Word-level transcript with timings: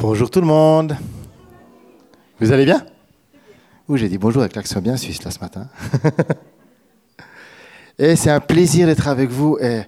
Bonjour 0.00 0.30
tout 0.30 0.40
le 0.40 0.46
monde. 0.46 0.96
Vous 2.38 2.52
allez 2.52 2.64
bien? 2.64 2.86
Oui, 3.88 3.98
j'ai 3.98 4.08
dit 4.08 4.16
bonjour 4.16 4.42
avec 4.42 4.54
l'accent 4.54 4.80
bien 4.80 4.96
suisse 4.96 5.24
là 5.24 5.32
ce 5.32 5.40
matin. 5.40 5.66
et 7.98 8.14
c'est 8.14 8.30
un 8.30 8.38
plaisir 8.38 8.86
d'être 8.86 9.08
avec 9.08 9.28
vous. 9.28 9.58
Et 9.60 9.82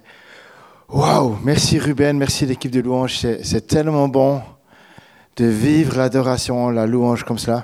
waouh, 0.89 1.37
merci 1.45 1.79
Ruben, 1.79 2.17
merci 2.17 2.45
l'équipe 2.45 2.71
de 2.71 2.81
louange. 2.81 3.25
C'est 3.41 3.65
tellement 3.65 4.09
bon 4.09 4.41
de 5.37 5.45
vivre 5.45 5.95
l'adoration, 5.95 6.69
la 6.71 6.85
louange 6.85 7.23
comme 7.23 7.39
cela. 7.39 7.63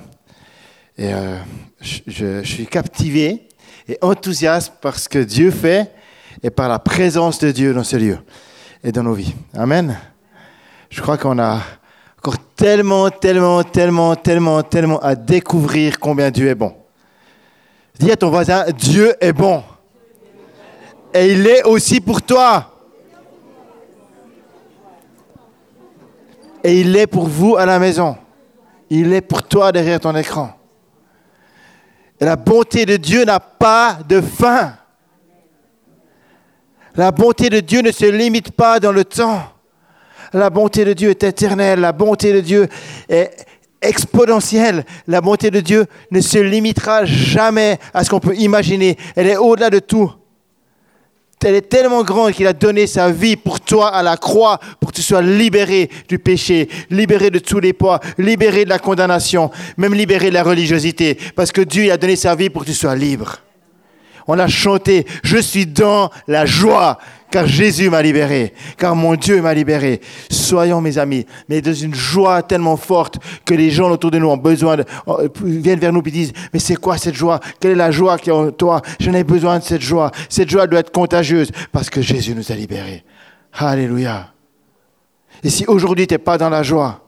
Et 0.96 1.12
euh, 1.12 1.36
je, 1.82 2.00
je 2.06 2.42
suis 2.44 2.66
captivé 2.66 3.46
et 3.88 3.98
enthousiaste 4.00 4.72
par 4.80 4.98
ce 4.98 5.10
que 5.10 5.18
Dieu 5.18 5.50
fait 5.50 5.92
et 6.42 6.48
par 6.48 6.70
la 6.70 6.78
présence 6.78 7.40
de 7.40 7.50
Dieu 7.50 7.74
dans 7.74 7.84
ce 7.84 7.98
lieu 7.98 8.16
et 8.82 8.90
dans 8.90 9.02
nos 9.02 9.12
vies. 9.12 9.34
Amen. 9.52 9.98
Je 10.88 11.02
crois 11.02 11.18
qu'on 11.18 11.38
a 11.38 11.60
encore 12.18 12.38
tellement, 12.56 13.10
tellement, 13.10 13.62
tellement, 13.62 14.16
tellement, 14.16 14.62
tellement 14.62 14.98
à 14.98 15.14
découvrir 15.14 16.00
combien 16.00 16.30
Dieu 16.30 16.48
est 16.48 16.54
bon. 16.54 16.74
Dis 17.98 18.10
à 18.10 18.16
ton 18.16 18.30
voisin, 18.30 18.64
Dieu 18.76 19.14
est 19.20 19.32
bon. 19.32 19.62
Et 21.14 21.32
il 21.32 21.46
est 21.46 21.62
aussi 21.62 22.00
pour 22.00 22.20
toi. 22.22 22.72
Et 26.64 26.80
il 26.80 26.96
est 26.96 27.06
pour 27.06 27.28
vous 27.28 27.56
à 27.56 27.64
la 27.64 27.78
maison. 27.78 28.16
Il 28.90 29.12
est 29.12 29.20
pour 29.20 29.42
toi 29.44 29.70
derrière 29.70 30.00
ton 30.00 30.14
écran. 30.16 30.52
Et 32.20 32.24
la 32.24 32.34
bonté 32.34 32.84
de 32.84 32.96
Dieu 32.96 33.24
n'a 33.24 33.38
pas 33.38 33.98
de 34.08 34.20
fin. 34.20 34.74
La 36.96 37.12
bonté 37.12 37.48
de 37.48 37.60
Dieu 37.60 37.80
ne 37.80 37.92
se 37.92 38.06
limite 38.06 38.50
pas 38.50 38.80
dans 38.80 38.90
le 38.90 39.04
temps. 39.04 39.40
La 40.32 40.50
bonté 40.50 40.84
de 40.84 40.92
Dieu 40.92 41.10
est 41.10 41.22
éternelle. 41.22 41.80
La 41.80 41.92
bonté 41.92 42.32
de 42.32 42.40
Dieu 42.40 42.68
est 43.08 43.30
exponentielle. 43.80 44.84
La 45.06 45.20
bonté 45.20 45.50
de 45.50 45.60
Dieu 45.60 45.86
ne 46.10 46.20
se 46.20 46.38
limitera 46.38 47.04
jamais 47.04 47.78
à 47.94 48.04
ce 48.04 48.10
qu'on 48.10 48.20
peut 48.20 48.36
imaginer. 48.36 48.96
Elle 49.16 49.28
est 49.28 49.36
au-delà 49.36 49.70
de 49.70 49.78
tout. 49.78 50.12
Elle 51.44 51.54
est 51.54 51.68
tellement 51.68 52.02
grande 52.02 52.32
qu'il 52.32 52.48
a 52.48 52.52
donné 52.52 52.88
sa 52.88 53.12
vie 53.12 53.36
pour 53.36 53.60
toi 53.60 53.94
à 53.94 54.02
la 54.02 54.16
croix, 54.16 54.58
pour 54.80 54.90
que 54.90 54.96
tu 54.96 55.02
sois 55.02 55.22
libéré 55.22 55.88
du 56.08 56.18
péché, 56.18 56.68
libéré 56.90 57.30
de 57.30 57.38
tous 57.38 57.60
les 57.60 57.72
poids, 57.72 58.00
libéré 58.18 58.64
de 58.64 58.70
la 58.70 58.80
condamnation, 58.80 59.50
même 59.76 59.94
libéré 59.94 60.30
de 60.30 60.34
la 60.34 60.42
religiosité. 60.42 61.16
Parce 61.36 61.52
que 61.52 61.60
Dieu 61.60 61.92
a 61.92 61.96
donné 61.96 62.16
sa 62.16 62.34
vie 62.34 62.50
pour 62.50 62.62
que 62.62 62.66
tu 62.66 62.74
sois 62.74 62.96
libre. 62.96 63.38
On 64.26 64.38
a 64.38 64.48
chanté, 64.48 65.06
je 65.22 65.38
suis 65.38 65.66
dans 65.66 66.10
la 66.26 66.44
joie 66.44 66.98
car 67.30 67.46
Jésus 67.46 67.90
m'a 67.90 68.02
libéré, 68.02 68.54
car 68.76 68.94
mon 68.94 69.14
Dieu 69.14 69.40
m'a 69.42 69.54
libéré. 69.54 70.00
Soyons 70.30 70.80
mes 70.80 70.98
amis, 70.98 71.26
mais 71.48 71.60
dans 71.60 71.74
une 71.74 71.94
joie 71.94 72.42
tellement 72.42 72.76
forte 72.76 73.18
que 73.44 73.54
les 73.54 73.70
gens 73.70 73.90
autour 73.90 74.10
de 74.10 74.18
nous 74.18 74.28
ont 74.28 74.36
besoin 74.36 74.76
de, 74.76 74.84
euh, 75.08 75.28
viennent 75.42 75.78
vers 75.78 75.92
nous 75.92 76.02
et 76.06 76.10
disent, 76.10 76.32
mais 76.52 76.58
c'est 76.58 76.76
quoi 76.76 76.96
cette 76.98 77.14
joie? 77.14 77.40
Quelle 77.60 77.72
est 77.72 77.76
la 77.76 77.90
joie 77.90 78.18
qui 78.18 78.30
est 78.30 78.32
en 78.32 78.50
toi? 78.50 78.82
Je 79.00 79.10
n'ai 79.10 79.24
besoin 79.24 79.58
de 79.58 79.64
cette 79.64 79.82
joie. 79.82 80.10
Cette 80.28 80.48
joie 80.48 80.66
doit 80.66 80.80
être 80.80 80.92
contagieuse 80.92 81.50
parce 81.72 81.90
que 81.90 82.00
Jésus 82.00 82.34
nous 82.34 82.50
a 82.50 82.54
libérés. 82.54 83.04
Alléluia. 83.52 84.28
Et 85.42 85.50
si 85.50 85.66
aujourd'hui 85.66 86.06
tu 86.06 86.14
n'es 86.14 86.18
pas 86.18 86.38
dans 86.38 86.50
la 86.50 86.62
joie, 86.62 87.02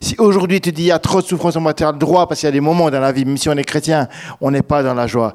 si 0.00 0.16
aujourd'hui 0.18 0.60
tu 0.60 0.72
dis 0.72 0.82
il 0.82 0.86
y 0.86 0.92
a 0.92 0.98
trop 0.98 1.22
de 1.22 1.26
souffrance, 1.26 1.56
on 1.56 1.62
va 1.62 1.72
le 1.78 1.98
droit 1.98 2.26
parce 2.26 2.40
qu'il 2.40 2.46
y 2.46 2.48
a 2.48 2.52
des 2.52 2.60
moments 2.60 2.90
dans 2.90 3.00
la 3.00 3.12
vie, 3.12 3.24
même 3.24 3.36
si 3.36 3.48
on 3.48 3.52
est 3.52 3.64
chrétien, 3.64 4.08
on 4.40 4.50
n'est 4.50 4.62
pas 4.62 4.82
dans 4.82 4.94
la 4.94 5.06
joie. 5.06 5.32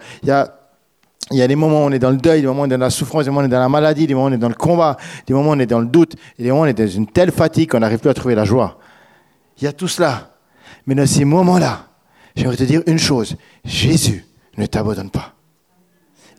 Il 1.32 1.38
y 1.38 1.42
a 1.42 1.48
des 1.48 1.56
moments 1.56 1.84
où 1.84 1.88
on 1.88 1.92
est 1.92 2.00
dans 2.00 2.12
le 2.12 2.18
deuil, 2.18 2.42
des 2.42 2.48
moments 2.48 2.62
où 2.62 2.66
on 2.66 2.68
est 2.68 2.70
dans 2.70 2.78
la 2.78 2.90
souffrance, 2.90 3.26
des 3.26 3.30
moments 3.30 3.42
où 3.42 3.44
on 3.44 3.48
est 3.48 3.52
dans 3.52 3.60
la 3.60 3.70
maladie, 3.70 4.08
des 4.08 4.14
moments 4.14 4.28
où 4.28 4.30
on 4.30 4.34
est 4.34 4.38
dans 4.38 4.48
le 4.48 4.56
combat, 4.56 4.96
des 5.26 5.34
moments 5.34 5.50
où 5.50 5.54
on 5.56 5.60
est 5.60 5.66
dans 5.66 5.80
le 5.80 5.88
doute, 5.88 6.16
et 6.38 6.44
des 6.44 6.50
moments 6.50 6.62
où 6.62 6.66
on 6.66 6.68
est 6.68 6.74
dans 6.74 6.88
une 6.88 7.08
telle 7.08 7.32
fatigue 7.32 7.72
qu'on 7.72 7.80
n'arrive 7.80 8.00
plus 8.00 8.10
à 8.10 8.14
trouver 8.14 8.36
la 8.36 8.46
joie. 8.46 8.78
Il 9.60 9.66
y 9.66 9.68
a 9.68 9.74
tout 9.74 9.88
cela. 9.88 10.36
Mais 10.86 10.96
dans 10.96 11.06
ces 11.06 11.26
moments-là, 11.26 11.88
j'aimerais 12.36 12.56
te 12.56 12.64
dire 12.64 12.82
une 12.88 13.00
chose. 13.00 13.36
Jésus 13.66 14.26
ne 14.58 14.66
t'abandonne 14.66 15.10
pas. 15.10 15.34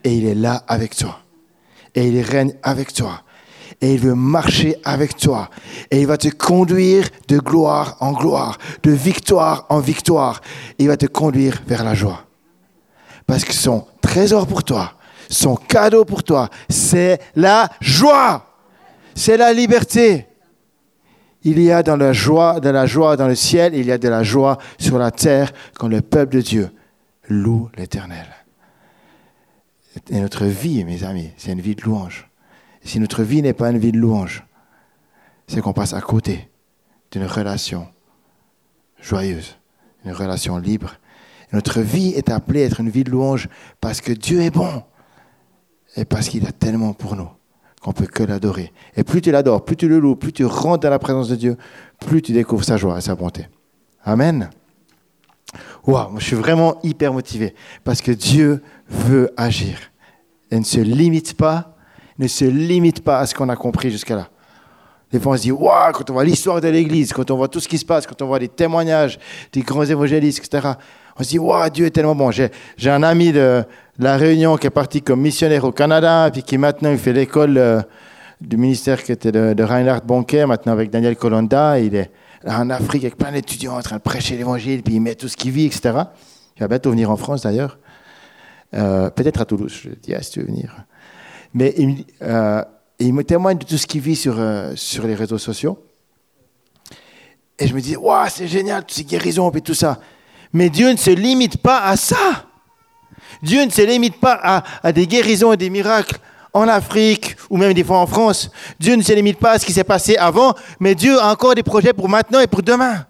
Et 0.04 0.14
il 0.14 0.26
est 0.26 0.34
là 0.34 0.62
avec 0.66 0.96
toi. 0.96 1.18
Et 1.94 2.08
il 2.08 2.20
règne 2.22 2.54
avec 2.62 2.94
toi. 2.94 3.22
Et 3.80 3.94
il 3.94 4.00
veut 4.00 4.14
marcher 4.14 4.76
avec 4.84 5.16
toi. 5.16 5.50
Et 5.90 6.00
il 6.00 6.06
va 6.06 6.16
te 6.16 6.28
conduire 6.28 7.08
de 7.28 7.38
gloire 7.38 7.96
en 8.00 8.12
gloire, 8.12 8.58
de 8.82 8.90
victoire 8.90 9.66
en 9.68 9.80
victoire. 9.80 10.40
Il 10.78 10.88
va 10.88 10.96
te 10.96 11.06
conduire 11.06 11.62
vers 11.66 11.84
la 11.84 11.94
joie. 11.94 12.27
Parce 13.28 13.44
que 13.44 13.52
son 13.52 13.86
trésor 14.00 14.46
pour 14.46 14.64
toi, 14.64 14.94
son 15.28 15.54
cadeau 15.54 16.06
pour 16.06 16.24
toi, 16.24 16.48
c'est 16.70 17.20
la 17.36 17.68
joie. 17.78 18.46
C'est 19.14 19.36
la 19.36 19.52
liberté. 19.52 20.26
Il 21.42 21.60
y 21.60 21.70
a 21.70 21.82
dans 21.82 21.98
la 21.98 22.14
joie, 22.14 22.58
de 22.58 22.70
la 22.70 22.86
joie 22.86 23.18
dans 23.18 23.28
le 23.28 23.34
ciel, 23.34 23.74
il 23.74 23.84
y 23.84 23.92
a 23.92 23.98
de 23.98 24.08
la 24.08 24.22
joie 24.22 24.56
sur 24.78 24.98
la 24.98 25.10
terre 25.10 25.52
quand 25.78 25.88
le 25.88 26.00
peuple 26.00 26.36
de 26.36 26.40
Dieu 26.40 26.70
loue 27.28 27.68
l'Éternel. 27.76 28.26
Et 30.08 30.20
notre 30.20 30.46
vie, 30.46 30.82
mes 30.84 31.04
amis, 31.04 31.30
c'est 31.36 31.52
une 31.52 31.60
vie 31.60 31.74
de 31.74 31.82
louange. 31.82 32.30
Si 32.82 32.98
notre 32.98 33.22
vie 33.22 33.42
n'est 33.42 33.52
pas 33.52 33.70
une 33.70 33.78
vie 33.78 33.92
de 33.92 33.98
louange, 33.98 34.46
c'est 35.48 35.60
qu'on 35.60 35.74
passe 35.74 35.92
à 35.92 36.00
côté 36.00 36.48
d'une 37.10 37.26
relation 37.26 37.88
joyeuse, 39.02 39.58
une 40.06 40.12
relation 40.12 40.56
libre 40.56 40.94
notre 41.52 41.80
vie 41.80 42.10
est 42.10 42.30
appelée 42.30 42.62
à 42.62 42.66
être 42.66 42.80
une 42.80 42.90
vie 42.90 43.04
de 43.04 43.10
louange 43.10 43.48
parce 43.80 44.00
que 44.00 44.12
Dieu 44.12 44.40
est 44.40 44.50
bon 44.50 44.82
et 45.96 46.04
parce 46.04 46.28
qu'il 46.28 46.46
a 46.46 46.52
tellement 46.52 46.92
pour 46.92 47.16
nous 47.16 47.28
qu'on 47.80 47.92
peut 47.92 48.06
que 48.06 48.22
l'adorer. 48.22 48.72
Et 48.96 49.04
plus 49.04 49.20
tu 49.20 49.30
l'adores, 49.30 49.64
plus 49.64 49.76
tu 49.76 49.88
le 49.88 49.98
loues, 49.98 50.16
plus 50.16 50.32
tu 50.32 50.44
rentres 50.44 50.80
dans 50.80 50.90
la 50.90 50.98
présence 50.98 51.28
de 51.28 51.36
Dieu, 51.36 51.56
plus 52.00 52.22
tu 52.22 52.32
découvres 52.32 52.64
sa 52.64 52.76
joie 52.76 52.98
et 52.98 53.00
sa 53.00 53.14
bonté. 53.14 53.46
Amen. 54.04 54.50
Waouh, 55.86 56.18
je 56.18 56.24
suis 56.24 56.36
vraiment 56.36 56.78
hyper 56.82 57.12
motivé 57.12 57.54
parce 57.84 58.00
que 58.00 58.12
Dieu 58.12 58.62
veut 58.88 59.30
agir. 59.36 59.78
Et 60.50 60.58
ne 60.58 60.64
se 60.64 60.80
limite 60.80 61.34
pas, 61.34 61.76
ne 62.18 62.26
se 62.26 62.44
limite 62.44 63.02
pas 63.02 63.20
à 63.20 63.26
ce 63.26 63.34
qu'on 63.34 63.48
a 63.48 63.56
compris 63.56 63.90
jusqu'à 63.90 64.16
là. 64.16 64.28
Des 65.10 65.18
fois, 65.18 65.32
on 65.32 65.36
se 65.36 65.42
dit, 65.42 65.52
waouh, 65.52 65.92
quand 65.92 66.10
on 66.10 66.12
voit 66.14 66.24
l'histoire 66.24 66.60
de 66.60 66.68
l'Église, 66.68 67.12
quand 67.12 67.30
on 67.30 67.36
voit 67.36 67.48
tout 67.48 67.60
ce 67.60 67.68
qui 67.68 67.78
se 67.78 67.84
passe, 67.84 68.06
quand 68.06 68.20
on 68.20 68.26
voit 68.26 68.38
les 68.38 68.48
témoignages 68.48 69.18
des 69.52 69.62
grands 69.62 69.84
évangélistes, 69.84 70.44
etc., 70.44 70.72
on 71.18 71.24
se 71.24 71.30
dit, 71.30 71.38
waouh, 71.38 71.68
Dieu 71.70 71.86
est 71.86 71.90
tellement 71.90 72.14
bon. 72.14 72.30
J'ai, 72.30 72.50
un 72.84 73.02
ami 73.02 73.32
de, 73.32 73.64
la 73.98 74.16
Réunion 74.16 74.56
qui 74.56 74.68
est 74.68 74.70
parti 74.70 75.02
comme 75.02 75.20
missionnaire 75.20 75.64
au 75.64 75.72
Canada, 75.72 76.30
puis 76.32 76.42
qui 76.42 76.56
maintenant 76.58 76.92
il 76.92 76.98
fait 76.98 77.12
l'école 77.12 77.58
euh, 77.58 77.80
du 78.40 78.56
ministère 78.56 79.02
qui 79.02 79.10
était 79.10 79.32
de, 79.32 79.62
Reinhard 79.62 80.02
Bonker, 80.02 80.46
maintenant 80.46 80.72
avec 80.72 80.90
Daniel 80.90 81.16
Colonda. 81.16 81.80
Il 81.80 81.96
est 81.96 82.10
là 82.44 82.60
en 82.60 82.70
Afrique 82.70 83.02
avec 83.02 83.16
plein 83.16 83.32
d'étudiants 83.32 83.76
en 83.76 83.82
train 83.82 83.96
de 83.96 84.02
prêcher 84.02 84.36
l'évangile, 84.36 84.82
puis 84.82 84.94
il 84.94 85.00
met 85.00 85.16
tout 85.16 85.26
ce 85.26 85.36
qu'il 85.36 85.50
vit, 85.50 85.66
etc. 85.66 85.94
Il 86.56 86.60
va 86.60 86.68
bientôt 86.68 86.90
venir 86.90 87.10
en 87.10 87.16
France 87.16 87.42
d'ailleurs. 87.42 87.78
Euh, 88.74 89.10
peut-être 89.10 89.40
à 89.40 89.44
Toulouse, 89.44 89.72
je 89.82 89.90
dis, 89.90 90.14
ah, 90.14 90.22
si 90.22 90.32
tu 90.32 90.40
veux 90.40 90.46
venir. 90.46 90.76
Mais 91.52 91.74
il, 91.78 92.04
euh, 92.22 92.62
me 93.00 93.22
témoigne 93.22 93.58
de 93.58 93.64
tout 93.64 93.78
ce 93.78 93.86
qu'il 93.86 94.02
vit 94.02 94.16
sur, 94.16 94.40
sur 94.76 95.06
les 95.06 95.14
réseaux 95.16 95.38
sociaux. 95.38 95.82
Et 97.58 97.66
je 97.66 97.74
me 97.74 97.80
dis, 97.80 97.96
waouh, 97.96 98.28
c'est 98.28 98.46
génial, 98.46 98.82
toutes 98.82 98.92
ces 98.92 99.04
guérisons 99.04 99.50
et 99.50 99.60
tout 99.60 99.74
ça. 99.74 99.98
Mais 100.52 100.70
Dieu 100.70 100.90
ne 100.90 100.96
se 100.96 101.10
limite 101.10 101.58
pas 101.58 101.82
à 101.82 101.96
ça. 101.96 102.46
Dieu 103.42 103.64
ne 103.64 103.70
se 103.70 103.82
limite 103.82 104.18
pas 104.20 104.62
à, 104.82 104.92
des 104.92 105.06
guérisons 105.06 105.52
et 105.52 105.56
des 105.56 105.70
miracles 105.70 106.18
en 106.52 106.66
Afrique 106.66 107.36
ou 107.50 107.56
même 107.56 107.72
des 107.72 107.84
fois 107.84 107.98
en 107.98 108.06
France. 108.06 108.50
Dieu 108.80 108.96
ne 108.96 109.02
se 109.02 109.12
limite 109.12 109.38
pas 109.38 109.52
à 109.52 109.58
ce 109.58 109.66
qui 109.66 109.72
s'est 109.72 109.84
passé 109.84 110.16
avant, 110.16 110.54
mais 110.80 110.94
Dieu 110.94 111.18
a 111.20 111.30
encore 111.30 111.54
des 111.54 111.62
projets 111.62 111.92
pour 111.92 112.08
maintenant 112.08 112.40
et 112.40 112.46
pour 112.46 112.62
demain. 112.62 113.06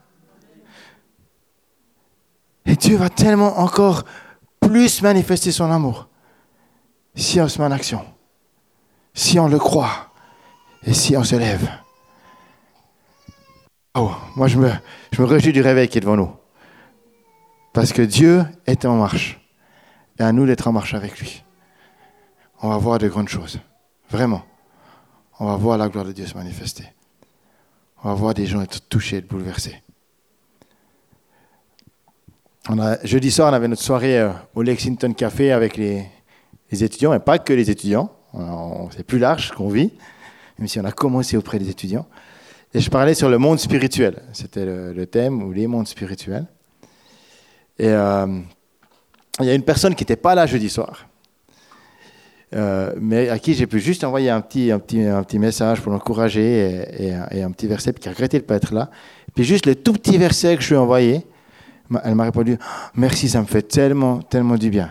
Et 2.67 2.77
Dieu 2.77 2.97
va 2.97 3.09
tellement 3.09 3.59
encore 3.61 4.05
plus 4.61 5.01
manifester 5.01 5.53
son 5.53 5.71
amour 5.71 6.09
si 7.15 7.41
on 7.41 7.49
se 7.49 7.59
met 7.59 7.67
en 7.67 7.73
action, 7.73 8.05
si 9.15 9.41
on 9.41 9.49
le 9.49 9.59
croit 9.59 10.13
et 10.85 10.95
si 10.95 11.17
on 11.17 11.25
se 11.25 11.37
lève. 11.37 11.69
Oh, 13.95 14.13
moi, 14.37 14.47
je 14.47 14.59
me, 14.59 14.71
je 15.13 15.23
me 15.23 15.27
réjouis 15.27 15.53
du 15.53 15.61
réveil 15.61 15.89
qui 15.89 15.99
est 15.99 16.01
devant 16.01 16.17
nous. 16.17 16.31
Parce 17.79 17.93
que 17.93 18.03
Dieu 18.03 18.45
est 18.67 18.85
en 18.87 18.97
marche. 18.97 19.39
Et 20.19 20.25
à 20.25 20.33
nous 20.33 20.47
d'être 20.47 20.67
en 20.67 20.73
marche 20.73 20.95
avec 20.95 21.17
lui. 21.21 21.45
On 22.61 22.71
va 22.71 22.77
voir 22.77 22.99
de 22.99 23.07
grandes 23.07 23.29
choses. 23.29 23.61
Vraiment. 24.11 24.43
On 25.39 25.47
va 25.47 25.55
voir 25.55 25.79
la 25.79 25.89
gloire 25.89 26.05
de 26.05 26.11
Dieu 26.11 26.27
se 26.27 26.35
manifester. 26.35 26.83
On 28.03 28.09
va 28.09 28.15
voir 28.15 28.35
des 28.35 28.47
gens 28.47 28.63
être 28.63 28.81
touchés, 28.89 29.19
être 29.19 29.29
bouleversés. 29.29 29.81
On 32.69 32.81
a, 32.81 33.01
jeudi 33.05 33.31
soir, 33.31 33.53
on 33.53 33.55
avait 33.55 33.69
notre 33.69 33.83
soirée 33.83 34.19
euh, 34.19 34.33
au 34.57 34.63
Lexington 34.63 35.13
Café 35.13 35.53
avec 35.53 35.77
les, 35.77 36.05
étudiants, 36.73 37.15
et 37.15 37.21
pas 37.21 37.39
que 37.39 37.53
les 37.53 37.71
étudiants. 37.71 38.11
C'est 38.91 39.05
plus 39.05 39.21
large 39.21 39.53
qu'on 39.53 39.69
vit, 39.69 39.93
même 40.59 40.67
si 40.67 40.81
on 40.81 40.85
a 40.85 40.91
commencé 40.91 41.37
auprès 41.37 41.61
des 41.61 41.71
étudiants. 41.71 42.09
Et 42.75 42.81
je 42.81 42.91
parlais 42.91 43.15
sur 43.15 43.29
le 43.29 43.39
monde 43.39 43.61
spirituel. 43.61 44.21
C'était 44.33 44.67
le, 44.67 44.93
le 44.93 45.07
thème, 45.07 45.45
ou 45.45 45.53
les 45.53 45.69
mondes 45.69 45.87
spirituels. 45.87 46.49
Et 47.79 47.89
euh, 47.89 48.27
il 49.41 49.47
y 49.47 49.51
a 49.51 49.55
une 49.55 49.63
personne 49.63 49.95
qui 49.95 50.03
n'était 50.03 50.17
pas 50.17 50.35
là 50.35 50.47
jeudi 50.47 50.69
soir. 50.69 51.07
euh, 52.55 52.93
mais 53.01 53.29
à 53.29 53.39
qui 53.39 53.55
j'ai 53.55 53.67
pu 53.67 53.79
juste 53.79 54.05
envoyer 54.05 54.31
un 54.31 54.41
petit, 54.41 54.73
un 54.73 54.79
petit, 54.79 55.03
un 55.03 55.23
petit 55.23 55.39
message 55.39 55.81
pour 55.81 55.93
l'encourager 55.93 56.87
et, 56.99 57.15
et, 57.31 57.43
un 57.43 57.51
petit 57.51 57.67
verset, 57.67 57.93
puis 57.93 58.03
qui 58.03 58.09
a 58.09 58.13
regretté 58.13 58.39
de 58.39 58.43
ne 58.43 58.49
pas 58.49 58.57
être 58.57 58.73
là. 58.73 58.91
Puis 59.35 59.45
juste 59.45 59.67
le 59.67 59.75
tout 59.75 59.93
petit 59.93 60.17
verset 60.19 60.57
que 60.57 60.63
je 60.63 60.69
lui 60.69 60.75
ai 60.75 60.79
envoyé, 60.79 61.27
elle 62.05 62.15
m'a 62.15 62.25
répondu 62.25 62.59
Merci, 62.95 63.29
ça 63.29 63.41
me 63.41 63.47
fait 63.47 63.63
tellement, 63.63 64.21
tellement 64.23 64.57
du 64.57 64.71
bien. 64.71 64.91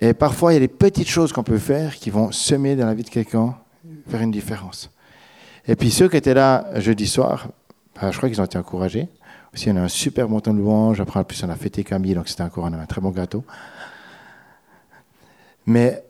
Et 0.00 0.14
parfois, 0.14 0.52
il 0.52 0.54
y 0.54 0.58
a 0.58 0.60
des 0.60 0.68
petites 0.68 1.08
choses 1.08 1.32
qu'on 1.32 1.42
peut 1.42 1.58
faire 1.58 1.94
qui 1.96 2.10
vont 2.10 2.30
semer 2.30 2.76
dans 2.76 2.86
la 2.86 2.94
vie 2.94 3.02
de 3.02 3.10
quelqu'un, 3.10 3.56
faire 4.08 4.20
une 4.20 4.30
différence. 4.30 4.90
Et 5.66 5.74
puis 5.76 5.90
ceux 5.90 6.08
qui 6.08 6.16
étaient 6.16 6.34
là 6.34 6.66
jeudi 6.76 7.06
soir, 7.06 7.48
bah, 8.00 8.10
je 8.10 8.16
crois 8.16 8.28
qu'ils 8.28 8.40
ont 8.40 8.44
été 8.44 8.58
encouragés. 8.58 9.08
Aussi, 9.54 9.70
on 9.70 9.76
a 9.76 9.80
un 9.82 9.88
super 9.88 10.28
temps 10.42 10.52
de 10.52 10.58
louange. 10.58 11.00
Après, 11.00 11.20
en 11.20 11.24
plus, 11.24 11.42
on 11.42 11.48
a 11.48 11.56
fêté 11.56 11.84
Camille, 11.84 12.14
donc 12.14 12.28
c'était 12.28 12.42
encore 12.42 12.66
un, 12.66 12.86
très 12.86 13.00
bon 13.00 13.10
gâteau. 13.10 13.44
Mais 15.66 16.04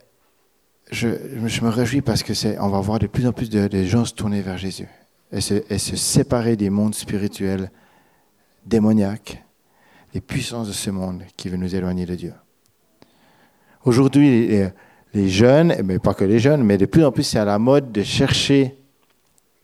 je, 0.91 1.07
me 1.07 1.69
réjouis 1.69 2.01
parce 2.01 2.23
que 2.23 2.33
c'est, 2.33 2.57
on 2.59 2.69
va 2.69 2.79
voir 2.79 2.99
de 2.99 3.07
plus 3.07 3.27
en 3.27 3.33
plus 3.33 3.49
de, 3.49 3.83
gens 3.83 4.05
se 4.05 4.13
tourner 4.13 4.41
vers 4.41 4.57
Jésus 4.57 4.87
et 5.31 5.41
se, 5.41 5.95
séparer 5.95 6.55
des 6.55 6.69
mondes 6.69 6.95
spirituels 6.95 7.71
démoniaques, 8.65 9.43
des 10.13 10.21
puissances 10.21 10.67
de 10.67 10.73
ce 10.73 10.89
monde 10.89 11.23
qui 11.37 11.49
veulent 11.49 11.59
nous 11.59 11.75
éloigner 11.75 12.05
de 12.05 12.15
Dieu. 12.15 12.33
Aujourd'hui, 13.85 14.47
les, 14.47 14.69
les, 15.13 15.29
jeunes, 15.29 15.75
mais 15.83 15.99
pas 15.99 16.13
que 16.13 16.25
les 16.25 16.39
jeunes, 16.39 16.63
mais 16.63 16.77
de 16.77 16.85
plus 16.85 17.05
en 17.05 17.11
plus, 17.11 17.23
c'est 17.23 17.39
à 17.39 17.45
la 17.45 17.59
mode 17.59 17.91
de 17.91 18.03
chercher 18.03 18.78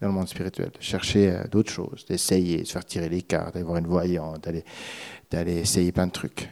dans 0.01 0.07
le 0.07 0.13
monde 0.13 0.27
spirituel, 0.27 0.69
de 0.69 0.81
chercher 0.81 1.31
euh, 1.31 1.43
d'autres 1.45 1.71
choses, 1.71 2.05
d'essayer, 2.05 2.59
de 2.59 2.63
se 2.65 2.73
faire 2.73 2.85
tirer 2.85 3.09
les 3.09 3.21
cartes, 3.21 3.53
d'aller 3.53 3.65
voir 3.65 3.77
une 3.77 3.87
voyante, 3.87 4.43
d'aller, 4.43 4.63
d'aller 5.31 5.57
essayer 5.57 5.91
plein 5.91 6.07
de 6.07 6.11
trucs. 6.11 6.49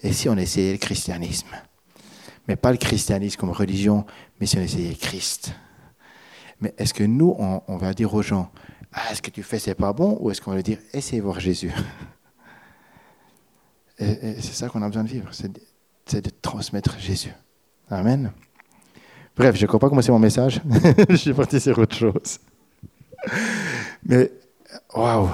Et 0.00 0.12
si 0.12 0.28
on 0.28 0.36
essayait 0.36 0.72
le 0.72 0.78
christianisme? 0.78 1.48
Mais 2.46 2.56
pas 2.56 2.72
le 2.72 2.78
christianisme 2.78 3.38
comme 3.38 3.50
religion, 3.50 4.04
mais 4.38 4.46
si 4.46 4.58
on 4.58 4.60
essayait 4.60 4.94
Christ. 4.94 5.54
Mais 6.60 6.74
est-ce 6.76 6.92
que 6.92 7.04
nous, 7.04 7.34
on, 7.38 7.76
va 7.76 7.94
dire 7.94 8.12
aux 8.12 8.22
gens, 8.22 8.50
ah, 8.92 9.14
ce 9.14 9.22
que 9.22 9.30
tu 9.30 9.42
fais, 9.42 9.58
c'est 9.58 9.74
pas 9.74 9.92
bon, 9.92 10.18
ou 10.20 10.30
est-ce 10.30 10.40
qu'on 10.40 10.52
va 10.52 10.62
dire, 10.62 10.78
essayez 10.92 11.20
voir 11.20 11.40
Jésus? 11.40 11.72
Et, 13.98 14.40
c'est 14.40 14.54
ça 14.54 14.68
qu'on 14.68 14.82
a 14.82 14.88
besoin 14.88 15.04
de 15.04 15.08
vivre, 15.08 15.28
c'est 15.32 15.52
de, 15.52 16.30
transmettre 16.42 16.98
Jésus. 16.98 17.32
Amen. 17.88 18.32
Bref, 19.36 19.56
je 19.56 19.62
ne 19.62 19.66
comprends 19.66 19.86
pas 19.86 19.88
comment 19.88 20.02
c'est 20.02 20.12
mon 20.12 20.18
message. 20.18 20.60
je 21.08 21.16
suis 21.16 21.32
parti 21.32 21.60
sur 21.60 21.78
autre 21.78 21.96
chose. 21.96 22.38
Mais, 24.06 24.30
waouh, 24.94 25.28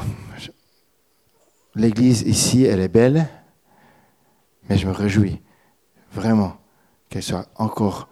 l'église 1.75 2.23
ici, 2.23 2.65
elle 2.65 2.81
est 2.81 2.89
belle, 2.89 3.27
mais 4.69 4.79
je 4.79 4.87
me 4.87 4.93
réjouis 4.93 5.41
vraiment 6.13 6.57
qu'elle 7.09 7.23
soit 7.23 7.47
encore 7.57 8.09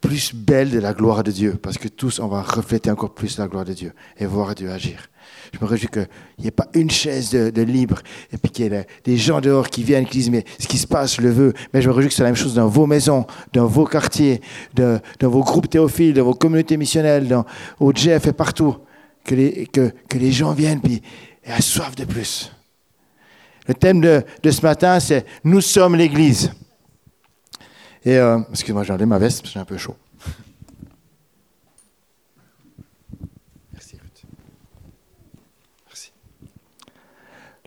plus 0.00 0.34
belle 0.34 0.70
de 0.70 0.78
la 0.78 0.92
gloire 0.92 1.22
de 1.22 1.30
Dieu, 1.30 1.54
parce 1.62 1.78
que 1.78 1.88
tous, 1.88 2.20
on 2.20 2.28
va 2.28 2.42
refléter 2.42 2.90
encore 2.90 3.14
plus 3.14 3.38
la 3.38 3.48
gloire 3.48 3.64
de 3.64 3.72
Dieu 3.72 3.92
et 4.18 4.26
voir 4.26 4.54
Dieu 4.54 4.70
agir. 4.70 5.08
Je 5.52 5.58
me 5.60 5.64
réjouis 5.64 5.88
qu'il 5.88 6.08
n'y 6.38 6.46
ait 6.46 6.50
pas 6.50 6.68
une 6.74 6.90
chaise 6.90 7.30
de, 7.30 7.62
libre 7.62 8.00
et 8.30 8.36
puis 8.36 8.50
qu'il 8.50 8.66
y 8.66 8.74
ait 8.74 8.86
des 9.04 9.16
gens 9.16 9.40
dehors 9.40 9.68
qui 9.68 9.82
viennent, 9.82 10.04
qui 10.04 10.18
disent 10.18 10.30
mais 10.30 10.44
ce 10.58 10.66
qui 10.66 10.76
se 10.76 10.86
passe, 10.86 11.16
je 11.16 11.22
le 11.22 11.30
veux. 11.30 11.54
Mais 11.72 11.80
je 11.80 11.88
me 11.88 11.94
réjouis 11.94 12.10
que 12.10 12.14
c'est 12.14 12.22
la 12.22 12.28
même 12.28 12.36
chose 12.36 12.54
dans 12.54 12.68
vos 12.68 12.86
maisons, 12.86 13.26
dans 13.54 13.66
vos 13.66 13.86
quartiers, 13.86 14.42
dans, 14.74 15.00
vos 15.22 15.42
groupes 15.42 15.70
théophiles, 15.70 16.12
dans 16.12 16.24
vos 16.24 16.34
communautés 16.34 16.76
missionnelles, 16.76 17.34
au 17.80 17.92
Jeff 17.94 18.26
et 18.26 18.32
partout. 18.34 18.76
Que 19.24 19.34
les, 19.34 19.66
que, 19.66 19.92
que 20.08 20.18
les 20.18 20.32
gens 20.32 20.52
viennent 20.52 20.80
puis 20.80 21.02
aient 21.44 21.62
soif 21.62 21.94
de 21.94 22.04
plus. 22.04 22.52
Le 23.66 23.74
thème 23.74 24.00
de, 24.00 24.22
de 24.42 24.50
ce 24.50 24.62
matin, 24.62 25.00
c'est 25.00 25.24
Nous 25.42 25.60
sommes 25.60 25.96
l'Église. 25.96 26.52
Et, 28.04 28.18
euh, 28.18 28.38
excuse-moi, 28.50 28.82
j'ai 28.84 28.92
enlevé 28.92 29.06
ma 29.06 29.18
veste 29.18 29.40
parce 29.40 29.50
que 29.50 29.54
j'ai 29.54 29.60
un 29.60 29.64
peu 29.64 29.78
chaud. 29.78 29.96
Merci, 33.72 33.96
Ruth. 33.96 34.24
Merci. 35.86 36.12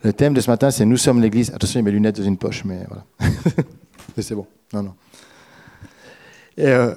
Le 0.04 0.14
thème 0.14 0.36
de 0.36 0.42
ce 0.42 0.50
matin, 0.50 0.70
c'est 0.70 0.86
Nous 0.86 0.98
sommes 0.98 1.22
l'Église. 1.22 1.50
Attention, 1.50 1.80
il 1.80 1.84
mes 1.84 1.92
lunettes 1.92 2.18
dans 2.18 2.24
une 2.24 2.38
poche, 2.38 2.64
mais 2.66 2.86
voilà. 2.88 3.04
mais 4.16 4.22
c'est 4.22 4.36
bon. 4.36 4.46
Non, 4.74 4.84
non. 4.84 4.96
Et, 6.56 6.68
euh, 6.68 6.94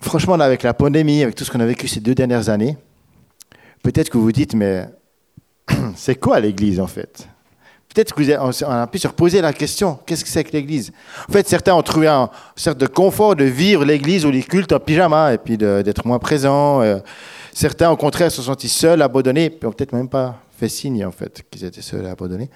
franchement, 0.00 0.34
avec 0.34 0.62
la 0.62 0.74
pandémie, 0.74 1.22
avec 1.22 1.34
tout 1.34 1.44
ce 1.44 1.50
qu'on 1.50 1.60
a 1.60 1.66
vécu 1.66 1.88
ces 1.88 2.00
deux 2.00 2.14
dernières 2.14 2.50
années, 2.50 2.76
peut-être 3.84 4.08
que 4.08 4.18
vous 4.18 4.32
dites, 4.32 4.54
mais 4.54 4.86
c'est 5.94 6.16
quoi 6.16 6.40
l'Église 6.40 6.80
en 6.80 6.88
fait? 6.88 7.28
Peut-être 7.94 8.12
qu'on 8.12 8.68
a 8.68 8.86
pu 8.88 8.98
se 8.98 9.06
reposer 9.06 9.40
la 9.40 9.52
question, 9.52 10.00
qu'est-ce 10.04 10.24
que 10.24 10.30
c'est 10.30 10.42
que 10.42 10.50
l'Église? 10.50 10.92
En 11.28 11.32
fait, 11.32 11.46
certains 11.46 11.74
ont 11.74 11.82
trouvé 11.82 12.08
un 12.08 12.28
sorte 12.56 12.78
de 12.78 12.88
confort 12.88 13.36
de 13.36 13.44
vivre 13.44 13.84
l'Église 13.84 14.26
ou 14.26 14.32
les 14.32 14.42
cultes 14.42 14.72
en 14.72 14.80
pyjama 14.80 15.32
et 15.34 15.38
puis 15.38 15.56
d'être 15.56 16.04
moins 16.04 16.18
présents. 16.18 16.82
Euh. 16.82 16.98
Certains, 17.52 17.90
au 17.90 17.96
contraire, 17.96 18.32
se 18.32 18.38
sont 18.38 18.50
sentis 18.50 18.68
seuls, 18.68 19.00
abandonnés, 19.00 19.48
puis 19.48 19.68
ont 19.68 19.70
peut-être 19.70 19.92
même 19.92 20.08
pas 20.08 20.40
fait 20.58 20.68
signe, 20.68 21.06
en 21.06 21.12
fait, 21.12 21.44
qu'ils 21.48 21.64
étaient 21.64 21.82
seuls 21.82 22.04
et 22.04 22.08
abandonnés. 22.08 22.50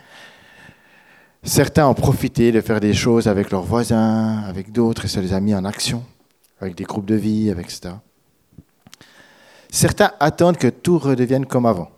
Certains 1.45 1.87
ont 1.87 1.95
profité 1.95 2.51
de 2.51 2.61
faire 2.61 2.81
des 2.81 2.95
choses 2.95 3.29
avec 3.29 3.53
leurs 3.53 3.63
voisins, 3.63 4.43
avec 4.49 4.73
d'autres, 4.73 5.05
et 5.05 5.09
ça 5.09 5.21
les 5.21 5.33
a 5.33 5.39
mis 5.39 5.55
en 5.55 5.65
action, 5.65 6.03
avec 6.61 6.75
des 6.75 6.83
groupes 6.83 7.07
de 7.07 7.15
vie, 7.15 7.49
avec 7.49 7.67
etc. 7.67 7.95
Certains 9.71 10.13
attendent 10.21 10.57
que 10.57 10.69
tout 10.69 10.99
redevienne 10.99 11.47
comme 11.47 11.67
avant, 11.67 11.91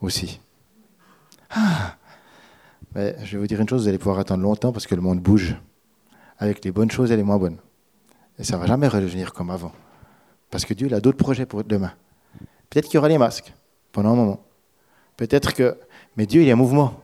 aussi. 0.00 0.40
Ah 1.50 1.96
je 2.96 3.32
vais 3.32 3.38
vous 3.38 3.46
dire 3.46 3.60
une 3.60 3.68
chose, 3.68 3.82
vous 3.82 3.88
allez 3.88 3.98
pouvoir 3.98 4.18
attendre 4.18 4.42
longtemps 4.42 4.72
parce 4.72 4.86
que 4.86 4.94
le 4.94 5.02
monde 5.02 5.20
bouge. 5.20 5.56
Avec 6.38 6.64
les 6.64 6.72
bonnes 6.72 6.90
choses 6.90 7.12
et 7.12 7.16
les 7.16 7.22
moins 7.22 7.38
bonnes. 7.38 7.58
Et 8.38 8.44
ça 8.44 8.56
ne 8.56 8.60
va 8.60 8.66
jamais 8.66 8.88
redevenir 8.88 9.32
comme 9.32 9.50
avant. 9.50 9.72
Parce 10.50 10.64
que 10.64 10.74
Dieu 10.74 10.92
a 10.92 11.00
d'autres 11.00 11.16
projets 11.16 11.46
pour 11.46 11.64
demain. 11.64 11.92
Peut-être 12.68 12.86
qu'il 12.86 12.94
y 12.94 12.98
aura 12.98 13.08
les 13.08 13.18
masques 13.18 13.54
pendant 13.92 14.12
un 14.12 14.16
moment. 14.16 14.40
Peut-être 15.16 15.54
que. 15.54 15.78
Mais 16.16 16.26
Dieu, 16.26 16.42
il 16.42 16.48
est 16.48 16.52
en 16.52 16.56
mouvement. 16.56 17.00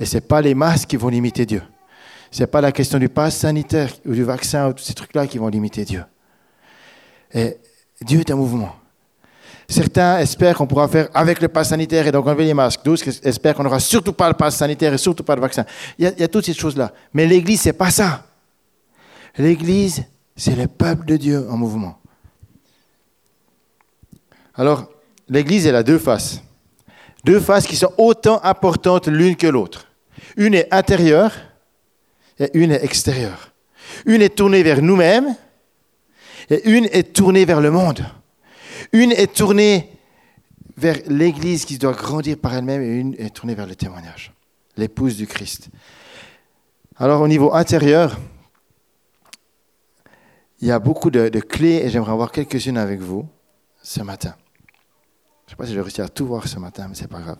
Et 0.00 0.06
ce 0.06 0.16
n'est 0.16 0.20
pas 0.20 0.40
les 0.40 0.54
masques 0.54 0.88
qui 0.88 0.96
vont 0.96 1.08
limiter 1.08 1.46
Dieu. 1.46 1.62
Ce 2.30 2.40
n'est 2.40 2.46
pas 2.46 2.60
la 2.60 2.72
question 2.72 2.98
du 2.98 3.08
pass 3.08 3.36
sanitaire 3.36 3.92
ou 4.04 4.12
du 4.12 4.24
vaccin 4.24 4.68
ou 4.68 4.72
tous 4.72 4.84
ces 4.84 4.94
trucs-là 4.94 5.26
qui 5.26 5.38
vont 5.38 5.48
limiter 5.48 5.84
Dieu. 5.84 6.04
Et 7.32 7.58
Dieu 8.02 8.20
est 8.20 8.30
en 8.32 8.36
mouvement. 8.36 8.74
Certains 9.70 10.18
espèrent 10.20 10.56
qu'on 10.56 10.66
pourra 10.66 10.88
faire 10.88 11.08
avec 11.12 11.42
le 11.42 11.48
pass 11.48 11.68
sanitaire 11.68 12.06
et 12.06 12.12
donc 12.12 12.26
enlever 12.26 12.46
les 12.46 12.54
masques. 12.54 12.82
D'autres 12.82 13.06
espèrent 13.22 13.54
qu'on 13.54 13.64
n'aura 13.64 13.80
surtout 13.80 14.14
pas 14.14 14.28
le 14.28 14.34
pass 14.34 14.56
sanitaire 14.56 14.94
et 14.94 14.98
surtout 14.98 15.22
pas 15.22 15.34
le 15.34 15.42
vaccin. 15.42 15.66
Il 15.98 16.10
y 16.18 16.22
a, 16.22 16.28
toutes 16.28 16.46
ces 16.46 16.54
choses-là. 16.54 16.90
Mais 17.12 17.26
l'Église, 17.26 17.60
c'est 17.60 17.74
pas 17.74 17.90
ça. 17.90 18.24
L'Église, 19.36 20.04
c'est 20.34 20.56
le 20.56 20.68
peuple 20.68 21.04
de 21.04 21.18
Dieu 21.18 21.46
en 21.50 21.58
mouvement. 21.58 21.98
Alors, 24.54 24.88
l'Église, 25.28 25.66
elle 25.66 25.76
a 25.76 25.82
deux 25.82 25.98
faces. 25.98 26.40
Deux 27.24 27.38
faces 27.38 27.66
qui 27.66 27.76
sont 27.76 27.92
autant 27.98 28.40
importantes 28.44 29.06
l'une 29.06 29.36
que 29.36 29.46
l'autre. 29.46 29.86
Une 30.38 30.54
est 30.54 30.72
intérieure 30.72 31.32
et 32.38 32.50
une 32.54 32.72
est 32.72 32.82
extérieure. 32.82 33.52
Une 34.06 34.22
est 34.22 34.34
tournée 34.34 34.62
vers 34.62 34.80
nous-mêmes 34.80 35.36
et 36.48 36.70
une 36.70 36.86
est 36.86 37.12
tournée 37.12 37.44
vers 37.44 37.60
le 37.60 37.70
monde. 37.70 38.02
Une 38.92 39.12
est 39.12 39.34
tournée 39.34 39.90
vers 40.76 40.98
l'Église 41.08 41.64
qui 41.64 41.76
doit 41.76 41.92
grandir 41.92 42.38
par 42.38 42.54
elle-même 42.54 42.82
et 42.82 42.96
une 42.96 43.14
est 43.14 43.34
tournée 43.34 43.54
vers 43.54 43.66
le 43.66 43.74
témoignage, 43.74 44.32
l'épouse 44.76 45.16
du 45.16 45.26
Christ. 45.26 45.68
Alors 46.96 47.20
au 47.20 47.28
niveau 47.28 47.52
intérieur, 47.52 48.18
il 50.60 50.68
y 50.68 50.70
a 50.70 50.78
beaucoup 50.78 51.10
de, 51.10 51.28
clés 51.40 51.82
et 51.84 51.90
j'aimerais 51.90 52.12
avoir 52.12 52.32
quelques-unes 52.32 52.78
avec 52.78 53.00
vous 53.00 53.28
ce 53.82 54.02
matin. 54.02 54.34
Je 55.46 55.46
ne 55.46 55.50
sais 55.50 55.56
pas 55.56 55.66
si 55.66 55.72
j'ai 55.72 55.80
réussi 55.80 56.00
à 56.00 56.08
tout 56.08 56.26
voir 56.26 56.46
ce 56.46 56.58
matin, 56.58 56.86
mais 56.88 56.94
ce 56.94 57.02
n'est 57.02 57.08
pas 57.08 57.20
grave. 57.20 57.38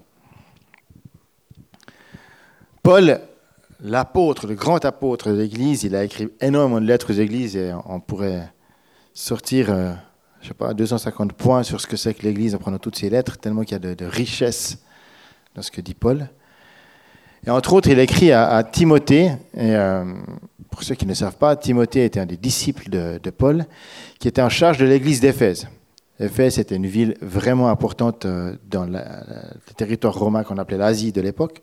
Paul, 2.82 3.20
l'apôtre, 3.80 4.46
le 4.46 4.54
grand 4.54 4.84
apôtre 4.84 5.30
de 5.30 5.36
l'Église, 5.36 5.84
il 5.84 5.94
a 5.94 6.04
écrit 6.04 6.28
énormément 6.40 6.80
de 6.80 6.86
lettres 6.86 7.12
aux 7.12 7.16
églises 7.16 7.56
et 7.56 7.72
on 7.84 8.00
pourrait 8.00 8.52
sortir 9.12 9.70
euh, 9.70 9.92
je 10.48 10.54
sais 10.54 10.56
pas, 10.56 10.72
250 10.72 11.34
points 11.34 11.62
sur 11.62 11.78
ce 11.78 11.86
que 11.86 11.98
c'est 11.98 12.14
que 12.14 12.22
l'Église 12.22 12.54
en 12.54 12.58
prenant 12.58 12.78
toutes 12.78 12.96
ces 12.96 13.10
lettres, 13.10 13.36
tellement 13.36 13.64
qu'il 13.64 13.72
y 13.72 13.86
a 13.86 13.94
de, 13.94 14.04
richesse 14.06 14.78
dans 15.54 15.60
ce 15.60 15.70
que 15.70 15.82
dit 15.82 15.92
Paul. 15.92 16.26
Et 17.46 17.50
entre 17.50 17.74
autres, 17.74 17.90
il 17.90 17.98
écrit 17.98 18.32
à, 18.32 18.62
Timothée, 18.62 19.26
et 19.26 19.76
euh, 19.76 20.06
pour 20.70 20.84
ceux 20.84 20.94
qui 20.94 21.04
ne 21.04 21.12
savent 21.12 21.36
pas, 21.36 21.54
Timothée 21.54 22.06
était 22.06 22.20
un 22.20 22.24
des 22.24 22.38
disciples 22.38 22.88
de, 22.88 23.30
Paul, 23.30 23.66
qui 24.18 24.26
était 24.26 24.40
en 24.40 24.48
charge 24.48 24.78
de 24.78 24.86
l'Église 24.86 25.20
d'Éphèse. 25.20 25.68
Éphèse 26.18 26.58
était 26.58 26.76
une 26.76 26.86
ville 26.86 27.14
vraiment 27.20 27.68
importante 27.68 28.24
euh, 28.24 28.56
dans 28.70 28.86
le 28.86 29.00
territoire 29.76 30.14
romain 30.14 30.44
qu'on 30.44 30.56
appelait 30.56 30.78
l'Asie 30.78 31.12
de 31.12 31.20
l'époque. 31.20 31.62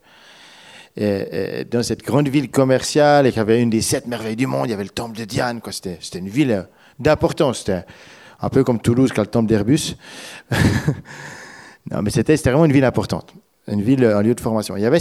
Et, 0.96 1.66
dans 1.72 1.82
cette 1.82 2.04
grande 2.04 2.28
ville 2.28 2.52
commerciale, 2.52 3.26
et 3.26 3.32
qui 3.32 3.40
avait 3.40 3.64
une 3.64 3.72
des 3.72 3.82
sept 3.82 4.06
merveilles 4.06 4.36
du 4.36 4.46
monde, 4.46 4.68
il 4.68 4.70
y 4.70 4.74
avait 4.76 4.84
le 4.84 4.90
temple 4.90 5.18
de 5.18 5.26
Diane. 5.26 5.60
C'était 5.72 6.20
une 6.20 6.30
ville 6.30 6.68
d'importance 7.00 7.66
un 8.42 8.50
peu 8.50 8.64
comme 8.64 8.80
Toulouse 8.80 9.12
qui 9.12 9.20
a 9.20 9.24
le 9.24 9.30
temple 9.30 9.48
d'Airbus. 9.48 9.96
non, 11.92 12.02
mais 12.02 12.10
c'était 12.10 12.36
vraiment 12.36 12.66
une 12.66 12.74
ville 12.74 12.86
importante, 12.86 13.34
une 13.68 13.82
ville, 13.82 14.04
un 14.06 14.22
lieu 14.22 14.36
de 14.36 14.42
formation. 14.42 14.78
Il 14.78 14.84
y 14.84 14.86
avait 14.86 15.00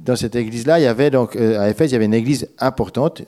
dans 0.00 0.16
cette 0.16 0.36
église-là, 0.36 0.78
il 0.78 0.82
y 0.82 0.86
avait 0.86 1.10
donc 1.10 1.36
euh, 1.36 1.60
à 1.60 1.70
Éphèse, 1.70 1.90
il 1.90 1.94
y 1.94 1.96
avait 1.96 2.06
une 2.06 2.14
église 2.14 2.48
importante 2.58 3.22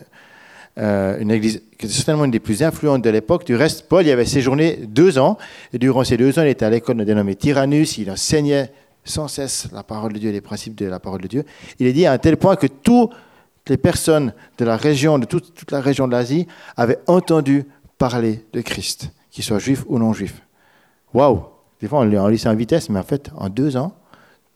euh, 0.79 1.19
une 1.19 1.33
église 1.33 1.61
qui 1.77 1.87
était 1.87 1.95
certainement 1.95 2.25
une 2.25 2.31
des 2.31 2.38
plus 2.38 2.62
influentes 2.62 3.03
de 3.03 3.11
l'époque. 3.11 3.45
Du 3.45 3.57
reste, 3.57 3.88
Paul 3.88 4.07
y 4.07 4.12
avait 4.12 4.25
séjourné 4.25 4.79
deux 4.87 5.19
ans, 5.19 5.37
et 5.73 5.79
durant 5.79 6.05
ces 6.05 6.17
deux 6.17 6.38
ans, 6.38 6.43
il 6.43 6.49
était 6.49 6.65
à 6.65 6.71
l'école 6.71 7.05
dénommée 7.05 7.35
Tyrannus, 7.35 7.99
il 7.99 8.09
enseignait 8.11 8.71
sans 9.05 9.27
cesse 9.27 9.67
la 9.73 9.83
parole 9.83 10.12
de 10.12 10.19
Dieu, 10.19 10.31
les 10.31 10.41
principes 10.41 10.77
de 10.77 10.87
la 10.87 11.00
parole 11.00 11.21
de 11.21 11.27
Dieu. 11.27 11.45
Il 11.81 11.87
est 11.88 11.93
dit 11.93 12.07
à 12.07 12.12
un 12.12 12.19
tel 12.19 12.37
point 12.37 12.55
que 12.55 12.69
toutes 12.69 13.11
les 13.67 13.77
personnes 13.77 14.33
de 14.59 14.65
la 14.65 14.77
région, 14.77 15.19
de 15.19 15.27
toute 15.27 15.71
la 15.73 15.81
région 15.81 16.07
de 16.07 16.12
l'Asie, 16.12 16.47
avaient 16.77 17.00
entendu 17.09 17.65
parler 17.97 18.45
de 18.53 18.61
Christ, 18.61 19.11
qu'ils 19.31 19.45
soient 19.45 19.59
juifs 19.59 19.85
ou 19.89 19.99
non 19.99 20.13
juifs. 20.13 20.43
Waouh 21.13 21.45
Des 21.81 21.89
fois, 21.89 22.01
on 22.01 22.29
lit 22.29 22.39
ça 22.39 22.51
en 22.51 22.55
vitesse, 22.55 22.89
mais 22.89 22.99
en 22.99 23.05
fait, 23.05 23.31
en 23.37 23.49
deux 23.49 23.77
ans, 23.77 23.95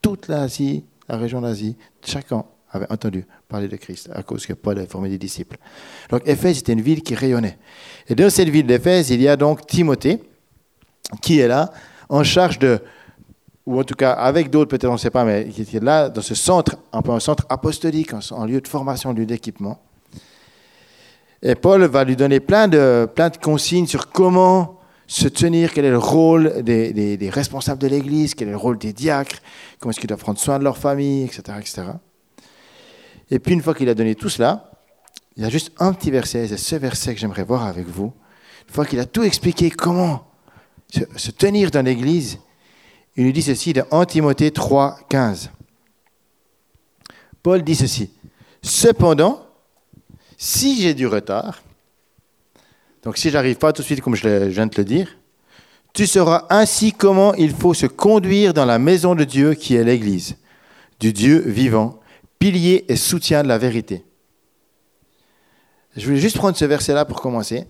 toute 0.00 0.28
l'Asie, 0.28 0.84
la 1.08 1.16
région 1.16 1.40
d'Asie, 1.40 1.76
chacun 2.04 2.44
avait 2.70 2.90
entendu 2.90 3.26
parler 3.48 3.68
de 3.68 3.76
Christ 3.76 4.10
à 4.14 4.22
cause 4.22 4.46
que 4.46 4.54
Paul 4.54 4.78
avait 4.78 4.86
formé 4.86 5.08
des 5.08 5.18
disciples. 5.18 5.58
Donc 6.10 6.22
Éphèse 6.26 6.58
était 6.58 6.72
une 6.72 6.80
ville 6.80 7.02
qui 7.02 7.14
rayonnait. 7.14 7.58
Et 8.08 8.14
dans 8.14 8.30
cette 8.30 8.48
ville 8.48 8.66
d'Éphèse, 8.66 9.10
il 9.10 9.20
y 9.20 9.28
a 9.28 9.36
donc 9.36 9.66
Timothée 9.66 10.22
qui 11.20 11.38
est 11.38 11.48
là 11.48 11.70
en 12.08 12.24
charge 12.24 12.58
de, 12.58 12.80
ou 13.66 13.78
en 13.78 13.84
tout 13.84 13.94
cas 13.94 14.12
avec 14.12 14.50
d'autres, 14.50 14.70
peut-être 14.70 14.88
on 14.88 14.94
ne 14.94 14.98
sait 14.98 15.10
pas, 15.10 15.24
mais 15.24 15.48
qui 15.48 15.62
est 15.62 15.82
là 15.82 16.08
dans 16.08 16.22
ce 16.22 16.34
centre, 16.34 16.76
un 16.92 17.02
peu 17.02 17.12
un 17.12 17.20
centre 17.20 17.44
apostolique, 17.48 18.12
en 18.30 18.44
lieu 18.46 18.60
de 18.60 18.68
formation, 18.68 19.12
lieu 19.12 19.26
d'équipement. 19.26 19.80
Et 21.42 21.54
Paul 21.54 21.82
va 21.84 22.04
lui 22.04 22.16
donner 22.16 22.40
plein 22.40 22.68
de, 22.68 23.08
plein 23.12 23.28
de 23.28 23.36
consignes 23.36 23.86
sur 23.86 24.10
comment 24.10 24.78
se 25.08 25.28
tenir, 25.28 25.72
quel 25.72 25.84
est 25.84 25.90
le 25.90 25.98
rôle 25.98 26.62
des, 26.62 27.30
responsables 27.30 27.80
de 27.80 27.88
l'Église, 27.88 28.34
quel 28.34 28.48
est 28.48 28.52
le 28.52 28.56
rôle 28.56 28.78
des 28.78 28.92
diacres, 28.92 29.38
comment 29.78 29.90
est-ce 29.90 30.00
qu'ils 30.00 30.08
doivent 30.08 30.20
prendre 30.20 30.38
soin 30.38 30.58
de 30.58 30.64
leur 30.64 30.78
famille, 30.78 31.24
etc. 31.24 31.42
etc. 31.58 31.82
Et 33.30 33.38
puis 33.38 33.54
une 33.54 33.62
fois 33.62 33.74
qu'il 33.74 33.88
a 33.88 33.94
donné 33.94 34.14
tout 34.14 34.28
cela, 34.28 34.70
il 35.36 35.42
y 35.42 35.46
a 35.46 35.50
juste 35.50 35.72
un 35.78 35.92
petit 35.92 36.10
verset, 36.10 36.48
c'est 36.48 36.56
ce 36.56 36.76
verset 36.76 37.14
que 37.14 37.20
j'aimerais 37.20 37.44
voir 37.44 37.66
avec 37.66 37.86
vous. 37.86 38.12
Une 38.68 38.74
fois 38.74 38.86
qu'il 38.86 39.00
a 39.00 39.06
tout 39.06 39.22
expliqué 39.22 39.70
comment 39.70 40.24
se, 41.16 41.30
tenir 41.30 41.70
dans 41.70 41.84
l'Église, 41.84 42.38
il 43.16 43.26
nous 43.26 43.32
dit 43.32 43.42
ceci 43.42 43.72
dans 43.72 43.86
1 43.90 44.04
Timothée 44.06 44.50
3, 44.50 45.00
15. 45.08 45.50
Paul 47.42 47.62
dit 47.62 47.74
ceci. 47.74 48.10
Cependant, 48.62 49.44
si 50.44 50.82
j'ai 50.82 50.92
du 50.92 51.06
retard, 51.06 51.62
donc 53.04 53.16
si 53.16 53.30
j'arrive 53.30 53.58
pas 53.58 53.72
tout 53.72 53.82
de 53.82 53.86
suite 53.86 54.00
comme 54.00 54.16
je 54.16 54.48
viens 54.48 54.66
de 54.66 54.72
te 54.72 54.80
le 54.80 54.84
dire, 54.84 55.16
tu 55.92 56.04
sauras 56.04 56.46
ainsi 56.50 56.90
comment 56.90 57.32
il 57.34 57.54
faut 57.54 57.74
se 57.74 57.86
conduire 57.86 58.52
dans 58.52 58.64
la 58.64 58.80
maison 58.80 59.14
de 59.14 59.22
Dieu 59.22 59.54
qui 59.54 59.76
est 59.76 59.84
l'Église, 59.84 60.34
du 60.98 61.12
Dieu 61.12 61.38
vivant, 61.46 62.00
pilier 62.40 62.84
et 62.88 62.96
soutien 62.96 63.44
de 63.44 63.48
la 63.48 63.56
vérité. 63.56 64.04
Je 65.96 66.06
voulais 66.06 66.18
juste 66.18 66.38
prendre 66.38 66.56
ce 66.56 66.64
verset-là 66.64 67.04
pour 67.04 67.20
commencer. 67.20 67.68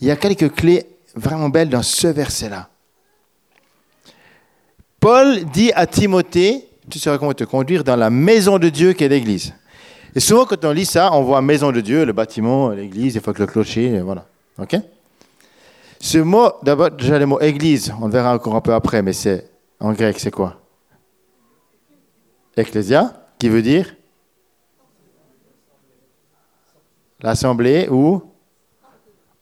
Il 0.00 0.06
y 0.06 0.12
a 0.12 0.16
quelques 0.16 0.54
clés 0.54 0.86
vraiment 1.16 1.48
belles 1.48 1.68
dans 1.68 1.82
ce 1.82 2.06
verset-là. 2.06 2.70
Paul 5.00 5.44
dit 5.46 5.72
à 5.74 5.88
Timothée, 5.88 6.68
tu 6.88 7.00
sauras 7.00 7.18
comment 7.18 7.34
te 7.34 7.42
conduire 7.42 7.82
dans 7.82 7.96
la 7.96 8.10
maison 8.10 8.60
de 8.60 8.68
Dieu 8.68 8.92
qui 8.92 9.02
est 9.02 9.08
l'Église. 9.08 9.52
Et 10.16 10.20
souvent, 10.20 10.46
quand 10.46 10.64
on 10.64 10.72
lit 10.72 10.86
ça, 10.86 11.12
on 11.12 11.22
voit 11.24 11.42
maison 11.42 11.70
de 11.72 11.82
Dieu, 11.82 12.06
le 12.06 12.14
bâtiment, 12.14 12.70
l'église, 12.70 13.16
il 13.16 13.20
faut 13.20 13.34
que 13.34 13.40
le 13.40 13.46
clocher, 13.46 14.00
voilà. 14.00 14.24
OK? 14.58 14.74
Ce 16.00 16.16
mot, 16.16 16.52
d'abord, 16.62 16.90
déjà 16.90 17.18
le 17.18 17.26
mot 17.26 17.38
église, 17.38 17.92
on 18.00 18.06
le 18.06 18.12
verra 18.12 18.34
encore 18.34 18.54
un 18.54 18.62
peu 18.62 18.72
après, 18.72 19.02
mais 19.02 19.12
c'est 19.12 19.50
en 19.78 19.92
grec, 19.92 20.18
c'est 20.18 20.30
quoi? 20.30 20.58
Ecclésia, 22.56 23.28
qui 23.38 23.50
veut 23.50 23.60
dire? 23.60 23.94
L'assemblée 27.20 27.86
ou? 27.90 28.22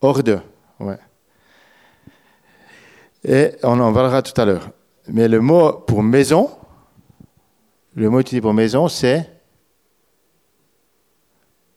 Hors 0.01 0.23
de. 0.23 0.39
Ouais. 0.81 0.99
Et 3.23 3.51
on 3.63 3.79
en 3.79 3.93
verra 3.93 4.21
tout 4.21 4.39
à 4.41 4.43
l'heure. 4.43 4.71
Mais 5.07 5.29
le 5.29 5.39
mot 5.39 5.71
pour 5.71 6.03
maison, 6.03 6.49
le 7.93 8.09
mot 8.09 8.19
utilisé 8.19 8.41
pour 8.41 8.53
maison, 8.53 8.89
c'est 8.89 9.34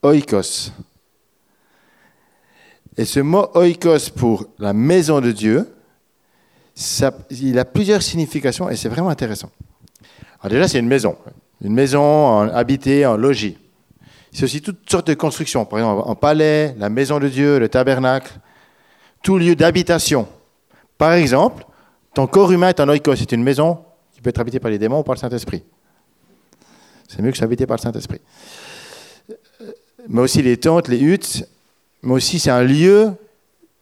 oikos. 0.02 0.73
Et 2.97 3.05
ce 3.05 3.21
mot 3.21 3.49
oikos 3.55 4.11
pour 4.14 4.47
la 4.59 4.73
maison 4.73 5.21
de 5.21 5.33
Dieu, 5.33 5.69
il 7.31 7.59
a 7.59 7.64
plusieurs 7.64 8.02
significations 8.02 8.69
et 8.69 8.76
c'est 8.76 8.88
vraiment 8.88 9.09
intéressant. 9.09 9.50
Alors 10.40 10.50
déjà, 10.50 10.69
c'est 10.69 10.78
une 10.78 10.88
maison. 10.88 11.17
Une 11.61 11.75
maison 11.75 12.40
habitée, 12.50 13.05
en 13.07 13.17
logis. 13.17 13.59
C'est 14.33 14.45
aussi 14.45 14.61
toutes 14.61 14.88
sortes 14.88 15.09
de 15.09 15.14
constructions. 15.14 15.64
Par 15.64 15.81
exemple, 15.81 16.09
un 16.09 16.14
palais, 16.14 16.75
la 16.78 16.88
maison 16.88 17.19
de 17.19 17.28
Dieu, 17.28 17.59
le 17.59 17.69
tabernacle, 17.69 18.33
tout 19.23 19.38
lieu 19.38 19.57
d'habitation. 19.57 20.28
Par 20.97 21.12
exemple, 21.12 21.64
ton 22.14 22.26
corps 22.26 22.52
humain 22.52 22.69
est 22.69 22.81
un 22.81 22.88
oikos. 22.88 23.17
C'est 23.17 23.33
une 23.33 23.43
maison 23.43 23.85
qui 24.12 24.21
peut 24.21 24.31
être 24.31 24.40
habitée 24.40 24.61
par 24.61 24.71
les 24.71 24.78
démons 24.78 25.00
ou 25.00 25.02
par 25.02 25.14
le 25.14 25.21
Saint-Esprit. 25.21 25.64
C'est 27.09 27.23
mieux 27.23 27.33
que 27.33 27.43
habité 27.43 27.67
par 27.67 27.76
le 27.76 27.83
Saint-Esprit 27.83 28.21
mais 30.09 30.23
aussi 30.23 30.43
les 30.43 30.57
tentes, 30.57 30.88
les 30.88 31.00
huttes, 31.00 31.47
mais 32.03 32.15
aussi 32.15 32.38
c'est 32.38 32.50
un 32.50 32.62
lieu 32.62 33.12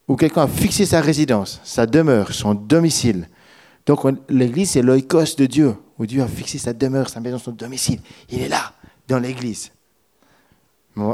où 0.09 0.17
quelqu'un 0.17 0.43
a 0.43 0.49
fixé 0.49 0.85
sa 0.85 1.01
résidence, 1.01 1.61
sa 1.65 1.87
demeure, 1.87 2.33
son 2.33 2.55
domicile. 2.55 3.29
Donc 3.87 4.01
l'église, 4.29 4.71
c'est 4.71 4.83
l'oikos 4.83 5.37
de 5.39 5.47
Dieu, 5.47 5.75
où 5.99 6.07
Dieu 6.07 6.23
a 6.23 6.29
fixé 6.29 6.59
sa 6.59 6.73
demeure, 6.73 7.09
sa 7.09 7.21
maison, 7.21 7.39
son 7.39 7.53
domicile. 7.53 8.01
Il 8.31 8.43
est 8.43 8.49
là, 8.49 8.73
dans 9.07 9.19
l'église. 9.19 9.71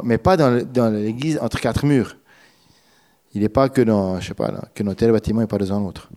Mais 0.04 0.18
pas 0.18 0.36
dans 0.36 0.94
l'église 0.94 1.38
entre 1.40 1.60
quatre 1.60 1.84
murs. 1.84 2.16
Il 3.34 3.42
n'est 3.42 3.48
pas 3.48 3.68
que 3.68 3.82
dans, 3.82 4.20
je 4.20 4.28
sais 4.28 4.34
pas, 4.34 4.52
que 4.74 4.82
dans 4.82 4.94
tel 4.94 5.10
bâtiment 5.10 5.42
et 5.42 5.46
pas 5.46 5.58
dans 5.58 5.72
un 5.72 5.82
autre. 5.82 6.08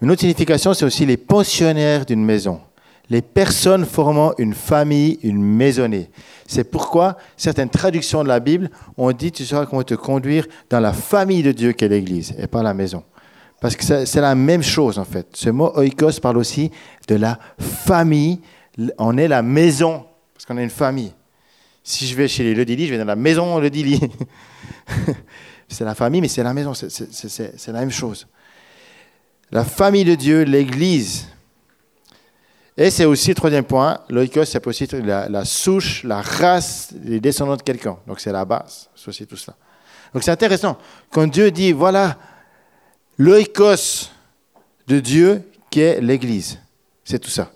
Une 0.00 0.10
autre 0.10 0.20
signification, 0.20 0.74
c'est 0.74 0.84
aussi 0.84 1.06
les 1.06 1.16
pensionnaires 1.16 2.04
d'une 2.04 2.24
maison 2.24 2.60
les 3.08 3.22
personnes 3.22 3.84
formant 3.84 4.32
une 4.38 4.54
famille, 4.54 5.18
une 5.22 5.42
maisonnée. 5.42 6.10
C'est 6.46 6.64
pourquoi 6.64 7.16
certaines 7.36 7.70
traductions 7.70 8.22
de 8.22 8.28
la 8.28 8.40
Bible 8.40 8.70
ont 8.96 9.12
dit 9.12 9.30
tu 9.30 9.44
sauras 9.44 9.66
comment 9.66 9.82
te 9.82 9.94
conduire 9.94 10.46
dans 10.70 10.80
la 10.80 10.92
famille 10.92 11.42
de 11.42 11.52
Dieu 11.52 11.72
qu'est 11.72 11.88
l'Église 11.88 12.34
et 12.38 12.46
pas 12.46 12.62
la 12.62 12.74
maison. 12.74 13.04
Parce 13.60 13.76
que 13.76 14.04
c'est 14.04 14.20
la 14.20 14.34
même 14.34 14.62
chose 14.62 14.98
en 14.98 15.04
fait. 15.04 15.28
Ce 15.34 15.50
mot 15.50 15.72
oikos 15.76 16.20
parle 16.20 16.36
aussi 16.36 16.70
de 17.08 17.14
la 17.14 17.38
famille. 17.58 18.40
On 18.98 19.16
est 19.16 19.28
la 19.28 19.42
maison 19.42 20.04
parce 20.34 20.44
qu'on 20.44 20.58
est 20.58 20.64
une 20.64 20.70
famille. 20.70 21.12
Si 21.82 22.06
je 22.06 22.16
vais 22.16 22.28
chez 22.28 22.42
les 22.42 22.54
Ledili, 22.54 22.86
je 22.86 22.92
vais 22.92 22.98
dans 22.98 23.04
la 23.04 23.16
maison 23.16 23.58
Ledili. 23.58 24.00
c'est 25.68 25.84
la 25.84 25.94
famille, 25.94 26.20
mais 26.20 26.28
c'est 26.28 26.42
la 26.42 26.52
maison, 26.52 26.74
c'est 26.74 27.68
la 27.68 27.80
même 27.80 27.90
chose. 27.90 28.26
La 29.52 29.64
famille 29.64 30.04
de 30.04 30.16
Dieu, 30.16 30.42
l'Église, 30.42 31.28
et 32.76 32.90
c'est 32.90 33.06
aussi 33.06 33.34
troisième 33.34 33.64
point, 33.64 34.00
l'oikos, 34.10 34.44
c'est 34.44 34.66
aussi 34.66 34.86
la, 34.86 35.28
la, 35.30 35.44
souche, 35.46 36.04
la 36.04 36.20
race, 36.20 36.90
les 37.02 37.20
descendants 37.20 37.56
de 37.56 37.62
quelqu'un. 37.62 37.96
Donc 38.06 38.20
c'est 38.20 38.32
la 38.32 38.44
base, 38.44 38.90
c'est 38.94 39.08
aussi 39.08 39.26
tout 39.26 39.36
cela. 39.36 39.56
Donc 40.12 40.22
c'est 40.22 40.30
intéressant. 40.30 40.76
Quand 41.10 41.26
Dieu 41.26 41.50
dit, 41.50 41.72
voilà, 41.72 42.18
l'oikos 43.16 44.10
de 44.86 45.00
Dieu 45.00 45.42
qui 45.70 45.80
est 45.80 46.00
l'Église, 46.02 46.58
c'est 47.02 47.18
tout 47.18 47.30
ça. 47.30 47.50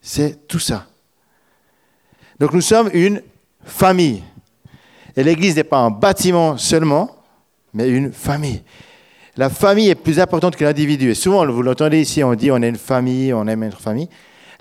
C'est 0.00 0.46
tout 0.46 0.60
ça. 0.60 0.86
Donc 2.38 2.52
nous 2.52 2.60
sommes 2.60 2.90
une 2.92 3.22
famille. 3.64 4.22
Et 5.16 5.24
l'Église 5.24 5.56
n'est 5.56 5.64
pas 5.64 5.78
un 5.78 5.90
bâtiment 5.90 6.56
seulement, 6.56 7.16
mais 7.72 7.88
une 7.88 8.12
famille 8.12 8.62
la 9.36 9.50
famille 9.50 9.88
est 9.88 9.96
plus 9.96 10.20
importante 10.20 10.56
que 10.56 10.64
l'individu. 10.64 11.10
Et 11.10 11.14
souvent, 11.14 11.44
vous 11.46 11.62
l'entendez 11.62 12.00
ici, 12.00 12.22
on 12.22 12.34
dit 12.34 12.50
on 12.50 12.62
est 12.62 12.68
une 12.68 12.76
famille, 12.76 13.32
on 13.32 13.46
aime 13.46 13.64
notre 13.64 13.80
famille. 13.80 14.08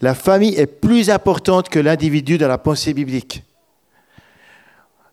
La 0.02 0.16
famille 0.16 0.56
est 0.56 0.68
plus 0.68 1.10
importante 1.10 1.70
que 1.70 1.80
l'individu 1.80 2.38
dans 2.38 2.48
la 2.48 2.58
pensée 2.58 2.94
biblique. 2.94 3.44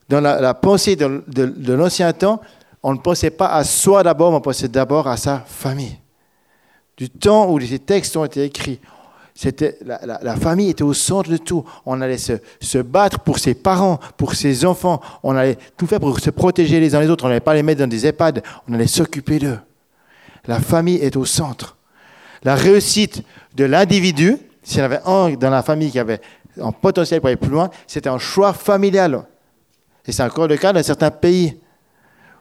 Dans 0.09 0.21
la, 0.21 0.55
pensée 0.55 0.97
de, 0.97 1.73
l'ancien 1.73 2.12
temps, 2.12 2.40
on 2.83 2.95
ne 2.95 2.99
pensait 2.99 3.31
pas 3.31 3.49
à 3.49 3.62
soi 3.62 4.02
d'abord, 4.02 4.33
on 4.33 4.40
pensait 4.40 4.67
d'abord 4.67 5.07
à 5.07 5.17
sa 5.17 5.38
famille. 5.47 5.97
Du 6.97 7.09
temps 7.09 7.49
où 7.49 7.61
ces 7.61 7.79
textes 7.79 8.17
ont 8.17 8.25
été 8.25 8.45
écrits, 8.45 8.81
la, 9.82 10.37
famille 10.37 10.70
était 10.70 10.82
au 10.82 10.92
centre 10.92 11.30
de 11.30 11.37
tout. 11.37 11.64
On 11.87 12.00
allait 12.00 12.18
se, 12.18 12.35
se, 12.61 12.78
battre 12.78 13.20
pour 13.20 13.38
ses 13.38 13.54
parents, 13.54 13.99
pour 14.16 14.35
ses 14.35 14.64
enfants. 14.64 15.00
On 15.23 15.35
allait 15.35 15.56
tout 15.76 15.87
faire 15.87 16.00
pour 16.00 16.18
se 16.20 16.30
protéger 16.30 16.80
les 16.80 16.94
uns 16.94 17.00
les 17.00 17.09
autres. 17.09 17.25
On 17.25 17.28
n'allait 17.28 17.40
pas 17.40 17.54
les 17.54 17.62
mettre 17.62 17.80
dans 17.80 17.87
des 17.87 18.06
EHPAD. 18.06 18.42
On 18.68 18.75
allait 18.75 18.87
s'occuper 18.87 19.38
d'eux. 19.38 19.59
La 20.47 20.61
famille 20.61 20.97
est 20.97 21.16
au 21.16 21.25
centre. 21.25 21.76
La 22.42 22.54
réussite 22.54 23.23
de 23.56 23.64
l'individu, 23.64 24.37
s'il 24.62 24.78
y 24.78 24.82
en 24.82 24.87
avait 24.87 25.00
un 25.04 25.30
dans 25.30 25.50
la 25.50 25.62
famille 25.62 25.90
qui 25.90 25.99
avait 25.99 26.20
un 26.61 26.73
potentiel 26.73 27.20
pour 27.20 27.28
aller 27.28 27.37
plus 27.37 27.50
loin, 27.50 27.70
c'était 27.87 28.09
un 28.09 28.18
choix 28.18 28.52
familial. 28.52 29.25
Et 30.06 30.12
c'est 30.12 30.23
encore 30.23 30.49
le 30.49 30.56
cas 30.56 30.73
dans 30.73 30.82
certains 30.82 31.11
pays 31.11 31.56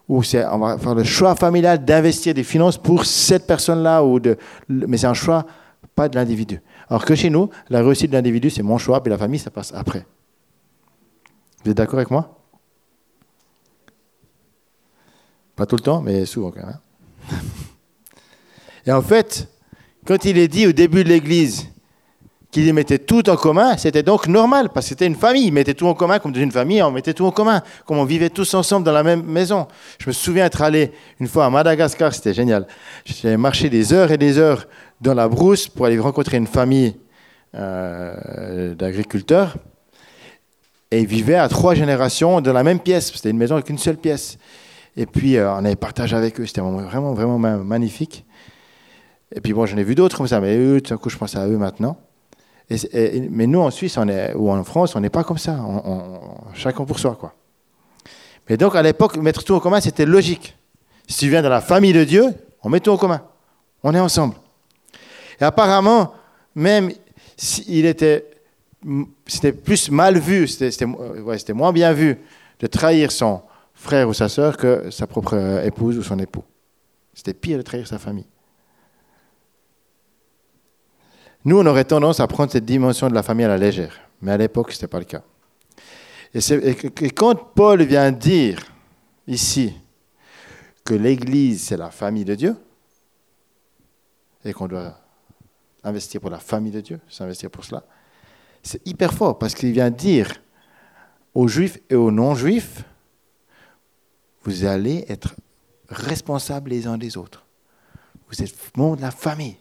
où 0.08 0.24
on 0.34 0.58
va 0.58 0.78
faire 0.78 0.96
le 0.96 1.04
choix 1.04 1.36
familial 1.36 1.86
d'investir 1.86 2.34
des 2.34 2.44
finances 2.44 2.78
pour 2.78 3.06
cette 3.06 3.46
personne-là, 3.46 4.04
ou 4.04 4.20
de, 4.20 4.38
mais 4.68 4.98
c'est 4.98 5.08
un 5.08 5.14
choix 5.14 5.46
pas 5.96 6.10
de 6.10 6.16
l'individu. 6.16 6.62
Alors 6.90 7.06
que 7.06 7.16
chez 7.16 7.30
nous, 7.30 7.50
la 7.70 7.82
réussite 7.82 8.10
de 8.10 8.16
l'individu, 8.16 8.50
c'est 8.50 8.64
mon 8.64 8.78
choix, 8.78 9.02
puis 9.04 9.12
la 9.12 9.18
famille, 9.18 9.40
ça 9.40 9.52
passe 9.52 9.72
après. 9.74 10.06
Vous 11.64 11.72
êtes 11.72 11.78
d'accord 11.78 12.00
avec 12.00 12.10
moi? 12.10 12.36
Pas 15.56 15.66
tout 15.66 15.76
le 15.76 15.82
temps, 15.82 16.02
mais 16.02 16.26
souvent 16.26 16.52
quand 16.52 16.66
même. 16.66 16.80
Et 18.86 18.92
en 18.92 19.02
fait, 19.02 19.50
quand 20.06 20.26
il 20.26 20.38
est 20.38 20.48
dit 20.48 20.66
au 20.66 20.72
début 20.72 21.04
de 21.04 21.10
l'Église 21.10 21.68
qu'il 22.50 22.74
mettait 22.74 22.98
tout 22.98 23.30
en 23.30 23.36
commun, 23.36 23.78
c'était 23.78 24.02
donc 24.02 24.28
normal, 24.28 24.70
parce 24.74 24.88
que 24.88 24.90
c'était 24.90 25.06
une 25.06 25.16
famille. 25.16 25.46
Ils 25.46 25.54
mettaient 25.54 25.76
tout 25.76 25.86
en 25.86 25.94
commun, 25.94 26.18
comme 26.18 26.32
dans 26.32 26.40
une 26.40 26.52
famille, 26.52 26.82
on 26.82 26.90
mettait 26.90 27.14
tout 27.14 27.26
en 27.26 27.32
commun, 27.32 27.62
comme 27.86 28.00
on 28.00 28.06
vivait 28.06 28.32
tous 28.32 28.54
ensemble 28.56 28.86
dans 28.86 28.92
la 28.92 29.04
même 29.04 29.22
maison. 29.22 29.68
Je 30.00 30.08
me 30.08 30.14
souviens 30.14 30.46
être 30.46 30.62
allé 30.64 30.92
une 31.20 31.28
fois 31.28 31.46
à 31.46 31.50
Madagascar, 31.52 32.14
c'était 32.14 32.34
génial. 32.34 32.66
J'ai 33.06 33.38
marché 33.38 33.70
des 33.70 33.94
heures 33.94 34.12
et 34.12 34.18
des 34.18 34.40
heures 34.40 34.66
dans 35.02 35.14
la 35.14 35.28
brousse 35.28 35.68
pour 35.68 35.86
aller 35.86 36.00
rencontrer 36.00 36.38
une 36.38 36.48
famille 36.48 36.96
euh, 37.56 38.76
d'agriculteurs. 38.76 39.58
Et 40.92 41.02
ils 41.02 41.08
vivaient 41.08 41.36
à 41.36 41.48
trois 41.50 41.76
générations 41.76 42.42
dans 42.42 42.54
la 42.54 42.64
même 42.64 42.80
pièce. 42.80 43.12
C'était 43.14 43.30
une 43.30 43.38
maison 43.38 43.56
avec 43.56 43.70
une 43.70 43.78
seule 43.78 43.98
pièce. 43.98 44.38
Et 44.98 45.06
puis, 45.06 45.38
euh, 45.38 45.52
on 45.54 45.66
avait 45.66 45.76
partagé 45.76 46.16
avec 46.16 46.40
eux. 46.40 46.46
C'était 46.46 46.62
vraiment, 46.62 47.14
vraiment 47.14 47.38
magnifique. 47.40 48.26
Et 49.34 49.42
puis, 49.42 49.54
bon, 49.54 49.66
j'en 49.66 49.78
ai 49.78 49.84
vu 49.84 49.96
d'autres 49.96 50.18
comme 50.18 50.28
ça, 50.28 50.40
mais 50.40 50.58
eux, 50.58 50.82
tout 50.82 50.94
à 50.94 50.98
coup, 50.98 51.10
je 51.10 51.18
pense 51.18 51.36
à 51.36 51.48
eux 51.48 51.58
maintenant. 51.58 51.98
mais 52.70 53.48
nous, 53.48 53.60
en 53.60 53.70
Suisse 53.70 53.98
ou 54.36 54.52
en 54.52 54.64
France, 54.64 54.96
on 54.96 55.00
n'est 55.00 55.12
pas 55.12 55.24
comme 55.24 55.38
ça. 55.38 55.60
Chacun 56.54 56.86
pour 56.86 56.98
soi, 56.98 57.16
quoi. 57.20 57.34
Mais 58.50 58.58
donc, 58.58 58.76
à 58.76 58.82
l'époque, 58.82 59.16
mettre 59.18 59.44
tout 59.44 59.54
en 59.54 59.60
commun, 59.60 59.80
c'était 59.80 60.08
logique. 60.08 60.58
Si 61.08 61.20
tu 61.20 61.30
viens 61.30 61.44
de 61.44 61.48
la 61.48 61.62
famille 61.62 61.94
de 61.94 62.04
Dieu, 62.04 62.26
on 62.64 62.70
met 62.70 62.80
tout 62.80 62.92
en 62.92 62.98
commun. 62.98 63.22
On 63.84 63.94
est 63.94 64.00
ensemble. 64.00 64.36
Et 65.40 65.44
apparemment, 65.44 66.14
même 66.56 66.92
s'il 67.38 67.86
était, 67.86 68.30
c'était 69.26 69.54
plus 69.54 69.90
mal 69.92 70.18
vu, 70.18 70.48
c'était 70.48 70.86
ouais, 70.86 71.38
moins 71.54 71.72
bien 71.72 71.94
vu 71.94 72.18
de 72.60 72.68
trahir 72.68 73.12
son 73.12 73.42
frère 73.74 74.10
ou 74.10 74.14
sa 74.14 74.28
sœur 74.28 74.58
que 74.58 74.90
sa 74.92 75.08
propre 75.08 75.62
épouse 75.64 75.98
ou 75.98 76.04
son 76.04 76.20
époux. 76.20 76.44
C'était 77.14 77.34
pire 77.34 77.58
de 77.58 77.64
trahir 77.64 77.88
sa 77.88 77.98
famille. 77.98 78.28
Nous, 81.46 81.58
on 81.58 81.66
aurait 81.66 81.86
tendance 81.86 82.20
à 82.20 82.28
prendre 82.28 82.52
cette 82.52 82.66
dimension 82.66 83.08
de 83.08 83.14
la 83.14 83.24
famille 83.24 83.46
à 83.46 83.50
la 83.50 83.58
légère, 83.58 83.98
mais 84.22 84.32
à 84.32 84.38
l'époque, 84.38 84.72
ce 84.72 84.78
n'était 84.78 84.88
pas 84.88 85.00
le 85.00 85.06
cas. 85.06 85.24
Et, 86.34 87.12
quand 87.12 87.36
Paul 87.56 87.82
vient 87.84 88.12
dire 88.12 88.60
ici 89.26 89.74
que 90.84 90.94
l'Église, 90.94 91.64
c'est 91.64 91.78
la 91.78 91.90
famille 91.92 92.26
de 92.26 92.36
Dieu, 92.36 92.56
et 94.44 94.54
qu'on 94.54 94.68
doit 94.68 94.96
investir 95.84 96.22
pour 96.22 96.30
la 96.30 96.40
famille 96.40 96.72
de 96.72 96.82
Dieu, 96.82 97.00
s'investir 97.10 97.50
pour 97.50 97.64
cela, 97.64 97.84
c'est 98.62 98.86
hyper 98.86 99.14
fort 99.14 99.38
parce 99.38 99.54
qu'il 99.54 99.72
vient 99.72 99.90
dire 99.90 100.34
aux 101.34 101.48
juifs 101.48 101.78
et 101.90 101.96
aux 101.96 102.12
non-juifs, 102.12 102.84
vous 104.44 104.66
allez 104.66 105.06
être 105.10 105.36
responsables 105.90 106.70
les 106.70 106.88
uns 106.88 106.98
des 106.98 107.18
autres. 107.18 107.46
Vous 108.30 108.42
êtes 108.42 108.56
membres 108.76 108.98
de 108.98 109.02
la 109.02 109.12
famille. 109.12 109.58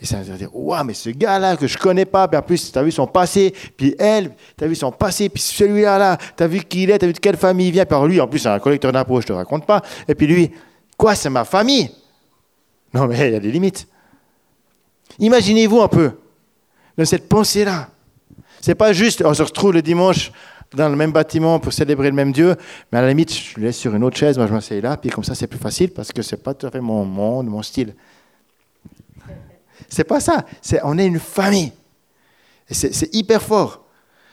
Et 0.00 0.06
ça 0.06 0.22
veut 0.22 0.36
dire, 0.36 0.54
waouh, 0.54 0.82
mais 0.82 0.94
ce 0.94 1.10
gars-là 1.10 1.56
que 1.56 1.66
je 1.66 1.76
connais 1.76 2.06
pas, 2.06 2.26
puis 2.26 2.38
en 2.38 2.42
plus, 2.42 2.72
tu 2.72 2.78
as 2.78 2.82
vu 2.82 2.90
son 2.90 3.06
passé, 3.06 3.54
puis 3.76 3.94
elle, 3.98 4.34
tu 4.56 4.64
as 4.64 4.66
vu 4.66 4.74
son 4.74 4.90
passé, 4.90 5.28
puis 5.28 5.42
celui-là, 5.42 5.98
là, 5.98 6.16
tu 6.36 6.42
as 6.42 6.46
vu 6.46 6.60
qui 6.60 6.84
il 6.84 6.90
est, 6.90 6.98
tu 6.98 7.04
as 7.04 7.08
vu 7.08 7.12
de 7.12 7.18
quelle 7.18 7.36
famille 7.36 7.68
il 7.68 7.72
vient, 7.72 7.84
puis 7.84 7.98
lui, 8.08 8.20
en 8.20 8.26
plus, 8.26 8.38
c'est 8.38 8.48
un 8.48 8.58
collecteur 8.58 8.92
d'impôts, 8.92 9.20
je 9.20 9.26
te 9.26 9.32
raconte 9.32 9.66
pas. 9.66 9.82
Et 10.08 10.14
puis 10.14 10.26
lui, 10.26 10.50
quoi, 10.96 11.14
c'est 11.14 11.28
ma 11.28 11.44
famille? 11.44 11.90
Non, 12.94 13.06
mais 13.06 13.28
il 13.28 13.32
y 13.32 13.36
a 13.36 13.40
des 13.40 13.52
limites. 13.52 13.86
Imaginez-vous 15.18 15.80
un 15.80 15.88
peu, 15.88 16.12
dans 16.96 17.04
cette 17.04 17.28
pensée-là. 17.28 17.88
C'est 18.60 18.74
pas 18.74 18.92
juste, 18.92 19.22
on 19.24 19.34
se 19.34 19.42
retrouve 19.42 19.72
le 19.72 19.82
dimanche 19.82 20.32
dans 20.74 20.88
le 20.88 20.96
même 20.96 21.12
bâtiment 21.12 21.58
pour 21.58 21.72
célébrer 21.72 22.08
le 22.08 22.14
même 22.14 22.32
Dieu, 22.32 22.56
mais 22.92 22.98
à 22.98 23.02
la 23.02 23.08
limite, 23.08 23.34
je 23.34 23.58
le 23.58 23.66
laisse 23.66 23.76
sur 23.76 23.94
une 23.94 24.04
autre 24.04 24.16
chaise, 24.16 24.38
moi 24.38 24.46
je 24.46 24.52
m'assieds 24.52 24.80
là, 24.80 24.96
puis 24.96 25.10
comme 25.10 25.24
ça 25.24 25.34
c'est 25.34 25.46
plus 25.46 25.58
facile 25.58 25.90
parce 25.90 26.12
que 26.12 26.22
c'est 26.22 26.36
pas 26.36 26.54
tout 26.54 26.66
à 26.66 26.70
fait 26.70 26.80
mon 26.80 27.04
monde, 27.04 27.48
mon 27.48 27.62
style. 27.62 27.94
C'est 29.88 30.04
pas 30.04 30.20
ça. 30.20 30.44
On 30.84 30.96
est 30.98 31.06
une 31.06 31.18
famille. 31.18 31.72
C'est, 32.70 33.12
hyper 33.12 33.42
fort. 33.42 33.84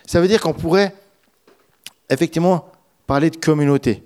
Ça 0.05 0.21
veut 0.21 0.27
dire 0.27 0.39
qu'on 0.39 0.53
pourrait 0.53 0.93
effectivement 2.09 2.69
parler 3.07 3.31
de 3.31 3.37
communauté. 3.37 4.03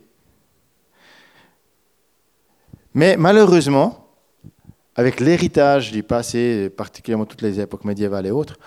Mais 2.93 3.17
malheureusement, 3.17 4.00
avec 4.95 5.19
l'héritage 5.19 5.91
du 5.91 6.04
passé, 6.04 6.69
particulièrement 6.69 7.25
toutes 7.25 7.41
les 7.41 7.60
époques 7.60 7.86
médiévales 7.86 8.25
et 8.25 8.32
autres, 8.32 8.58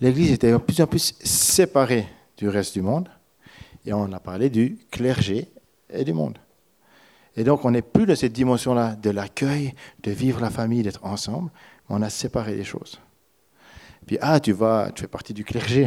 l'Église 0.00 0.32
était 0.32 0.52
de 0.52 0.56
plus 0.56 0.80
en 0.80 0.86
plus 0.86 1.14
séparée 1.22 2.06
du 2.36 2.48
reste 2.48 2.74
du 2.74 2.82
monde. 2.82 3.08
Et 3.84 3.92
on 3.92 4.12
a 4.12 4.20
parlé 4.20 4.48
du 4.48 4.78
clergé 4.90 5.48
et 5.90 6.04
du 6.04 6.12
monde. 6.12 6.38
Et 7.36 7.44
donc 7.44 7.64
on 7.64 7.70
n'est 7.70 7.82
plus 7.82 8.06
dans 8.06 8.14
cette 8.14 8.32
dimension-là 8.32 8.94
de 8.94 9.10
l'accueil, 9.10 9.74
de 10.02 10.10
vivre 10.10 10.40
la 10.40 10.50
famille, 10.50 10.82
d'être 10.82 11.04
ensemble, 11.04 11.50
on 11.88 12.02
a 12.02 12.10
séparé 12.10 12.54
les 12.54 12.64
choses. 12.64 12.98
Puis, 14.06 14.18
ah, 14.20 14.40
tu 14.40 14.52
vas, 14.52 14.90
tu 14.94 15.02
fais 15.02 15.08
partie 15.08 15.32
du 15.32 15.44
clergé. 15.44 15.86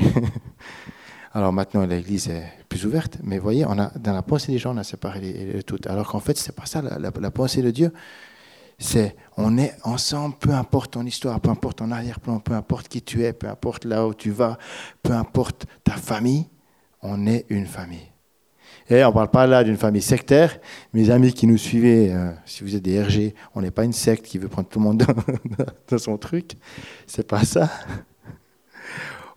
Alors 1.33 1.51
maintenant, 1.51 1.85
l'Église 1.85 2.29
est 2.29 2.45
plus 2.69 2.85
ouverte, 2.85 3.17
mais 3.23 3.37
vous 3.37 3.43
voyez, 3.43 3.65
on 3.65 3.77
a, 3.77 3.91
dans 3.97 4.13
la 4.13 4.21
pensée 4.21 4.53
des 4.53 4.57
gens, 4.57 4.73
on 4.73 4.77
a 4.77 4.85
séparé 4.85 5.19
les, 5.19 5.63
toutes. 5.63 5.85
Alors 5.87 6.07
qu'en 6.07 6.21
fait, 6.21 6.37
c'est 6.37 6.55
pas 6.55 6.65
ça, 6.65 6.81
la, 6.81 7.31
pensée 7.31 7.61
de 7.61 7.71
Dieu. 7.71 7.91
C'est, 8.77 9.15
on 9.37 9.57
est 9.57 9.73
ensemble, 9.83 10.35
peu 10.35 10.51
importe 10.51 10.91
ton 10.91 11.05
histoire, 11.05 11.39
peu 11.39 11.49
importe 11.49 11.77
ton 11.77 11.91
arrière-plan, 11.91 12.39
peu 12.39 12.53
importe 12.53 12.87
qui 12.87 13.01
tu 13.01 13.23
es, 13.23 13.31
peu 13.31 13.47
importe 13.47 13.85
là 13.85 14.05
où 14.05 14.13
tu 14.13 14.31
vas, 14.31 14.57
peu 15.01 15.13
importe 15.13 15.65
ta 15.83 15.93
famille, 15.93 16.47
on 17.01 17.25
est 17.25 17.45
une 17.49 17.65
famille. 17.65 18.11
Et 18.89 19.03
on 19.03 19.07
ne 19.07 19.13
parle 19.13 19.31
pas 19.31 19.47
là 19.47 19.63
d'une 19.63 19.77
famille 19.77 20.01
sectaire. 20.01 20.59
Mes 20.93 21.09
amis 21.09 21.33
qui 21.33 21.47
nous 21.47 21.57
suivaient, 21.57 22.11
euh, 22.11 22.31
si 22.45 22.63
vous 22.63 22.75
êtes 22.75 22.83
des 22.83 23.01
RG, 23.01 23.33
on 23.55 23.61
n'est 23.61 23.71
pas 23.71 23.83
une 23.83 23.93
secte 23.93 24.25
qui 24.25 24.37
veut 24.37 24.47
prendre 24.47 24.67
tout 24.67 24.79
le 24.79 24.85
monde 24.85 25.03
dans, 25.89 25.97
son 25.97 26.17
truc. 26.17 26.51
C'est 27.07 27.27
pas 27.27 27.43
ça. 27.43 27.71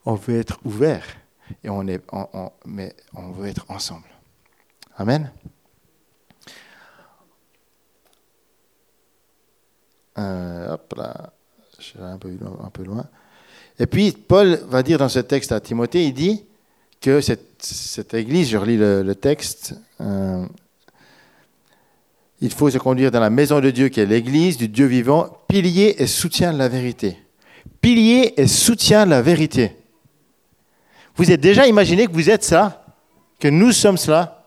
On 0.04 0.14
veut 0.14 0.38
être 0.38 0.58
ouvert. 0.64 1.04
Et 1.64 1.70
on 1.70 1.86
est, 1.86 2.02
mais 2.66 2.94
on 3.14 3.30
veut 3.30 3.46
être 3.46 3.64
ensemble. 3.70 4.06
Amen. 4.98 5.30
Euh, 10.18 10.74
hop 10.74 10.94
là, 10.96 11.32
je 11.78 12.02
un 12.02 12.18
peu, 12.18 12.82
loin. 12.82 13.06
Et 13.78 13.86
puis, 13.86 14.12
Paul 14.12 14.60
va 14.68 14.82
dire 14.82 14.98
dans 14.98 15.08
ce 15.08 15.20
texte 15.20 15.52
à 15.52 15.60
Timothée, 15.60 16.06
il 16.06 16.14
dit, 16.14 16.44
que 17.00 17.20
cette, 17.20 18.14
église, 18.14 18.50
je 18.50 18.56
relis 18.56 18.76
le, 18.76 19.14
texte, 19.14 19.74
euh, 20.00 20.44
il 22.40 22.50
faut 22.50 22.70
se 22.70 22.78
conduire 22.78 23.10
dans 23.10 23.20
la 23.20 23.30
maison 23.30 23.60
de 23.60 23.70
Dieu 23.70 23.88
qui 23.88 24.00
est 24.00 24.06
l'église 24.06 24.56
du 24.56 24.68
Dieu 24.68 24.86
vivant, 24.86 25.38
pilier 25.48 25.96
et 25.98 26.06
soutien 26.06 26.52
de 26.52 26.58
la 26.58 26.68
vérité. 26.68 27.18
Pilier 27.80 28.34
et 28.36 28.46
soutien 28.46 29.06
de 29.06 29.10
la 29.10 29.22
vérité. 29.22 29.76
Vous 31.16 31.30
êtes 31.30 31.40
déjà 31.40 31.66
imaginé 31.66 32.06
que 32.06 32.12
vous 32.12 32.30
êtes 32.30 32.44
ça 32.44 32.84
Que 33.38 33.48
nous 33.48 33.72
sommes 33.72 33.96
cela? 33.96 34.46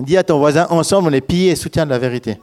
Dis 0.00 0.16
à 0.16 0.24
ton 0.24 0.38
voisin, 0.38 0.66
ensemble, 0.70 1.08
on 1.08 1.12
est 1.12 1.20
pilier 1.20 1.50
et 1.50 1.56
soutien 1.56 1.84
de 1.84 1.90
la 1.90 1.98
vérité. 1.98 2.38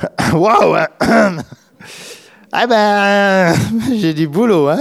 Waouh 0.32 0.76
Ah 2.52 2.66
ben, 2.66 3.54
j'ai 3.96 4.12
du 4.12 4.26
boulot, 4.26 4.68
hein 4.68 4.80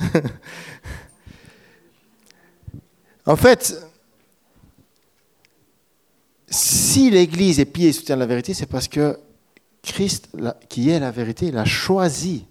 En 3.26 3.36
fait, 3.36 3.76
si 6.48 7.10
l'Église 7.10 7.60
est 7.60 7.64
pied 7.64 7.88
et 7.88 7.92
soutient 7.92 8.16
la 8.16 8.26
vérité, 8.26 8.54
c'est 8.54 8.66
parce 8.66 8.88
que 8.88 9.20
Christ, 9.82 10.30
qui 10.68 10.90
est 10.90 10.98
la 10.98 11.12
vérité, 11.12 11.52
l'a 11.52 11.64
choisi 11.64 12.46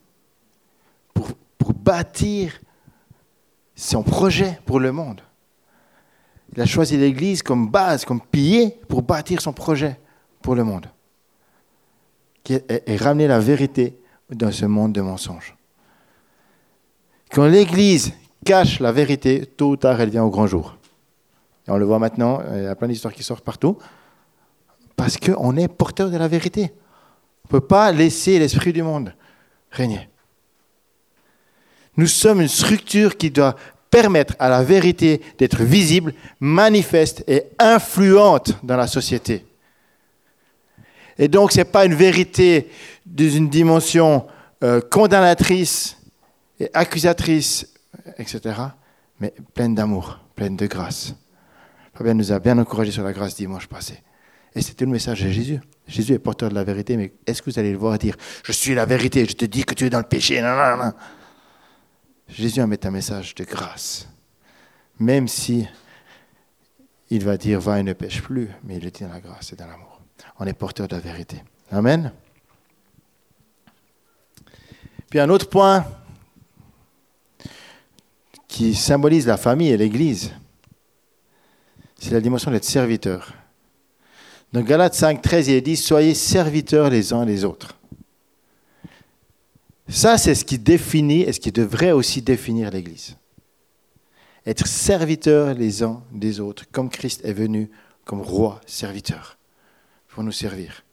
pour, 1.13 1.27
pour 1.57 1.73
bâtir 1.73 2.61
son 3.75 4.03
projet 4.03 4.57
pour 4.65 4.79
le 4.79 4.93
monde. 4.93 5.21
Il 6.53 6.61
a 6.61 6.65
choisi 6.65 6.97
l'Église 6.97 7.43
comme 7.43 7.69
base, 7.69 8.05
comme 8.05 8.21
pilier 8.21 8.79
pour 8.87 9.01
bâtir 9.01 9.41
son 9.41 9.53
projet 9.53 9.99
pour 10.41 10.55
le 10.55 10.63
monde 10.63 10.87
et 12.49 12.97
ramener 12.97 13.27
la 13.27 13.39
vérité 13.39 13.99
dans 14.29 14.51
ce 14.51 14.65
monde 14.65 14.93
de 14.93 15.01
mensonges. 15.01 15.55
Quand 17.31 17.45
l'Église 17.45 18.13
cache 18.43 18.79
la 18.79 18.91
vérité, 18.91 19.45
tôt 19.45 19.71
ou 19.71 19.77
tard, 19.77 20.01
elle 20.01 20.09
vient 20.09 20.23
au 20.23 20.29
grand 20.29 20.47
jour. 20.47 20.77
Et 21.67 21.71
on 21.71 21.77
le 21.77 21.85
voit 21.85 21.99
maintenant, 21.99 22.41
il 22.55 22.63
y 22.63 22.65
a 22.65 22.75
plein 22.75 22.87
d'histoires 22.87 23.13
qui 23.13 23.21
sortent 23.21 23.43
partout, 23.43 23.77
parce 24.95 25.17
qu'on 25.17 25.55
est 25.57 25.67
porteur 25.67 26.09
de 26.09 26.17
la 26.17 26.27
vérité. 26.27 26.71
On 27.43 27.55
ne 27.55 27.59
peut 27.59 27.67
pas 27.67 27.91
laisser 27.91 28.39
l'esprit 28.39 28.73
du 28.73 28.81
monde 28.81 29.13
régner. 29.71 30.09
Nous 31.97 32.07
sommes 32.07 32.41
une 32.41 32.47
structure 32.47 33.17
qui 33.17 33.29
doit 33.29 33.55
permettre 33.89 34.35
à 34.39 34.49
la 34.49 34.63
vérité 34.63 35.21
d'être 35.37 35.63
visible, 35.63 36.13
manifeste 36.39 37.23
et 37.27 37.43
influente 37.57 38.53
dans 38.63 38.77
la 38.77 38.87
société. 38.87 39.45
Et 41.17 41.27
donc, 41.27 41.51
ce 41.51 41.57
n'est 41.57 41.65
pas 41.65 41.85
une 41.85 41.95
vérité 41.95 42.69
d'une 43.05 43.49
dimension 43.49 44.25
euh, 44.63 44.81
condamnatrice 44.81 45.97
et 46.59 46.69
accusatrice, 46.73 47.73
etc., 48.17 48.55
mais 49.19 49.33
pleine 49.53 49.75
d'amour, 49.75 50.19
pleine 50.35 50.55
de 50.55 50.65
grâce. 50.65 51.13
Fabien 51.93 52.13
nous 52.13 52.31
a 52.31 52.39
bien 52.39 52.57
encouragé 52.57 52.91
sur 52.91 53.03
la 53.03 53.11
grâce 53.11 53.35
dimanche 53.35 53.67
passé. 53.67 54.01
Et 54.55 54.61
c'était 54.61 54.85
le 54.85 54.91
message 54.91 55.21
de 55.21 55.29
Jésus. 55.29 55.59
Jésus 55.87 56.13
est 56.13 56.19
porteur 56.19 56.49
de 56.49 56.55
la 56.55 56.63
vérité, 56.63 56.95
mais 56.95 57.11
est-ce 57.27 57.41
que 57.41 57.49
vous 57.49 57.59
allez 57.59 57.71
le 57.71 57.77
voir 57.77 57.97
dire 57.97 58.15
Je 58.43 58.51
suis 58.51 58.73
la 58.73 58.85
vérité, 58.85 59.25
je 59.25 59.33
te 59.33 59.45
dis 59.45 59.63
que 59.63 59.73
tu 59.73 59.85
es 59.85 59.89
dans 59.89 59.99
le 59.99 60.05
péché 60.05 60.41
non, 60.41 60.55
non, 60.55 60.77
non. 60.77 60.93
Jésus 62.29 62.65
mis 62.65 62.77
un 62.83 62.91
message 62.91 63.35
de 63.35 63.43
grâce. 63.43 64.07
Même 64.99 65.27
si 65.27 65.67
il 67.09 67.23
va 67.23 67.37
dire 67.37 67.59
Va 67.59 67.79
et 67.79 67.83
ne 67.83 67.93
pêche 67.93 68.21
plus, 68.21 68.49
mais 68.63 68.77
il 68.77 68.91
dit 68.91 69.03
dans 69.03 69.09
la 69.09 69.19
grâce 69.19 69.51
et 69.51 69.55
dans 69.55 69.67
l'amour. 69.67 69.99
On 70.39 70.45
est 70.45 70.53
porteur 70.53 70.87
de 70.87 70.95
la 70.95 71.01
vérité. 71.01 71.43
Amen. 71.71 72.11
Puis 75.09 75.19
un 75.19 75.29
autre 75.29 75.49
point 75.49 75.85
qui 78.47 78.75
symbolise 78.75 79.25
la 79.25 79.37
famille 79.37 79.69
et 79.69 79.77
l'Église, 79.77 80.31
c'est 81.97 82.11
la 82.11 82.21
dimension 82.21 82.51
d'être 82.51 82.65
serviteur. 82.65 83.33
Dans 84.53 84.61
Galates 84.61 84.95
5, 84.95 85.21
13, 85.21 85.47
il 85.47 85.53
est 85.55 85.61
dit 85.61 85.77
Soyez 85.77 86.13
serviteurs 86.13 86.89
les 86.89 87.13
uns 87.13 87.25
les 87.25 87.43
autres. 87.43 87.78
Ça, 89.89 90.19
c'est 90.19 90.35
ce 90.35 90.45
qui 90.45 90.59
définit 90.59 91.21
et 91.21 91.33
ce 91.33 91.39
qui 91.39 91.51
devrait 91.51 91.91
aussi 91.91 92.21
définir 92.21 92.69
l'Église. 92.69 93.17
Être 94.45 94.67
serviteurs 94.67 95.55
les 95.55 95.83
uns 95.83 96.03
des 96.11 96.39
autres, 96.39 96.65
comme 96.71 96.89
Christ 96.89 97.25
est 97.25 97.33
venu 97.33 97.69
comme 98.05 98.21
roi 98.21 98.61
serviteur 98.65 99.37
pour 100.07 100.23
nous 100.23 100.31
servir. 100.31 100.83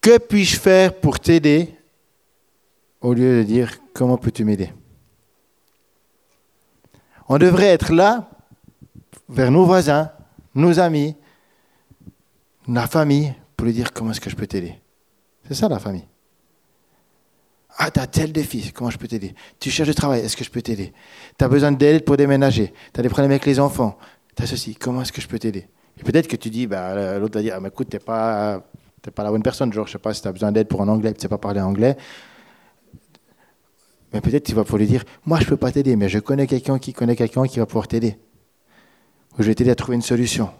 Que 0.00 0.18
puis-je 0.18 0.58
faire 0.58 0.98
pour 0.98 1.18
t'aider 1.20 1.74
au 3.00 3.12
lieu 3.12 3.38
de 3.38 3.42
dire 3.42 3.78
comment 3.92 4.16
peux-tu 4.16 4.44
m'aider? 4.44 4.72
On 7.28 7.38
devrait 7.38 7.66
être 7.66 7.92
là 7.92 8.30
vers 9.28 9.50
nos 9.50 9.64
voisins, 9.64 10.10
nos 10.54 10.78
amis, 10.78 11.14
la 12.66 12.86
famille, 12.86 13.34
pour 13.56 13.66
lui 13.66 13.72
dire 13.72 13.92
comment 13.92 14.10
est-ce 14.12 14.20
que 14.20 14.30
je 14.30 14.36
peux 14.36 14.46
t'aider? 14.46 14.74
C'est 15.46 15.54
ça 15.54 15.68
la 15.68 15.78
famille. 15.78 16.09
Ah, 17.82 17.90
tu 17.90 17.98
as 17.98 18.06
tel 18.06 18.30
défi, 18.30 18.72
comment 18.74 18.90
je 18.90 18.98
peux 18.98 19.08
t'aider? 19.08 19.34
Tu 19.58 19.70
cherches 19.70 19.88
du 19.88 19.94
travail, 19.94 20.20
est-ce 20.20 20.36
que 20.36 20.44
je 20.44 20.50
peux 20.50 20.60
t'aider? 20.60 20.92
Tu 21.38 21.42
as 21.42 21.48
besoin 21.48 21.72
d'aide 21.72 22.04
pour 22.04 22.18
déménager, 22.18 22.74
tu 22.92 23.00
as 23.00 23.02
des 23.02 23.08
problèmes 23.08 23.30
avec 23.30 23.46
les 23.46 23.58
enfants, 23.58 23.96
tu 24.36 24.42
as 24.42 24.46
ceci, 24.46 24.74
comment 24.74 25.00
est-ce 25.00 25.12
que 25.12 25.22
je 25.22 25.26
peux 25.26 25.38
t'aider? 25.38 25.66
Et 25.98 26.02
peut-être 26.02 26.28
que 26.28 26.36
tu 26.36 26.50
dis, 26.50 26.66
bah, 26.66 27.18
l'autre 27.18 27.38
va 27.38 27.42
dire, 27.42 27.54
ah, 27.56 27.60
mais 27.60 27.68
écoute, 27.68 27.88
tu 27.88 27.96
n'es 27.96 28.00
pas, 28.00 28.62
pas 29.14 29.24
la 29.24 29.30
bonne 29.30 29.42
personne, 29.42 29.72
genre, 29.72 29.86
je 29.86 29.92
sais 29.92 29.98
pas 29.98 30.12
si 30.12 30.20
tu 30.20 30.28
as 30.28 30.32
besoin 30.32 30.52
d'aide 30.52 30.68
pour 30.68 30.82
un 30.82 30.88
anglais, 30.88 31.14
tu 31.14 31.22
sais 31.22 31.28
pas 31.28 31.38
parler 31.38 31.62
anglais. 31.62 31.96
Mais 34.12 34.20
peut-être 34.20 34.44
tu 34.44 34.54
vas 34.54 34.64
pouvoir 34.64 34.80
lui 34.80 34.86
dire, 34.86 35.04
moi 35.24 35.40
je 35.40 35.46
peux 35.46 35.56
pas 35.56 35.72
t'aider, 35.72 35.96
mais 35.96 36.10
je 36.10 36.18
connais 36.18 36.46
quelqu'un 36.46 36.78
qui 36.78 36.92
connaît 36.92 37.16
quelqu'un 37.16 37.46
qui 37.46 37.60
va 37.60 37.64
pouvoir 37.64 37.88
t'aider. 37.88 38.18
Ou 39.38 39.42
je 39.42 39.44
vais 39.44 39.54
t'aider 39.54 39.70
à 39.70 39.74
trouver 39.74 39.96
une 39.96 40.02
solution. 40.02 40.50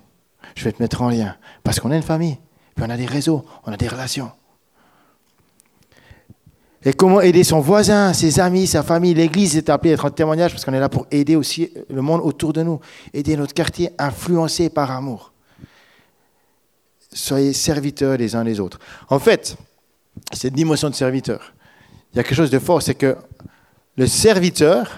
Je 0.54 0.64
vais 0.64 0.72
te 0.72 0.82
mettre 0.82 1.02
en 1.02 1.10
lien. 1.10 1.36
Parce 1.64 1.80
qu'on 1.80 1.92
est 1.92 1.96
une 1.96 2.02
famille. 2.02 2.38
Puis 2.74 2.84
on 2.86 2.88
a 2.88 2.96
des 2.96 3.04
réseaux, 3.04 3.44
on 3.66 3.72
a 3.72 3.76
des 3.76 3.88
relations. 3.88 4.32
Et 6.82 6.94
comment 6.94 7.20
aider 7.20 7.44
son 7.44 7.60
voisin, 7.60 8.12
ses 8.14 8.40
amis, 8.40 8.66
sa 8.66 8.82
famille? 8.82 9.12
L'Église 9.12 9.56
est 9.56 9.68
appelée 9.68 9.90
à 9.90 9.94
être 9.94 10.06
un 10.06 10.10
témoignage 10.10 10.52
parce 10.52 10.64
qu'on 10.64 10.72
est 10.72 10.80
là 10.80 10.88
pour 10.88 11.06
aider 11.10 11.36
aussi 11.36 11.70
le 11.90 12.00
monde 12.00 12.22
autour 12.24 12.54
de 12.54 12.62
nous. 12.62 12.80
Aider 13.12 13.36
notre 13.36 13.52
quartier 13.52 13.90
influencé 13.98 14.70
par 14.70 14.90
amour. 14.90 15.32
Soyez 17.12 17.52
serviteurs 17.52 18.16
les 18.16 18.34
uns 18.34 18.44
les 18.44 18.60
autres. 18.60 18.78
En 19.10 19.18
fait, 19.18 19.56
cette 20.32 20.54
dimension 20.54 20.88
de 20.88 20.94
serviteur, 20.94 21.52
il 22.12 22.16
y 22.16 22.20
a 22.20 22.22
quelque 22.22 22.34
chose 22.34 22.50
de 22.50 22.58
fort, 22.58 22.80
c'est 22.80 22.94
que 22.94 23.16
le 23.96 24.06
serviteur, 24.06 24.90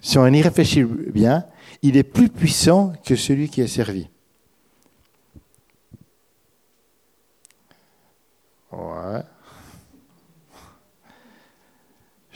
si 0.00 0.18
on 0.18 0.26
y 0.26 0.42
réfléchit 0.42 0.84
bien, 0.84 1.44
il 1.82 1.96
est 1.96 2.02
plus 2.02 2.28
puissant 2.28 2.92
que 3.04 3.14
celui 3.14 3.48
qui 3.48 3.60
est 3.60 3.68
servi. 3.68 4.08
Ouais. 8.72 9.22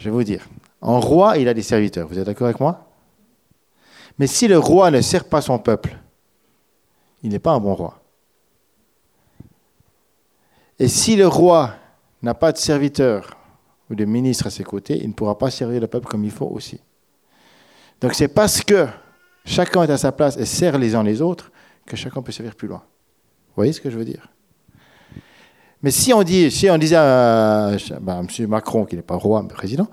Je 0.03 0.09
vais 0.09 0.15
vous 0.15 0.25
dire. 0.25 0.45
En 0.81 0.99
roi, 0.99 1.37
il 1.37 1.47
a 1.47 1.53
des 1.53 1.61
serviteurs. 1.61 2.09
Vous 2.09 2.19
êtes 2.19 2.25
d'accord 2.25 2.47
avec 2.47 2.59
moi? 2.59 2.89
Mais 4.19 4.27
si 4.27 4.49
le 4.49 4.59
roi 4.59 4.91
ne 4.91 4.99
sert 4.99 5.23
pas 5.23 5.39
son 5.39 5.57
peuple, 5.57 5.97
il 7.23 7.29
n'est 7.29 7.39
pas 7.39 7.53
un 7.53 7.59
bon 7.61 7.73
roi. 7.73 8.01
Et 10.77 10.89
si 10.89 11.15
le 11.15 11.25
roi 11.25 11.75
n'a 12.21 12.33
pas 12.33 12.51
de 12.51 12.57
serviteurs 12.57 13.37
ou 13.89 13.95
de 13.95 14.03
ministres 14.03 14.47
à 14.47 14.49
ses 14.49 14.65
côtés, 14.65 15.01
il 15.01 15.07
ne 15.07 15.13
pourra 15.13 15.37
pas 15.37 15.49
servir 15.49 15.79
le 15.79 15.87
peuple 15.87 16.07
comme 16.07 16.25
il 16.25 16.31
faut 16.31 16.47
aussi. 16.47 16.81
Donc 18.01 18.13
c'est 18.13 18.27
parce 18.27 18.61
que 18.61 18.87
chacun 19.45 19.83
est 19.83 19.89
à 19.89 19.97
sa 19.97 20.11
place 20.11 20.35
et 20.35 20.43
sert 20.43 20.77
les 20.77 20.95
uns 20.95 21.03
les 21.03 21.21
autres 21.21 21.49
que 21.85 21.95
chacun 21.95 22.21
peut 22.21 22.33
servir 22.33 22.55
plus 22.55 22.67
loin. 22.67 22.83
Vous 23.47 23.55
voyez 23.55 23.71
ce 23.71 23.79
que 23.79 23.89
je 23.89 23.97
veux 23.97 24.03
dire? 24.03 24.27
Mais 25.83 25.91
si 25.91 26.13
on, 26.13 26.23
dit, 26.23 26.49
si 26.49 26.69
on 26.69 26.77
disait 26.77 26.95
à 26.95 27.71
bah, 27.99 28.21
M. 28.21 28.47
Macron, 28.47 28.85
qui 28.85 28.95
n'est 28.95 29.01
pas 29.01 29.15
roi, 29.15 29.43
mais 29.43 29.49
président, 29.49 29.87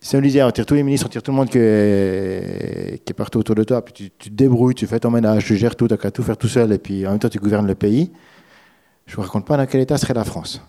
si 0.00 0.14
on 0.14 0.20
disait 0.20 0.42
on 0.44 0.50
tire 0.52 0.64
tous 0.64 0.74
les 0.74 0.84
ministres, 0.84 1.08
on 1.08 1.10
tire 1.10 1.22
tout 1.22 1.32
le 1.32 1.36
monde 1.36 1.50
qui 1.50 1.58
est, 1.58 3.12
partout 3.16 3.40
autour 3.40 3.56
de 3.56 3.64
toi, 3.64 3.84
puis 3.84 3.92
tu, 3.92 4.10
te 4.10 4.28
débrouilles, 4.28 4.74
tu 4.74 4.86
fais 4.86 5.00
ton 5.00 5.10
ménage, 5.10 5.46
tu 5.46 5.56
gères 5.56 5.74
tout, 5.74 5.88
tu 5.88 5.94
as 5.94 5.96
qu'à 5.96 6.12
tout 6.12 6.22
faire 6.22 6.36
tout 6.36 6.46
seul, 6.46 6.72
et 6.72 6.78
puis 6.78 7.04
en 7.08 7.10
même 7.10 7.18
temps 7.18 7.28
tu 7.28 7.40
gouvernes 7.40 7.66
le 7.66 7.74
pays, 7.74 8.12
je 9.06 9.12
ne 9.12 9.16
vous 9.16 9.22
raconte 9.22 9.46
pas 9.46 9.56
dans 9.56 9.66
quel 9.66 9.80
état 9.80 9.98
serait 9.98 10.14
la 10.14 10.24
France. 10.24 10.62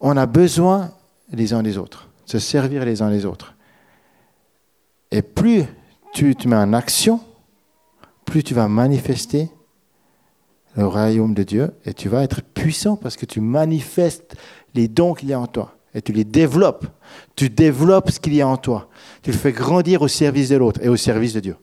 On 0.00 0.16
a 0.16 0.26
besoin 0.26 0.92
les 1.32 1.52
uns 1.52 1.64
des 1.64 1.78
autres, 1.78 2.08
de 2.26 2.30
se 2.30 2.38
servir 2.38 2.84
les 2.84 3.02
uns 3.02 3.10
les 3.10 3.26
autres. 3.26 3.54
Et 5.10 5.22
plus 5.22 5.64
tu 6.12 6.36
te 6.36 6.46
mets 6.46 6.56
en 6.56 6.72
action, 6.72 7.20
plus 8.24 8.44
tu 8.44 8.54
vas 8.54 8.68
manifester 8.68 9.48
le 10.76 10.86
royaume 10.86 11.34
de 11.34 11.42
Dieu 11.42 11.72
et 11.84 11.94
tu 11.94 12.08
vas 12.08 12.22
être 12.22 12.42
puissant 12.42 12.96
parce 12.96 13.16
que 13.16 13.26
tu 13.26 13.40
manifestes 13.40 14.36
les 14.74 14.88
dons 14.88 15.14
qu'il 15.14 15.30
y 15.30 15.32
a 15.32 15.40
en 15.40 15.46
toi 15.46 15.76
et 15.94 16.02
tu 16.02 16.12
les 16.12 16.24
développes. 16.24 16.86
Tu 17.34 17.48
développes 17.48 18.10
ce 18.10 18.20
qu'il 18.20 18.34
y 18.34 18.42
a 18.42 18.48
en 18.48 18.58
toi. 18.58 18.90
Tu 19.22 19.30
le 19.30 19.36
fais 19.36 19.52
grandir 19.52 20.02
au 20.02 20.08
service 20.08 20.50
de 20.50 20.56
l'autre 20.56 20.80
et 20.82 20.88
au 20.88 20.96
service 20.96 21.32
de 21.32 21.40
Dieu. 21.40 21.56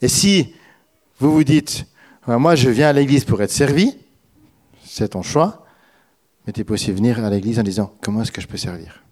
Et 0.00 0.08
si 0.08 0.54
vous 1.18 1.32
vous 1.32 1.44
dites, 1.44 1.84
ah, 2.26 2.38
moi 2.38 2.54
je 2.54 2.70
viens 2.70 2.88
à 2.88 2.92
l'église 2.92 3.24
pour 3.24 3.42
être 3.42 3.50
servi, 3.50 3.96
c'est 4.84 5.08
ton 5.08 5.22
choix, 5.22 5.66
mais 6.46 6.52
tu 6.52 6.64
peux 6.64 6.74
aussi 6.74 6.92
venir 6.92 7.22
à 7.22 7.28
l'église 7.28 7.58
en 7.58 7.64
disant, 7.64 7.92
comment 8.00 8.22
est-ce 8.22 8.32
que 8.32 8.40
je 8.40 8.46
peux 8.46 8.56
servir? 8.56 9.04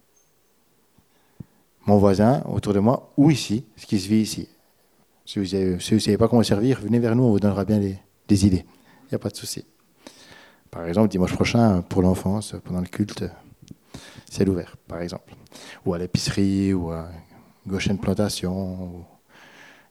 Mon 1.86 1.98
voisin 1.98 2.42
autour 2.46 2.72
de 2.74 2.78
moi 2.78 3.12
ou 3.16 3.30
ici, 3.30 3.64
ce 3.76 3.86
qui 3.86 3.98
se 3.98 4.08
vit 4.08 4.20
ici. 4.20 4.48
Si 5.28 5.38
vous 5.38 5.44
ne 5.44 5.78
savez 5.78 6.16
pas 6.16 6.26
comment 6.26 6.42
servir, 6.42 6.80
venez 6.80 6.98
vers 6.98 7.14
nous, 7.14 7.24
on 7.24 7.32
vous 7.32 7.38
donnera 7.38 7.66
bien 7.66 7.78
des, 7.78 8.46
idées. 8.46 8.64
Il 9.02 9.08
n'y 9.12 9.16
a 9.16 9.18
pas 9.18 9.28
de 9.28 9.36
souci. 9.36 9.62
Par 10.70 10.86
exemple, 10.86 11.08
dimanche 11.08 11.34
prochain, 11.34 11.82
pour 11.82 12.00
l'enfance, 12.00 12.54
pendant 12.64 12.80
le 12.80 12.86
culte, 12.86 13.26
c'est 14.30 14.48
ouvert, 14.48 14.76
par 14.88 15.02
exemple. 15.02 15.34
Ou 15.84 15.92
à 15.92 15.98
l'épicerie, 15.98 16.72
ou 16.72 16.92
à 16.92 17.10
Goshen 17.66 17.98
Plantation, 17.98 19.04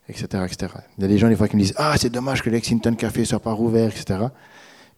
etc., 0.08 0.42
etc. 0.44 0.72
Il 0.98 1.02
y 1.02 1.04
a 1.04 1.08
des 1.08 1.18
gens, 1.18 1.28
des 1.28 1.36
fois, 1.36 1.46
qui 1.46 1.54
me 1.54 1.60
disent 1.60 1.74
Ah, 1.76 1.94
c'est 1.96 2.10
dommage 2.10 2.42
que 2.42 2.50
Lexington 2.50 2.96
Café 2.96 3.20
ne 3.20 3.26
soit 3.26 3.38
pas 3.38 3.52
rouvert, 3.52 3.90
etc. 3.90 4.18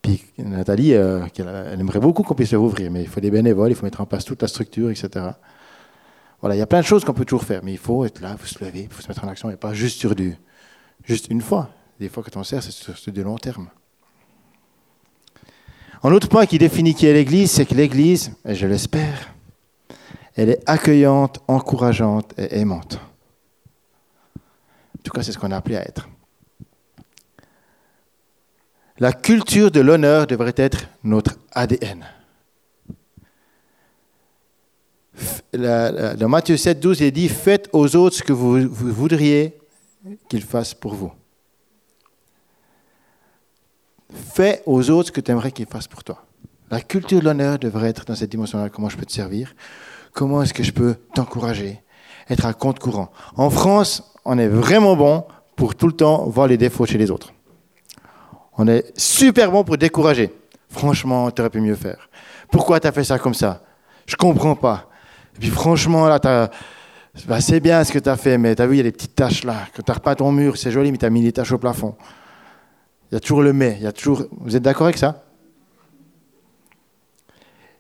Puis 0.01 0.25
Nathalie, 0.39 0.95
euh, 0.95 1.21
elle 1.37 1.81
aimerait 1.81 2.01
beaucoup 2.01 2.23
qu'on 2.23 2.35
puisse 2.35 2.53
le 2.53 2.59
rouvrir, 2.59 2.91
mais 2.91 3.03
il 3.03 3.09
faut 3.09 3.21
des 3.21 3.31
bénévoles, 3.31 3.73
il 3.73 3.75
faut 3.75 3.85
mettre 3.85 4.01
en 4.01 4.07
place 4.07 4.25
toute 4.25 4.41
la 4.41 4.49
structure, 4.49 4.91
etc. 4.91 5.33
Voilà, 6.41 6.57
il 6.57 6.59
y 6.59 6.63
a 6.63 6.67
plein 6.67 6.81
de 6.81 6.87
choses 6.87 7.05
qu'on 7.05 7.13
peut 7.13 7.25
toujours 7.25 7.45
faire, 7.45 7.61
mais 7.63 7.73
il 7.73 7.79
faut 7.79 8.05
être 8.05 8.21
là, 8.21 8.31
il 8.33 8.39
faut 8.39 8.47
se 8.47 8.65
lever, 8.65 8.85
il 8.85 8.93
faut 8.93 9.03
se 9.03 9.09
mettre 9.09 9.25
en 9.25 9.29
action, 9.29 9.51
et 9.51 9.57
pas 9.57 9.75
juste 9.75 9.99
sur 9.99 10.15
du, 10.15 10.37
juste 11.05 11.29
une 11.29 11.43
fois. 11.43 11.71
Des 11.99 12.09
fois 12.09 12.23
que 12.23 12.31
tu 12.31 12.39
en 12.39 12.45
sers, 12.45 12.63
c'est 12.63 12.73
sur, 12.73 13.13
du 13.13 13.23
long 13.23 13.37
terme. 13.37 13.69
Un 16.03 16.13
autre 16.13 16.29
point 16.29 16.47
qui 16.47 16.57
définit 16.57 16.95
qui 16.95 17.05
est 17.05 17.13
l'Église, 17.13 17.51
c'est 17.51 17.67
que 17.67 17.75
l'Église, 17.75 18.33
et 18.47 18.55
je 18.55 18.67
l'espère, 18.67 19.35
elle 20.35 20.49
est 20.49 20.63
accueillante, 20.65 21.41
encourageante 21.47 22.33
et 22.39 22.59
aimante. 22.59 22.99
En 24.37 25.03
tout 25.03 25.13
cas, 25.13 25.23
c'est 25.23 25.33
ce 25.33 25.39
qu'on 25.39 25.51
a 25.51 25.57
appelé 25.57 25.77
à 25.77 25.83
être. 25.83 26.09
La 28.99 29.13
culture 29.13 29.71
de 29.71 29.81
l'honneur 29.81 30.27
devrait 30.27 30.55
être 30.57 30.89
notre 31.03 31.39
ADN 31.53 32.07
dans 35.53 36.29
Matthieu 36.29 36.57
7, 36.57 36.81
12, 36.81 37.01
il 37.01 37.13
dit 37.13 37.29
Faites 37.29 37.69
aux 37.73 37.97
autres 37.97 38.17
ce 38.17 38.23
que 38.23 38.33
vous, 38.33 38.69
voudriez 38.69 39.59
qu'ils 40.29 40.43
fassent 40.43 40.75
pour 40.75 40.95
vous. 40.95 41.13
Fais 44.13 44.63
aux 44.67 44.91
autres 44.91 45.09
ce 45.09 45.13
que 45.13 45.21
tu 45.21 45.31
aimerais 45.31 45.53
qu'ils 45.53 45.67
fassent 45.67 45.89
pour 45.89 46.03
toi. 46.05 46.25
La 46.71 46.81
culture 46.81 47.21
de 47.21 47.25
l'honneur 47.25 47.59
devrait 47.59 47.89
être 47.89 48.05
dans 48.05 48.15
cette 48.15 48.31
dimension-là. 48.31 48.69
Comment 48.71 48.89
je 48.89 48.97
peux 48.97 49.07
te 49.07 49.13
servir 49.13 49.55
Comment 50.13 50.43
est-ce 50.43 50.55
que 50.55 50.63
je 50.63 50.73
peux 50.73 50.97
t'encourager 51.15 51.81
Être 52.29 52.47
à 52.47 52.53
compte 52.53 52.79
courant. 52.79 53.11
En 53.37 53.51
France, 53.51 54.15
on 54.25 54.39
est 54.39 54.49
vraiment 54.49 54.97
bon 54.97 55.25
pour 55.57 55.75
tout 55.75 55.87
le 55.87 55.93
temps 55.93 56.25
voir 56.29 56.47
les 56.47 56.57
défauts 56.57 56.87
chez 56.87 56.99
les 56.99 57.11
autres. 57.11 57.33
On 58.57 58.67
est 58.69 58.93
super 58.99 59.51
bon 59.51 59.65
pour 59.65 59.79
décourager. 59.79 60.33
Franchement, 60.69 61.31
tu 61.31 61.41
aurais 61.41 61.51
pu 61.51 61.61
mieux 61.61 61.75
faire. 61.75 62.09
Pourquoi 62.51 62.79
tu 62.81 62.87
as 62.87 62.93
fait 62.93 63.05
ça 63.05 63.19
comme 63.19 63.35
ça? 63.35 63.63
Je 64.07 64.17
comprends 64.17 64.55
pas. 64.57 64.90
Et 65.37 65.39
puis 65.41 65.51
franchement, 65.51 66.09
là, 66.09 66.51
c'est 67.41 67.61
bien 67.61 67.83
ce 67.85 67.93
que 67.93 67.99
tu 67.99 68.09
as 68.09 68.17
fait, 68.17 68.39
mais 68.39 68.55
tu 68.55 68.63
as 68.63 68.67
vu, 68.67 68.75
il 68.75 68.79
y 68.79 68.81
a 68.81 68.85
des 68.85 68.93
petites 68.93 69.15
taches 69.15 69.45
là. 69.45 69.67
Quand 69.75 69.83
tu 69.83 69.93
repeint 69.93 70.15
ton 70.15 70.33
mur, 70.33 70.57
c'est 70.57 70.71
joli, 70.71 70.93
mais 70.93 70.99
tu 70.99 71.05
as 71.05 71.11
mis 71.11 71.23
des 71.23 71.33
taches 71.33 71.53
au 71.53 71.59
plafond. 71.59 71.95
Il 73.11 73.15
y 73.15 73.17
a 73.17 73.21
toujours 73.21 73.43
le 73.43 73.53
mais. 73.53 73.77
Il 73.79 73.85
y 73.85 73.87
a 73.87 73.93
toujours... 73.93 74.25
Vous 74.41 74.55
êtes 74.55 74.63
d'accord 74.63 74.87
avec 74.87 74.99
ça? 74.99 75.25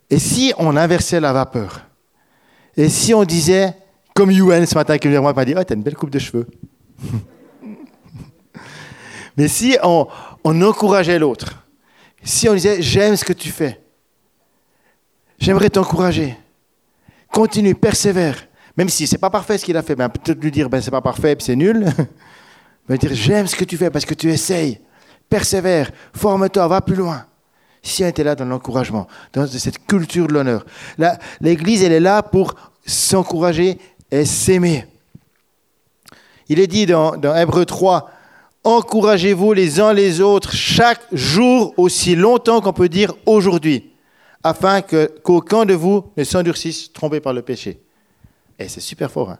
Et 0.08 0.18
si 0.18 0.52
on 0.58 0.76
inversait 0.76 1.20
la 1.20 1.32
vapeur? 1.32 1.82
Et 2.76 2.88
si 2.88 3.14
on 3.14 3.24
disait, 3.24 3.74
comme 4.14 4.30
Yuen 4.30 4.66
ce 4.66 4.74
matin 4.74 4.98
qui 4.98 5.08
vient 5.08 5.20
moi 5.20 5.32
m'a 5.32 5.44
dit, 5.44 5.54
oh, 5.56 5.62
t'as 5.62 5.74
une 5.74 5.82
belle 5.82 5.94
coupe 5.94 6.10
de 6.10 6.18
cheveux. 6.18 6.46
mais 9.36 9.46
si 9.46 9.76
on 9.82 10.08
encourageait 10.44 11.18
l'autre, 11.18 11.60
si 12.22 12.48
on 12.48 12.54
disait, 12.54 12.82
j'aime 12.82 13.16
ce 13.16 13.24
que 13.24 13.32
tu 13.32 13.50
fais, 13.50 13.80
j'aimerais 15.38 15.70
t'encourager, 15.70 16.36
continue, 17.32 17.74
persévère, 17.74 18.36
même 18.76 18.88
si 18.88 19.06
c'est 19.06 19.18
pas 19.18 19.30
parfait 19.30 19.58
ce 19.58 19.64
qu'il 19.64 19.76
a 19.76 19.82
fait, 19.82 19.94
ben, 19.94 20.08
peut-être 20.08 20.42
lui 20.42 20.50
dire, 20.50 20.68
ben, 20.68 20.80
c'est 20.80 20.90
pas 20.90 21.00
parfait, 21.00 21.36
c'est 21.40 21.56
nul, 21.56 21.86
mais 22.88 22.98
dire, 22.98 23.10
j'aime 23.12 23.46
ce 23.46 23.56
que 23.56 23.64
tu 23.64 23.76
fais 23.76 23.90
parce 23.90 24.04
que 24.04 24.14
tu 24.14 24.30
essayes, 24.30 24.80
persévère, 25.28 25.90
forme-toi, 26.14 26.66
va 26.68 26.80
plus 26.80 26.96
loin. 26.96 27.24
Si 27.82 28.04
on 28.04 28.08
était 28.08 28.24
là 28.24 28.34
dans 28.34 28.44
l'encouragement, 28.44 29.06
dans 29.32 29.46
cette 29.46 29.86
culture 29.86 30.26
de 30.26 30.34
l'honneur. 30.34 30.66
L'Église, 31.40 31.82
elle 31.82 31.92
est 31.92 32.00
là 32.00 32.22
pour 32.22 32.54
s'encourager 32.84 33.78
et 34.10 34.24
s'aimer. 34.26 34.86
Il 36.48 36.58
est 36.58 36.66
dit 36.66 36.84
dans, 36.84 37.16
dans 37.16 37.34
Hébreu 37.34 37.64
3, 37.64 38.10
encouragez-vous 38.64 39.52
les 39.52 39.80
uns 39.80 39.92
les 39.92 40.20
autres 40.20 40.52
chaque 40.52 41.00
jour 41.12 41.72
aussi 41.76 42.16
longtemps 42.16 42.60
qu'on 42.60 42.72
peut 42.72 42.88
dire 42.88 43.14
aujourd'hui, 43.24 43.90
afin 44.42 44.82
qu'aucun 44.82 45.64
de 45.64 45.74
vous 45.74 46.10
ne 46.16 46.24
s'endurcisse 46.24 46.92
trompé 46.92 47.20
par 47.20 47.32
le 47.32 47.42
péché. 47.42 47.82
Et 48.58 48.68
c'est 48.68 48.80
super 48.80 49.10
fort. 49.10 49.30
Hein. 49.30 49.38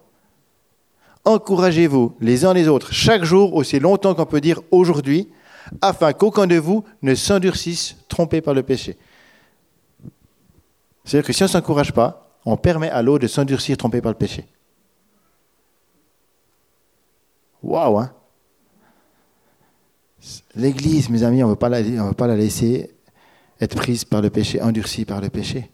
Encouragez-vous 1.24 2.16
les 2.20 2.44
uns 2.44 2.54
les 2.54 2.68
autres 2.68 2.92
chaque 2.92 3.24
jour 3.24 3.54
aussi 3.54 3.78
longtemps 3.78 4.14
qu'on 4.14 4.26
peut 4.26 4.40
dire 4.40 4.60
aujourd'hui, 4.70 5.28
afin 5.80 6.12
qu'aucun 6.12 6.46
de 6.46 6.56
vous 6.56 6.84
ne 7.02 7.14
s'endurcisse 7.14 7.96
trompé 8.08 8.40
par 8.40 8.54
le 8.54 8.62
péché. 8.62 8.96
C'est-à-dire 11.04 11.26
que 11.26 11.32
si 11.32 11.42
on 11.42 11.46
ne 11.46 11.50
s'encourage 11.50 11.92
pas, 11.92 12.38
on 12.44 12.56
permet 12.56 12.88
à 12.90 13.02
l'autre 13.02 13.22
de 13.22 13.28
s'endurcir 13.28 13.76
trompé 13.76 14.00
par 14.00 14.12
le 14.12 14.18
péché. 14.18 14.46
Waouh, 17.62 17.98
hein 17.98 18.12
L'Église, 20.54 21.08
mes 21.08 21.22
amis, 21.22 21.42
on 21.42 21.46
ne 21.46 21.52
veut 21.52 22.14
pas 22.14 22.26
la 22.26 22.36
laisser 22.36 22.90
être 23.60 23.76
prise 23.76 24.04
par 24.04 24.22
le 24.22 24.30
péché, 24.30 24.60
endurcie 24.62 25.04
par 25.04 25.20
le 25.20 25.28
péché. 25.28 25.70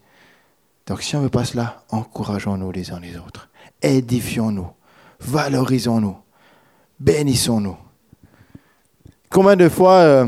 Donc 0.85 1.01
si 1.01 1.15
on 1.15 1.19
ne 1.19 1.25
veut 1.25 1.29
pas 1.29 1.45
cela, 1.45 1.83
encourageons-nous 1.89 2.71
les 2.71 2.91
uns 2.91 2.99
les 2.99 3.17
autres. 3.17 3.49
Édifions-nous. 3.81 4.67
Valorisons-nous. 5.19 6.17
Bénissons-nous. 6.99 7.77
Combien 9.29 9.55
de 9.55 9.69
fois 9.69 9.93
euh, 9.99 10.25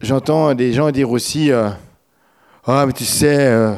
j'entends 0.00 0.54
des 0.54 0.72
gens 0.72 0.90
dire 0.90 1.10
aussi 1.10 1.50
euh, 1.50 1.70
Ah, 2.64 2.84
mais 2.86 2.92
tu 2.92 3.04
sais, 3.04 3.46
euh, 3.46 3.74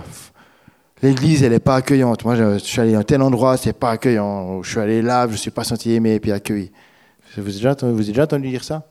l'église, 1.02 1.42
elle 1.42 1.52
n'est 1.52 1.60
pas 1.60 1.76
accueillante. 1.76 2.24
Moi, 2.24 2.34
je, 2.34 2.58
suis 2.58 2.80
allé 2.80 2.92
dans 2.92 3.02
tel 3.02 3.22
endroit, 3.22 3.56
c'est 3.56 3.72
pas 3.72 3.92
accueillant. 3.92 4.62
Je 4.62 4.70
suis 4.70 4.80
allé 4.80 5.02
là, 5.02 5.26
je 5.26 5.32
ne 5.32 5.36
suis 5.36 5.50
pas 5.50 5.64
senti 5.64 5.92
aimé 5.92 6.14
et 6.14 6.20
puis 6.20 6.32
accueilli. 6.32 6.72
Vous 7.36 7.40
avez 7.40 7.50
vous 7.50 7.66
avez 7.86 8.04
déjà 8.04 8.24
entendu 8.24 8.48
dire 8.48 8.64
ça 8.64 8.84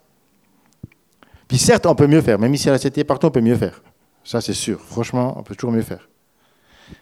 Puis 1.49 1.57
certes, 1.57 1.87
on 1.87 1.95
peut 1.95 2.07
mieux 2.07 2.21
faire. 2.21 2.39
Même 2.39 2.53
ici 2.53 2.69
à 2.69 2.71
la 2.71 2.79
CT, 2.79 3.03
partout, 3.03 3.27
on 3.27 3.31
peut 3.31 3.41
mieux 3.41 3.57
faire. 3.57 3.81
Ça, 4.23 4.39
c'est 4.39 4.53
sûr. 4.53 4.79
Franchement, 4.79 5.33
on 5.35 5.43
peut 5.43 5.55
toujours 5.55 5.71
mieux 5.71 5.81
faire. 5.81 6.07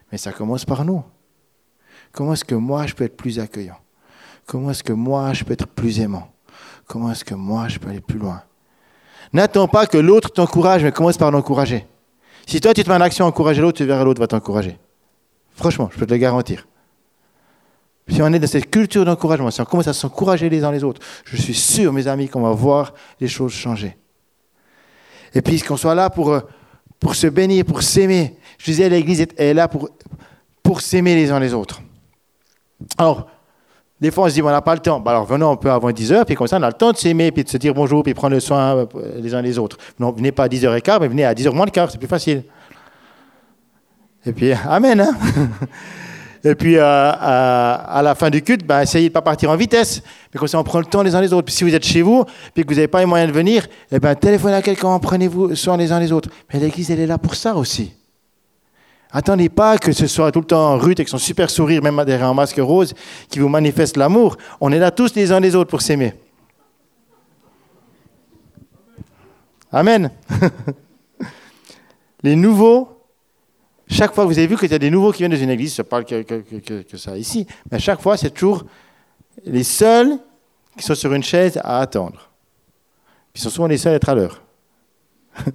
Mais 0.10 0.18
ça 0.18 0.32
commence 0.32 0.64
par 0.64 0.86
nous. 0.86 1.04
Comment 2.14 2.34
est-ce 2.34 2.46
que 2.46 2.56
moi, 2.56 2.88
je 2.88 2.96
peux 2.96 3.04
être 3.04 3.18
plus 3.18 3.40
accueillant? 3.40 3.78
Comment 4.46 4.72
est-ce 4.72 4.84
que 4.84 4.94
moi, 4.94 5.34
je 5.34 5.44
peux 5.44 5.52
être 5.52 5.68
plus 5.68 6.00
aimant? 6.00 6.32
Comment 6.88 7.12
est-ce 7.12 7.26
que 7.26 7.36
moi, 7.36 7.68
je 7.68 7.78
peux 7.78 7.90
aller 7.90 8.00
plus 8.00 8.18
loin? 8.18 8.42
N'attends 9.34 9.68
pas 9.68 9.86
que 9.86 9.98
l'autre 9.98 10.32
t'encourage, 10.32 10.82
mais 10.82 10.94
commence 10.94 11.18
par 11.18 11.30
l'encourager. 11.30 11.86
Si 12.46 12.62
toi, 12.62 12.74
tu 12.74 12.82
te 12.86 12.90
mets 12.90 12.96
en 12.96 13.02
action 13.02 13.26
à 13.26 13.28
encourager 13.28 13.62
l'autre, 13.62 13.78
tu 13.78 13.86
verras 13.86 14.06
l'autre 14.06 14.22
va 14.22 14.28
t'encourager. 14.28 14.80
Franchement, 15.56 15.90
je 15.92 16.00
peux 16.00 16.06
te 16.06 16.14
le 16.14 16.20
garantir. 16.20 16.66
Si 18.08 18.22
on 18.22 18.32
est 18.32 18.40
dans 18.40 18.48
cette 18.48 18.72
culture 18.72 19.04
d'encouragement, 19.04 19.52
si 19.52 19.60
on 19.60 19.66
commence 19.66 19.90
à 19.90 19.94
s'encourager 19.94 20.50
les 20.50 20.64
uns 20.64 20.72
les 20.72 20.86
autres, 20.86 21.02
je 21.26 21.36
suis 21.36 21.54
sûr, 21.54 21.92
mes 21.92 22.08
amis, 22.08 22.30
qu'on 22.30 22.44
va 22.44 22.52
voir 22.52 22.94
les 23.20 23.28
choses 23.28 23.52
changer. 23.52 23.98
Et 25.34 25.42
puis 25.42 25.62
qu'on 25.62 25.78
soit 25.78 25.96
là 25.96 26.10
pour, 26.10 26.32
euh, 26.32 26.40
pour 27.00 27.16
se 27.16 27.28
bénir, 27.28 27.66
pour 27.66 27.82
s'aimer. 27.82 28.38
Je 28.58 28.66
disais, 28.66 28.90
l'Église 28.90 29.28
est 29.38 29.54
là 29.54 29.68
pour, 29.68 29.90
pour 30.64 30.82
s'aimer 30.82 31.16
les 31.16 31.32
uns 31.32 31.40
les 31.40 31.54
autres. 31.54 31.82
Alors, 32.98 33.28
des 34.00 34.12
fois, 34.12 34.26
on 34.26 34.30
se 34.30 34.34
dit, 34.36 34.42
on 34.42 34.50
n'a 34.50 34.62
pas 34.62 34.76
le 34.76 34.82
temps. 34.82 35.00
Bah, 35.00 35.12
alors, 35.12 35.26
venons 35.26 35.52
un 35.52 35.56
peu 35.56 35.72
avant 35.72 35.92
10 35.92 36.12
heures, 36.12 36.26
puis 36.26 36.36
comme 36.36 36.48
ça, 36.48 36.58
on 36.58 36.64
a 36.64 36.68
le 36.68 36.74
temps 36.74 36.92
de 36.92 36.98
s'aimer, 36.98 37.32
puis 37.32 37.44
de 37.44 37.50
se 37.50 37.58
dire 37.58 37.74
bonjour, 37.74 38.04
puis 38.04 38.14
prendre 38.14 38.34
le 38.36 38.40
soin 38.40 38.78
euh, 38.78 38.86
les 39.16 39.34
uns 39.34 39.42
les 39.42 39.58
autres. 39.58 39.78
Non, 40.00 40.12
venez 40.12 40.32
pas 40.32 40.44
à 40.44 40.48
10h15, 40.48 41.00
mais 41.02 41.08
venez 41.08 41.26
à 41.26 41.34
10h 41.34 41.52
moins 41.54 41.66
le 41.66 41.72
quart, 41.72 41.90
c'est 41.90 41.98
plus 41.98 42.08
facile. 42.08 42.44
Et 44.26 44.34
puis, 44.34 44.54
Amen. 44.54 45.02
Hein 45.02 45.16
Et 46.50 46.56
puis, 46.56 46.78
euh, 46.78 46.82
à, 46.84 48.02
la 48.02 48.16
fin 48.16 48.30
du 48.30 48.42
culte, 48.42 48.66
ben, 48.66 48.82
essayez 48.82 49.10
de 49.10 49.12
ne 49.12 49.14
pas 49.14 49.22
partir 49.22 49.50
en 49.50 49.58
vitesse. 49.58 50.02
Mais 50.34 50.40
comme 50.40 50.48
ça, 50.48 50.58
on 50.58 50.64
prend 50.64 50.80
le 50.80 50.86
temps 50.86 51.02
les 51.02 51.14
uns 51.14 51.20
les 51.20 51.34
autres. 51.34 51.46
Puis 51.46 51.56
si 51.56 51.64
vous 51.66 51.76
êtes 51.76 51.86
chez 51.86 52.02
vous, 52.02 52.24
puis 52.54 52.64
que 52.64 52.70
vous 52.70 52.76
n'avez 52.76 52.88
pas 52.88 53.00
les 53.00 53.06
moyens 53.06 53.30
de 53.32 53.38
venir, 53.38 53.68
eh 53.92 54.00
ben, 54.00 54.16
téléphonez 54.16 54.54
à 54.54 54.62
quelqu'un, 54.62 54.98
prenez-vous 55.00 55.56
soin 55.56 55.76
les 55.76 55.92
uns 55.92 56.00
les 56.00 56.12
autres. 56.12 56.30
Mais 56.54 56.60
l'Église, 56.60 56.90
elle 56.90 57.02
est 57.02 57.08
là 57.08 57.18
pour 57.18 57.36
ça 57.36 57.56
aussi. 57.56 57.92
Attendez 59.12 59.50
pas 59.50 59.78
que 59.78 59.92
ce 59.92 60.08
soit 60.08 60.32
tout 60.32 60.40
le 60.40 60.46
temps 60.46 60.78
Ruth 60.78 61.00
avec 61.00 61.10
son 61.10 61.18
super 61.18 61.50
sourire, 61.50 61.84
même 61.84 62.02
derrière 62.06 62.28
un 62.28 62.34
masque 62.34 62.60
rose, 62.60 62.94
qui 63.30 63.40
vous 63.40 63.50
manifeste 63.50 63.98
l'amour. 63.98 64.38
On 64.62 64.72
est 64.72 64.80
là 64.80 64.92
tous 64.92 65.16
les 65.16 65.32
uns 65.34 65.42
les 65.42 65.56
autres 65.56 65.70
pour 65.70 65.82
s'aimer. 65.82 66.14
Amen. 69.72 70.12
les 72.24 72.36
nouveaux 72.38 72.97
chaque 73.90 74.14
fois, 74.14 74.26
vous 74.26 74.38
avez 74.38 74.48
vu 74.48 74.58
qu'il 74.58 74.70
y 74.70 74.74
a 74.74 74.80
des 74.80 74.90
nouveaux 74.90 75.12
qui 75.12 75.20
viennent 75.20 75.32
dans 75.32 75.38
une 75.38 75.50
église, 75.50 75.76
je 75.76 75.82
parle 75.82 76.04
que, 76.04 76.22
que, 76.24 76.98
ça 76.98 77.18
ici, 77.18 77.48
mais 77.72 77.78
à 77.78 77.80
chaque 77.80 78.02
fois, 78.02 78.18
c'est 78.18 78.32
toujours 78.32 78.66
les 79.46 79.64
seuls 79.64 80.18
qui 80.78 80.84
sont 80.84 80.96
sur 80.96 81.14
une 81.14 81.24
chaise 81.24 81.58
à 81.64 81.80
attendre. 81.80 82.30
Ils 83.34 83.42
sont 83.42 83.50
souvent 83.50 83.68
les 83.68 83.78
seuls 83.78 83.94
à 83.94 83.96
être 83.96 84.10
à 84.10 84.16
l'heure. 84.16 84.42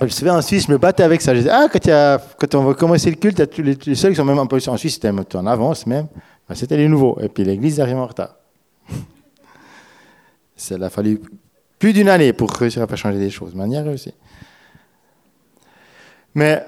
je 0.00 0.08
savais 0.08 0.30
en 0.30 0.40
Suisse, 0.42 0.66
je 0.66 0.72
me 0.72 0.78
battais 0.78 1.02
avec 1.02 1.20
ça. 1.20 1.34
Je 1.34 1.40
disais, 1.40 1.50
ah, 1.50 1.66
quand, 1.68 2.54
on 2.54 2.64
va 2.64 2.74
commencer 2.74 3.10
le 3.10 3.16
culte, 3.16 3.40
les, 3.58 3.74
les, 3.74 3.94
seuls 3.94 4.12
qui 4.12 4.16
sont 4.16 4.24
même 4.24 4.38
en 4.38 4.46
position 4.46 4.72
en 4.72 4.76
Suisse, 4.76 4.94
c'était 4.94 5.10
en 5.36 5.46
avance 5.46 5.86
même, 5.86 6.06
c'était 6.54 6.76
les 6.76 6.88
nouveaux. 6.88 7.18
Et 7.20 7.28
puis 7.28 7.44
l'église 7.44 7.80
arrive 7.80 7.96
en 7.96 8.06
retard. 8.06 8.36
A 10.70 10.90
fallu 10.90 11.20
plus 11.80 11.92
d'une 11.92 12.08
année 12.08 12.32
pour 12.32 12.52
réussir 12.52 12.80
à 12.82 12.86
faire 12.86 12.98
changer 12.98 13.18
des 13.18 13.30
choses. 13.30 13.52
Mais 13.56 13.64
on. 13.64 13.96
Mais 16.36 16.64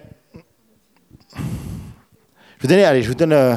je 2.57 2.62
vous, 2.62 2.66
donne, 2.66 2.81
allez, 2.81 3.03
je 3.03 3.09
vous 3.09 3.14
donne 3.14 3.33
euh, 3.33 3.55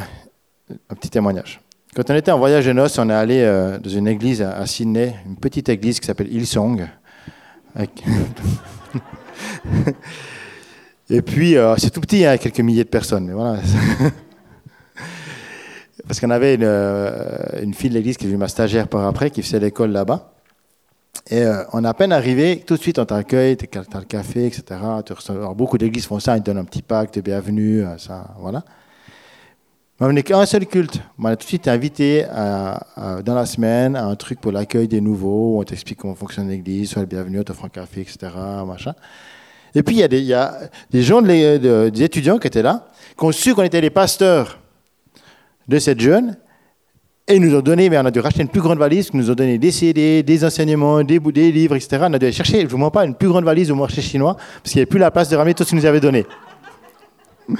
un 0.68 0.96
petit 0.96 1.10
témoignage. 1.10 1.60
Quand 1.96 2.08
on 2.10 2.16
était 2.16 2.32
en 2.32 2.38
voyage 2.38 2.66
de 2.66 2.74
noces, 2.74 3.00
on 3.00 3.10
est 3.10 3.14
allé 3.14 3.42
euh, 3.42 3.78
dans 3.80 3.90
une 3.90 4.06
église 4.08 4.42
à, 4.42 4.66
Sydney, 4.68 5.16
une 5.26 5.38
petite 5.38 5.70
église 5.70 6.02
qui 6.02 6.06
s'appelle 6.06 6.32
Hillsong. 6.32 6.88
Et 11.10 11.22
puis, 11.22 11.56
euh, 11.56 11.76
c'est 11.78 11.90
tout 11.90 12.02
petit, 12.02 12.26
a 12.26 12.38
quelques 12.38 12.60
milliers 12.60 12.84
de 12.84 12.90
personnes, 12.90 13.28
mais 13.28 13.34
voilà. 13.34 13.62
Parce 16.08 16.20
qu'on 16.20 16.32
avait 16.32 16.56
une, 16.56 16.66
une, 17.64 17.74
fille 17.74 17.90
de 17.90 17.96
l'église 17.96 18.18
qui 18.18 18.30
est 18.32 18.38
ma 18.38 18.50
stagiaire 18.50 18.88
par 18.88 19.08
après, 19.08 19.32
qui 19.32 19.42
faisait 19.42 19.60
l'école 19.60 19.92
là-bas. 19.92 20.35
Et 21.30 21.42
euh, 21.42 21.64
on 21.74 21.84
a 21.84 21.90
à 21.90 21.94
peine 21.94 22.12
arrivé, 22.12 22.64
tout 22.66 22.76
de 22.76 22.82
suite 22.82 23.00
on 23.00 23.06
t'accueille, 23.06 23.58
tu 23.58 23.68
as 23.78 24.00
le 24.00 24.06
café, 24.06 24.46
etc. 24.46 24.64
Beaucoup 25.56 25.78
d'églises 25.78 26.06
font 26.06 26.20
ça, 26.20 26.38
ils 26.38 26.44
donnent 26.44 26.60
un 26.60 26.66
petit 26.66 26.82
pack 26.82 27.14
de 27.14 27.22
bienvenue, 27.22 27.84
euh, 27.84 27.98
ça, 27.98 28.36
voilà. 28.40 28.64
Mais 30.00 30.08
on 30.08 30.14
n'est 30.14 30.24
qu'un 30.24 30.46
seul 30.46 30.66
culte. 30.68 31.00
On 31.18 31.26
a 31.26 31.36
tout 31.36 31.44
de 31.44 31.48
suite 31.48 31.68
invité 31.70 32.26
dans 32.28 33.34
la 33.34 33.46
semaine 33.46 33.96
à 33.96 34.06
un 34.06 34.16
truc 34.16 34.42
pour 34.42 34.52
l'accueil 34.52 34.90
des 34.90 35.00
nouveaux, 35.00 35.60
on 35.60 35.64
t'explique 35.64 36.00
comment 36.00 36.16
fonctionne 36.16 36.50
l'église, 36.50 36.90
soit 36.90 37.02
le 37.02 37.08
bienvenu, 37.08 37.40
on 37.40 37.44
t'offre 37.44 37.64
un 37.64 37.70
café, 37.70 38.02
etc. 38.02 38.28
Et 39.74 39.84
puis 39.84 39.96
il 39.96 40.00
y 40.00 40.04
a 40.04 40.08
des, 40.90 41.02
gens, 41.02 41.22
de, 41.22 41.90
des 41.90 42.04
étudiants 42.04 42.40
qui 42.40 42.48
étaient 42.48 42.62
là, 42.62 42.88
qui 43.18 43.24
ont 43.24 43.32
su 43.32 43.56
qu'on 43.56 43.64
était 43.64 43.80
les 43.80 43.90
pasteurs 43.90 44.60
de 45.68 45.80
cette 45.80 46.00
jeune, 46.00 46.38
et 47.28 47.36
ils 47.36 47.42
nous 47.42 47.56
ont 47.56 47.62
donné, 47.62 47.90
mais 47.90 47.98
on 47.98 48.06
a 48.06 48.12
dû 48.12 48.20
racheter 48.20 48.44
une 48.44 48.50
plus 48.50 48.62
grande 48.62 48.78
valise, 48.78 49.10
qui 49.10 49.18
nous 49.18 49.32
ont 49.32 49.34
donné 49.34 49.58
des 49.58 49.72
CD, 49.72 50.22
des 50.22 50.46
enseignements, 50.46 51.04
des, 51.04 51.20
livres, 51.52 51.76
etc. 51.76 51.98
On 52.08 52.14
a 52.14 52.20
dû 52.20 52.26
aller 52.26 52.32
chercher, 52.32 52.60
je 52.60 52.66
ne 52.66 52.70
vous 52.70 52.78
mens 52.78 52.92
pas, 52.92 53.04
une 53.04 53.16
plus 53.16 53.28
grande 53.28 53.46
valise 53.46 53.72
au 53.72 53.76
marché 53.76 54.00
chinois, 54.02 54.36
parce 54.36 54.72
qu'il 54.72 54.76
n'y 54.76 54.82
avait 54.82 54.90
plus 54.90 55.00
la 55.00 55.10
place 55.10 55.30
de 55.30 55.36
ramener 55.36 55.56
tout 55.56 55.64
ce 55.64 55.70
qu'ils 55.70 55.80
nous 55.80 55.86
avaient 55.88 56.00
donné. 56.00 56.24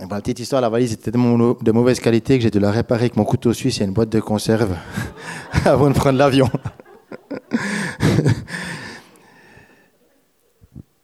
la 0.00 0.20
petite 0.20 0.40
histoire, 0.40 0.60
la 0.60 0.68
valise 0.68 0.92
était 0.92 1.12
de, 1.12 1.62
de 1.62 1.72
mauvaise 1.72 2.00
qualité 2.00 2.36
que 2.36 2.42
j'ai 2.42 2.50
dû 2.50 2.58
la 2.58 2.72
réparer 2.72 3.02
avec 3.02 3.16
mon 3.16 3.24
couteau 3.24 3.52
suisse 3.52 3.80
et 3.80 3.84
une 3.84 3.92
boîte 3.92 4.08
de 4.08 4.18
conserve 4.18 4.74
avant 5.64 5.88
de 5.90 5.94
prendre 5.94 6.18
l'avion. 6.18 6.50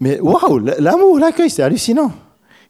Mais 0.00 0.18
waouh, 0.18 0.58
l'amour, 0.58 1.20
l'accueil, 1.20 1.50
c'est 1.50 1.62
hallucinant. 1.62 2.10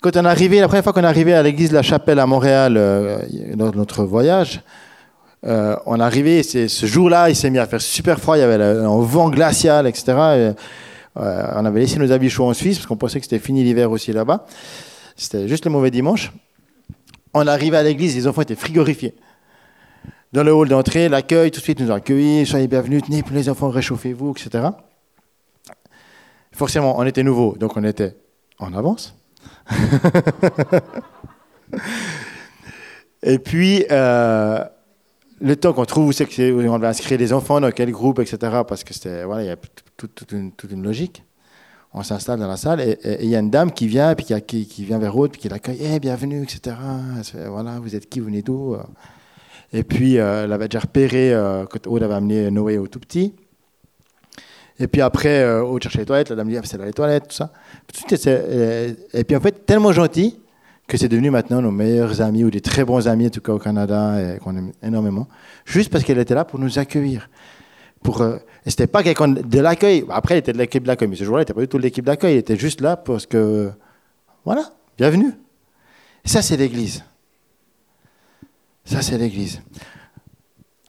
Quand 0.00 0.16
on 0.16 0.24
est 0.24 0.48
la 0.48 0.66
première 0.68 0.84
fois 0.84 0.92
qu'on 0.92 1.02
est 1.02 1.06
arrivé 1.06 1.34
à 1.34 1.42
l'église 1.42 1.70
de 1.70 1.74
la 1.74 1.82
Chapelle 1.82 2.18
à 2.18 2.26
Montréal, 2.26 2.76
euh, 2.76 3.18
dans 3.54 3.70
notre 3.72 4.04
voyage, 4.04 4.62
euh, 5.44 5.76
on 5.86 6.00
est 6.00 6.42
ce 6.68 6.86
jour-là, 6.86 7.28
il 7.28 7.36
s'est 7.36 7.50
mis 7.50 7.58
à 7.58 7.66
faire 7.66 7.80
super 7.80 8.18
froid, 8.18 8.36
il 8.36 8.40
y 8.40 8.42
avait 8.42 8.62
un 8.62 9.00
vent 9.00 9.28
glacial, 9.28 9.86
etc. 9.86 10.04
Euh, 10.16 10.54
on 11.14 11.64
avait 11.64 11.80
laissé 11.80 11.98
nos 11.98 12.10
habits 12.12 12.30
chauds 12.30 12.48
en 12.48 12.54
Suisse 12.54 12.78
parce 12.78 12.86
qu'on 12.86 12.96
pensait 12.96 13.20
que 13.20 13.26
c'était 13.26 13.38
fini 13.38 13.62
l'hiver 13.62 13.90
aussi 13.90 14.12
là-bas. 14.12 14.46
C'était 15.16 15.48
juste 15.48 15.66
le 15.66 15.70
mauvais 15.70 15.90
dimanche. 15.90 16.32
On 17.34 17.46
est 17.46 17.50
arrivé 17.50 17.76
à 17.76 17.82
l'église, 17.82 18.16
les 18.16 18.26
enfants 18.26 18.42
étaient 18.42 18.54
frigorifiés. 18.54 19.14
Dans 20.32 20.42
le 20.42 20.52
hall 20.52 20.68
d'entrée, 20.68 21.08
l'accueil, 21.08 21.50
tout 21.50 21.60
de 21.60 21.64
suite, 21.64 21.80
nous 21.80 21.90
a 21.90 21.96
accueillis, 21.96 22.46
soyez 22.46 22.68
bienvenus, 22.68 23.02
tenez, 23.02 23.22
les 23.32 23.48
enfants, 23.48 23.68
réchauffez-vous, 23.68 24.32
etc 24.32 24.68
forcément, 26.52 26.98
on 26.98 27.06
était 27.06 27.22
nouveau, 27.22 27.56
donc 27.58 27.76
on 27.76 27.84
était 27.84 28.16
en 28.58 28.74
avance. 28.74 29.14
Et 33.22 33.38
puis, 33.38 33.84
euh, 33.90 34.64
le 35.40 35.56
temps 35.56 35.72
qu'on 35.72 35.84
trouve 35.84 36.08
où 36.08 36.12
c'est 36.12 36.26
qu'on 36.26 36.78
va 36.78 36.88
inscrire 36.88 37.18
les 37.18 37.32
enfants, 37.32 37.60
dans 37.60 37.70
quel 37.70 37.90
groupe, 37.90 38.18
etc., 38.18 38.38
parce 38.66 38.84
que 38.84 38.94
c'était, 38.94 39.24
voilà, 39.24 39.42
il 39.42 39.46
y 39.46 39.50
a 39.50 39.56
toute, 39.96 40.32
une, 40.32 40.82
logique. 40.82 41.24
On 41.92 42.02
s'installe 42.02 42.38
dans 42.38 42.46
la 42.46 42.56
salle 42.56 42.80
et 42.80 42.98
il 43.20 43.28
y 43.28 43.34
a 43.34 43.40
une 43.40 43.50
dame 43.50 43.72
qui 43.72 43.88
vient, 43.88 44.14
puis 44.14 44.26
qui, 44.46 44.84
vient 44.84 44.98
vers 44.98 45.16
Aude, 45.16 45.32
puis 45.32 45.40
qui 45.40 45.48
l'accueille, 45.48 45.80
eh, 45.80 45.98
bienvenue, 45.98 46.44
etc. 46.44 46.76
Voilà, 47.48 47.80
vous 47.80 47.96
êtes 47.96 48.08
qui, 48.08 48.20
vous 48.20 48.26
venez 48.26 48.42
d'où 48.42 48.76
Et 49.72 49.82
puis, 49.82 50.18
euh, 50.18 50.44
elle 50.44 50.52
avait 50.52 50.68
déjà 50.68 50.80
repéré 50.80 51.34
euh, 51.34 51.66
quand 51.66 51.86
Aude 51.88 52.04
avait 52.04 52.14
amené 52.14 52.50
Noé 52.50 52.78
au 52.78 52.86
tout 52.86 53.00
petit. 53.00 53.34
Et 54.80 54.88
puis 54.88 55.02
après, 55.02 55.42
euh, 55.42 55.62
au 55.62 55.78
chercher 55.78 55.98
les 55.98 56.06
toilettes, 56.06 56.30
la 56.30 56.36
dame 56.36 56.48
dit 56.48 56.56
ah, 56.56 56.62
c'est 56.64 56.78
dans 56.78 56.84
les 56.84 56.92
toilettes, 56.92 57.28
tout 57.28 57.34
ça. 57.36 57.52
Et 59.14 59.24
puis 59.24 59.36
en 59.36 59.40
fait, 59.40 59.66
tellement 59.66 59.92
gentil 59.92 60.40
que 60.88 60.96
c'est 60.96 61.08
devenu 61.08 61.30
maintenant 61.30 61.62
nos 61.62 61.70
meilleurs 61.70 62.20
amis 62.22 62.42
ou 62.42 62.50
des 62.50 62.62
très 62.62 62.84
bons 62.84 63.06
amis, 63.06 63.26
en 63.26 63.30
tout 63.30 63.42
cas 63.42 63.52
au 63.52 63.58
Canada, 63.58 64.16
qu'on 64.42 64.56
aime 64.56 64.72
énormément, 64.82 65.28
juste 65.64 65.90
parce 65.90 66.02
qu'elle 66.02 66.18
était 66.18 66.34
là 66.34 66.44
pour 66.44 66.58
nous 66.58 66.78
accueillir. 66.78 67.28
Pour, 68.02 68.22
euh, 68.22 68.38
et 68.64 68.70
c'était 68.70 68.86
pas 68.86 69.02
quelqu'un 69.02 69.28
de 69.28 69.60
l'accueil. 69.60 70.04
Après, 70.08 70.34
elle 70.34 70.40
était 70.40 70.52
de 70.52 70.58
l'équipe 70.58 70.84
d'accueil, 70.84 71.08
mais 71.08 71.16
ce 71.16 71.24
jour-là, 71.24 71.40
elle 71.40 71.42
n'était 71.42 71.54
pas 71.54 71.60
du 71.60 71.68
tout 71.68 71.76
de 71.76 71.82
l'équipe 71.82 72.04
d'accueil. 72.04 72.32
Elle 72.32 72.38
était 72.38 72.56
juste 72.56 72.80
là 72.80 72.96
parce 72.96 73.26
que, 73.26 73.70
voilà, 74.44 74.70
bienvenue. 74.96 75.32
Et 76.24 76.28
ça, 76.28 76.40
c'est 76.42 76.56
l'Église. 76.56 77.04
Ça, 78.84 79.02
c'est 79.02 79.18
l'Église. 79.18 79.60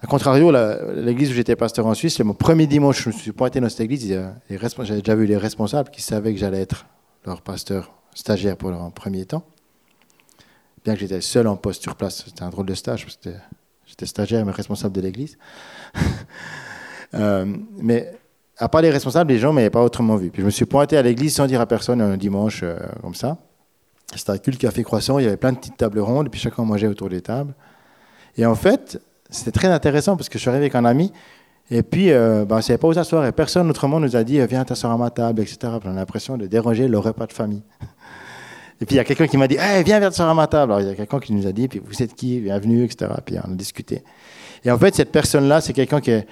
A 0.04 0.08
contrario, 0.08 0.52
l'église 0.96 1.30
où 1.30 1.34
j'étais 1.34 1.56
pasteur 1.56 1.86
en 1.86 1.94
Suisse, 1.94 2.20
mon 2.22 2.34
premier 2.34 2.66
dimanche, 2.66 3.04
je 3.04 3.10
me 3.10 3.14
suis 3.14 3.32
pointé 3.32 3.60
dans 3.60 3.70
cette 3.70 3.82
église. 3.82 4.08
J'avais 4.50 5.02
déjà 5.02 5.16
vu 5.16 5.28
les 5.28 5.38
responsables 5.38 5.92
qui 5.92 6.02
savaient 6.02 6.34
que 6.34 6.40
j'allais 6.40 6.62
être 6.62 6.88
leur 7.24 7.42
pasteur 7.42 7.94
stagiaire 8.16 8.58
pour 8.58 8.72
leur 8.72 8.92
premier 8.92 9.26
temps. 9.26 9.44
Bien 10.84 10.96
que 10.96 11.02
j'étais 11.02 11.22
seul 11.22 11.46
en 11.46 11.56
poste 11.56 11.84
sur 11.84 11.96
place, 11.96 12.24
c'était 12.26 12.42
un 12.42 12.50
drôle 12.50 12.66
de 12.66 12.74
stage, 12.74 13.06
j'étais 13.86 14.06
stagiaire 14.08 14.44
mais 14.44 14.52
responsable 14.52 14.96
de 14.96 15.02
l'église. 15.02 15.38
Euh, 17.14 17.46
mais 17.76 18.10
à 18.58 18.70
part 18.70 18.82
les 18.82 18.90
responsables, 18.90 19.34
les 19.34 19.38
gens 19.38 19.50
ne 19.50 19.56
m'avaient 19.56 19.70
pas 19.70 19.84
autrement 19.84 20.16
vu. 20.16 20.32
Puis 20.32 20.44
je 20.44 20.46
me 20.46 20.50
suis 20.50 20.64
pointé 20.64 20.96
à 20.96 21.02
l'église 21.02 21.36
sans 21.36 21.46
dire 21.46 21.60
à 21.60 21.66
personne 21.66 22.00
un 22.00 22.16
dimanche 22.16 22.62
euh, 22.64 22.80
comme 23.02 23.16
ça. 23.16 23.38
C'était 24.16 24.32
un 24.32 24.38
culte 24.38 24.58
café 24.58 24.82
croissant, 24.82 25.20
il 25.20 25.26
y 25.26 25.28
avait 25.28 25.36
plein 25.36 25.52
de 25.52 25.58
petites 25.58 25.76
tables 25.76 26.00
rondes, 26.00 26.32
puis 26.32 26.40
chacun 26.40 26.64
mangeait 26.64 26.88
autour 26.88 27.10
des 27.10 27.20
tables. 27.20 27.54
Et 28.38 28.46
en 28.46 28.56
fait, 28.56 29.02
c'était 29.32 29.52
très 29.52 29.70
intéressant 29.70 30.16
parce 30.18 30.30
que 30.30 30.38
je 30.38 30.42
suis 30.42 30.50
arrivé 30.50 30.66
avec 30.66 30.76
un 30.76 30.86
ami 30.86 31.12
et 31.72 31.84
puis 31.84 32.12
euh, 32.12 32.44
ben, 32.46 32.56
on 32.56 32.58
ne 32.58 32.62
savait 32.62 32.78
pas 32.78 32.88
où 32.88 32.94
s'asseoir 32.94 33.26
et 33.26 33.32
personne 33.32 33.70
autrement 33.70 34.00
nous 34.00 34.16
a 34.16 34.24
dit 34.24 34.40
euh, 34.40 34.46
viens 34.46 34.66
t'asseoir 34.66 34.92
à 34.92 34.98
ma 34.98 35.10
table, 35.10 35.42
etc. 35.42 35.58
On 35.84 35.90
a 35.90 35.94
l'impression 35.94 36.38
de 36.38 36.46
déranger 36.46 36.88
le 36.88 37.00
repas 37.00 37.26
de 37.26 37.34
famille. 37.34 37.64
Et 38.82 38.86
puis 38.86 38.96
il 38.96 38.98
y 38.98 39.00
a 39.00 39.04
quelqu'un 39.04 39.28
qui 39.28 39.38
m'a 39.38 39.48
dit 39.48 39.58
hey, 39.60 39.84
viens, 39.84 40.00
viens 40.00 40.10
t'asseoir 40.10 40.30
à 40.30 40.34
ma 40.34 40.48
table. 40.48 40.72
Alors 40.72 40.82
il 40.82 40.88
y 40.88 40.92
a 40.92 40.96
quelqu'un 40.96 41.20
qui 41.20 41.34
nous 41.34 41.48
a 41.48 41.52
dit 41.52 41.68
puis 41.68 41.82
vous 41.84 42.04
êtes 42.04 42.14
qui? 42.14 42.40
Bienvenue, 42.40 42.84
etc. 42.84 43.12
Puis 43.24 43.38
on 43.48 43.52
a 43.52 43.56
discuté. 43.56 44.04
Et 44.66 44.72
en 44.72 44.78
fait, 44.78 44.94
cette 44.96 45.12
personne-là, 45.12 45.62
c'est 45.62 45.74
quelqu'un 45.74 46.02
que 46.02 46.24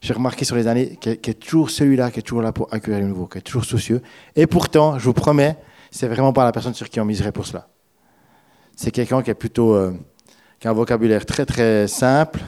j'ai 0.00 0.14
remarqué 0.14 0.44
sur 0.44 0.56
les 0.56 0.66
années, 0.66 0.96
qui 1.00 1.10
est, 1.10 1.38
toujours 1.38 1.70
celui-là, 1.70 2.10
qui 2.10 2.20
est 2.20 2.22
toujours 2.22 2.42
là 2.42 2.52
pour 2.52 2.72
accueillir 2.72 3.00
les 3.00 3.06
nouveaux, 3.06 3.26
qui 3.26 3.38
est 3.38 3.42
toujours 3.42 3.64
soucieux. 3.64 4.00
Et 4.36 4.46
pourtant, 4.46 4.98
je 4.98 5.04
vous 5.04 5.12
promets, 5.12 5.56
c'est 5.90 6.08
vraiment 6.08 6.32
pas 6.32 6.44
la 6.44 6.52
personne 6.52 6.74
sur 6.74 6.88
qui 6.88 7.00
on 7.00 7.04
miserait 7.04 7.32
pour 7.32 7.46
cela. 7.46 7.68
C'est 8.76 8.90
quelqu'un 8.90 9.22
qui 9.22 9.30
est 9.30 9.34
plutôt. 9.34 9.74
Euh, 9.74 9.92
qui 10.58 10.66
a 10.66 10.70
un 10.70 10.74
vocabulaire 10.74 11.24
très 11.24 11.46
très 11.46 11.86
simple, 11.86 12.40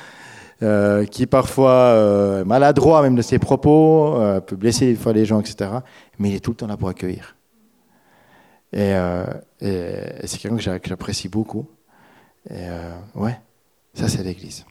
euh, 0.62 1.04
qui 1.06 1.22
est 1.22 1.26
parfois 1.26 1.72
euh, 1.72 2.44
maladroit 2.44 3.02
même 3.02 3.16
de 3.16 3.22
ses 3.22 3.38
propos, 3.38 4.20
euh, 4.20 4.40
peut 4.40 4.56
blesser 4.56 4.86
des 4.86 4.96
fois 4.96 5.12
les 5.12 5.24
gens, 5.24 5.40
etc. 5.40 5.70
Mais 6.18 6.30
il 6.30 6.34
est 6.36 6.40
tout 6.40 6.52
le 6.52 6.56
temps 6.56 6.66
là 6.66 6.76
pour 6.76 6.88
accueillir. 6.88 7.34
Et, 8.72 8.94
c'est 9.60 10.38
quelqu'un 10.38 10.78
que 10.78 10.88
j'apprécie 10.88 11.28
beaucoup. 11.28 11.66
Et 12.50 12.66
ouais, 13.14 13.38
ça 13.94 14.08
c'est 14.08 14.22
l'Église. 14.22 14.64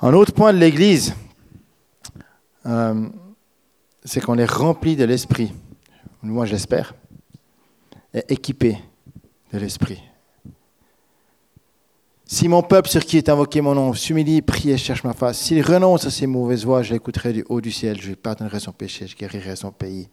Un 0.00 0.12
autre 0.14 0.32
point 0.32 0.52
de 0.52 0.58
l'Église, 0.58 1.14
c'est 4.04 4.20
qu'on 4.20 4.38
est 4.38 4.50
rempli 4.50 4.96
de 4.96 5.04
l'Esprit. 5.04 5.52
Moi 6.22 6.46
j'espère. 6.46 6.94
Et 8.14 8.24
équipé 8.32 8.78
de 9.52 9.58
l'Esprit. 9.58 10.02
Si 12.28 12.48
mon 12.48 12.60
peuple 12.60 12.88
sur 12.88 13.04
qui 13.04 13.18
est 13.18 13.28
invoqué 13.28 13.60
mon 13.60 13.76
nom 13.76 13.94
s'humilie, 13.94 14.42
prie 14.42 14.70
et 14.70 14.76
cherche 14.76 15.04
ma 15.04 15.12
face, 15.12 15.38
s'il 15.38 15.62
renonce 15.62 16.06
à 16.06 16.10
ses 16.10 16.26
mauvaises 16.26 16.64
voies, 16.64 16.82
je 16.82 16.92
l'écouterai 16.92 17.32
du 17.32 17.44
haut 17.48 17.60
du 17.60 17.70
ciel, 17.70 18.00
je 18.00 18.08
lui 18.08 18.16
pardonnerai 18.16 18.58
son 18.58 18.72
péché, 18.72 19.06
je 19.06 19.14
guérirai 19.14 19.54
son 19.54 19.70
pays. 19.70 20.08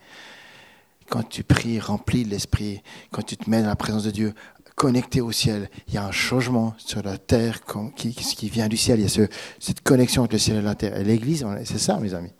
Quand 1.09 1.27
tu 1.27 1.43
pries, 1.43 1.79
remplis 1.79 2.23
l'esprit, 2.23 2.83
quand 3.11 3.23
tu 3.23 3.35
te 3.35 3.49
mets 3.49 3.63
dans 3.63 3.69
la 3.69 3.75
présence 3.75 4.03
de 4.03 4.11
Dieu, 4.11 4.33
connecté 4.75 5.21
au 5.21 5.31
ciel, 5.31 5.71
il 5.87 5.95
y 5.95 5.97
a 5.97 6.05
un 6.05 6.11
changement 6.11 6.75
sur 6.77 7.01
la 7.01 7.17
terre 7.17 7.61
qui, 7.95 8.49
vient 8.49 8.67
du 8.67 8.77
ciel. 8.77 8.99
Il 8.99 9.03
y 9.03 9.21
a 9.21 9.27
cette 9.59 9.81
connexion 9.81 10.21
entre 10.21 10.33
le 10.33 10.39
ciel 10.39 10.57
et 10.57 10.61
la 10.61 10.75
terre. 10.75 10.95
Et 10.97 11.03
l'Église, 11.03 11.45
c'est 11.65 11.79
ça, 11.79 11.97
mes 11.97 12.13
amis. 12.13 12.33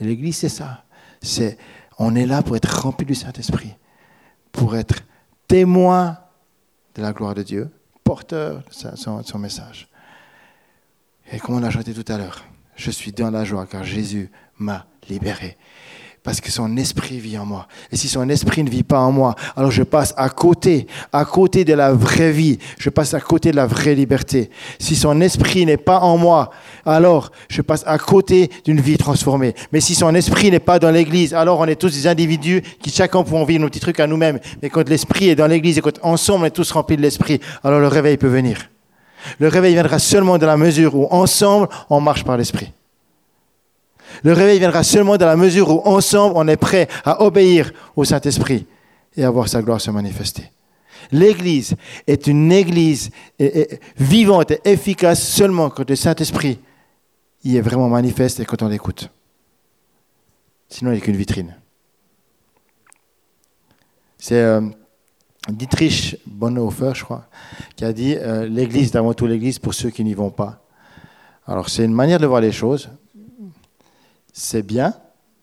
L'Église, 0.00 0.36
c'est 0.36 0.48
ça. 0.48 0.84
On 1.98 2.14
est 2.14 2.26
là 2.26 2.42
pour 2.42 2.56
être 2.56 2.82
rempli 2.82 3.04
du 3.04 3.14
Saint-Esprit, 3.14 3.74
pour 4.50 4.76
être 4.76 5.02
témoin 5.46 6.18
de 6.94 7.02
la 7.02 7.12
gloire 7.12 7.34
de 7.34 7.42
Dieu, 7.42 7.70
porteur 8.06 8.62
de 8.62 8.96
son, 8.96 9.38
message. 9.38 9.88
Et 11.32 11.40
comme 11.40 11.56
on 11.56 11.62
a 11.64 11.70
chanté 11.70 11.92
tout 11.92 12.04
à 12.06 12.16
l'heure, 12.16 12.44
je 12.76 12.92
suis 12.92 13.10
dans 13.10 13.30
la 13.32 13.44
joie 13.44 13.66
car 13.66 13.82
Jésus 13.82 14.30
m'a 14.58 14.86
libéré. 15.08 15.58
Parce 16.26 16.40
que 16.40 16.50
son 16.50 16.76
esprit 16.76 17.20
vit 17.20 17.38
en 17.38 17.46
moi. 17.46 17.68
Et 17.92 17.96
si 17.96 18.08
son 18.08 18.28
esprit 18.28 18.64
ne 18.64 18.68
vit 18.68 18.82
pas 18.82 18.98
en 18.98 19.12
moi, 19.12 19.36
alors 19.56 19.70
je 19.70 19.84
passe 19.84 20.12
à 20.16 20.28
côté, 20.28 20.88
à 21.12 21.24
côté 21.24 21.64
de 21.64 21.72
la 21.72 21.92
vraie 21.92 22.32
vie. 22.32 22.58
Je 22.78 22.90
passe 22.90 23.14
à 23.14 23.20
côté 23.20 23.52
de 23.52 23.56
la 23.56 23.66
vraie 23.66 23.94
liberté. 23.94 24.50
Si 24.80 24.96
son 24.96 25.20
esprit 25.20 25.64
n'est 25.64 25.76
pas 25.76 26.00
en 26.00 26.18
moi, 26.18 26.50
alors 26.84 27.30
je 27.48 27.62
passe 27.62 27.84
à 27.86 27.96
côté 27.98 28.50
d'une 28.64 28.80
vie 28.80 28.98
transformée. 28.98 29.54
Mais 29.70 29.80
si 29.80 29.94
son 29.94 30.12
esprit 30.16 30.50
n'est 30.50 30.58
pas 30.58 30.80
dans 30.80 30.90
l'église, 30.90 31.32
alors 31.32 31.60
on 31.60 31.66
est 31.66 31.80
tous 31.80 31.92
des 31.92 32.08
individus 32.08 32.60
qui 32.82 32.90
chacun 32.90 33.22
pouvons 33.22 33.44
vivre 33.44 33.60
nos 33.60 33.68
petits 33.68 33.78
trucs 33.78 34.00
à 34.00 34.08
nous-mêmes. 34.08 34.40
Mais 34.60 34.68
quand 34.68 34.88
l'esprit 34.88 35.28
est 35.28 35.36
dans 35.36 35.46
l'église 35.46 35.78
et 35.78 35.80
quand 35.80 35.96
ensemble 36.02 36.42
on 36.42 36.46
est 36.46 36.50
tous 36.50 36.72
remplis 36.72 36.96
de 36.96 37.02
l'esprit, 37.02 37.40
alors 37.62 37.78
le 37.78 37.86
réveil 37.86 38.16
peut 38.16 38.26
venir. 38.26 38.68
Le 39.38 39.46
réveil 39.46 39.74
viendra 39.74 40.00
seulement 40.00 40.38
dans 40.38 40.46
la 40.48 40.56
mesure 40.56 40.96
où 40.96 41.06
ensemble 41.08 41.68
on 41.88 42.00
marche 42.00 42.24
par 42.24 42.36
l'esprit. 42.36 42.72
Le 44.22 44.32
réveil 44.32 44.58
viendra 44.58 44.82
seulement 44.82 45.16
dans 45.16 45.26
la 45.26 45.36
mesure 45.36 45.70
où 45.70 45.80
ensemble 45.86 46.34
on 46.36 46.48
est 46.48 46.56
prêt 46.56 46.88
à 47.04 47.22
obéir 47.22 47.72
au 47.94 48.04
Saint-Esprit 48.04 48.66
et 49.16 49.24
à 49.24 49.30
voir 49.30 49.48
sa 49.48 49.62
gloire 49.62 49.80
se 49.80 49.90
manifester. 49.90 50.50
L'Église 51.12 51.74
est 52.06 52.26
une 52.26 52.50
Église 52.50 53.10
vivante 53.96 54.50
et 54.50 54.60
efficace 54.64 55.22
seulement 55.22 55.70
quand 55.70 55.88
le 55.88 55.96
Saint-Esprit 55.96 56.58
y 57.44 57.56
est 57.56 57.60
vraiment 57.60 57.88
manifeste 57.88 58.40
et 58.40 58.44
quand 58.44 58.62
on 58.62 58.68
l'écoute. 58.68 59.10
Sinon, 60.68 60.90
il 60.90 60.94
n'est 60.94 61.00
qu'une 61.00 61.16
vitrine. 61.16 61.54
C'est 64.18 64.42
euh, 64.42 64.60
Dietrich 65.48 66.16
Bonhoeffer, 66.26 66.92
je 66.94 67.04
crois, 67.04 67.26
qui 67.76 67.84
a 67.84 67.92
dit 67.92 68.16
euh, 68.16 68.46
L'Église 68.46 68.90
est 68.90 68.96
avant 68.96 69.14
tout 69.14 69.26
l'Église 69.26 69.58
pour 69.60 69.74
ceux 69.74 69.90
qui 69.90 70.02
n'y 70.02 70.14
vont 70.14 70.30
pas. 70.30 70.64
Alors, 71.46 71.68
c'est 71.68 71.84
une 71.84 71.94
manière 71.94 72.18
de 72.18 72.26
voir 72.26 72.40
les 72.40 72.50
choses 72.50 72.90
c'est 74.38 74.62
bien, 74.62 74.92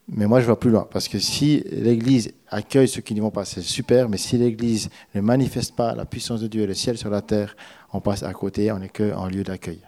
mais 0.08 0.28
moi 0.28 0.40
je 0.40 0.46
vais 0.46 0.56
plus 0.56 0.70
loin. 0.70 0.88
Parce 0.90 1.08
que 1.08 1.18
si 1.18 1.64
l'Église 1.72 2.32
accueille 2.48 2.88
ceux 2.88 3.02
qui 3.02 3.16
n'y 3.16 3.20
vont 3.20 3.32
pas, 3.32 3.44
c'est 3.44 3.62
super, 3.62 4.08
mais 4.08 4.18
si 4.18 4.38
l'Église 4.38 4.90
ne 5.16 5.22
manifeste 5.22 5.76
pas 5.76 5.96
la 5.96 6.06
puissance 6.06 6.42
de 6.42 6.48
Dieu 6.48 6.62
et 6.62 6.68
le 6.68 6.76
ciel 6.76 6.98
sur 6.98 7.10
la 7.10 7.24
terre, 7.24 7.56
on 7.92 8.00
passe 8.00 8.22
à 8.22 8.32
côté, 8.34 8.72
on 8.72 8.78
n'est 8.78 8.90
qu'en 8.90 9.26
lieu 9.26 9.44
d'accueil. 9.44 9.82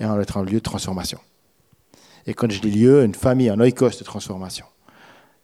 Et 0.00 0.06
on 0.06 0.18
est 0.18 0.36
en 0.36 0.42
lieu 0.42 0.54
de 0.54 0.58
transformation. 0.60 1.18
Et 2.26 2.32
quand 2.32 2.50
je 2.50 2.60
dis 2.60 2.70
lieu, 2.70 3.04
une 3.04 3.14
famille, 3.14 3.50
un 3.50 3.60
oikos 3.60 3.98
de 3.98 4.04
transformation. 4.04 4.64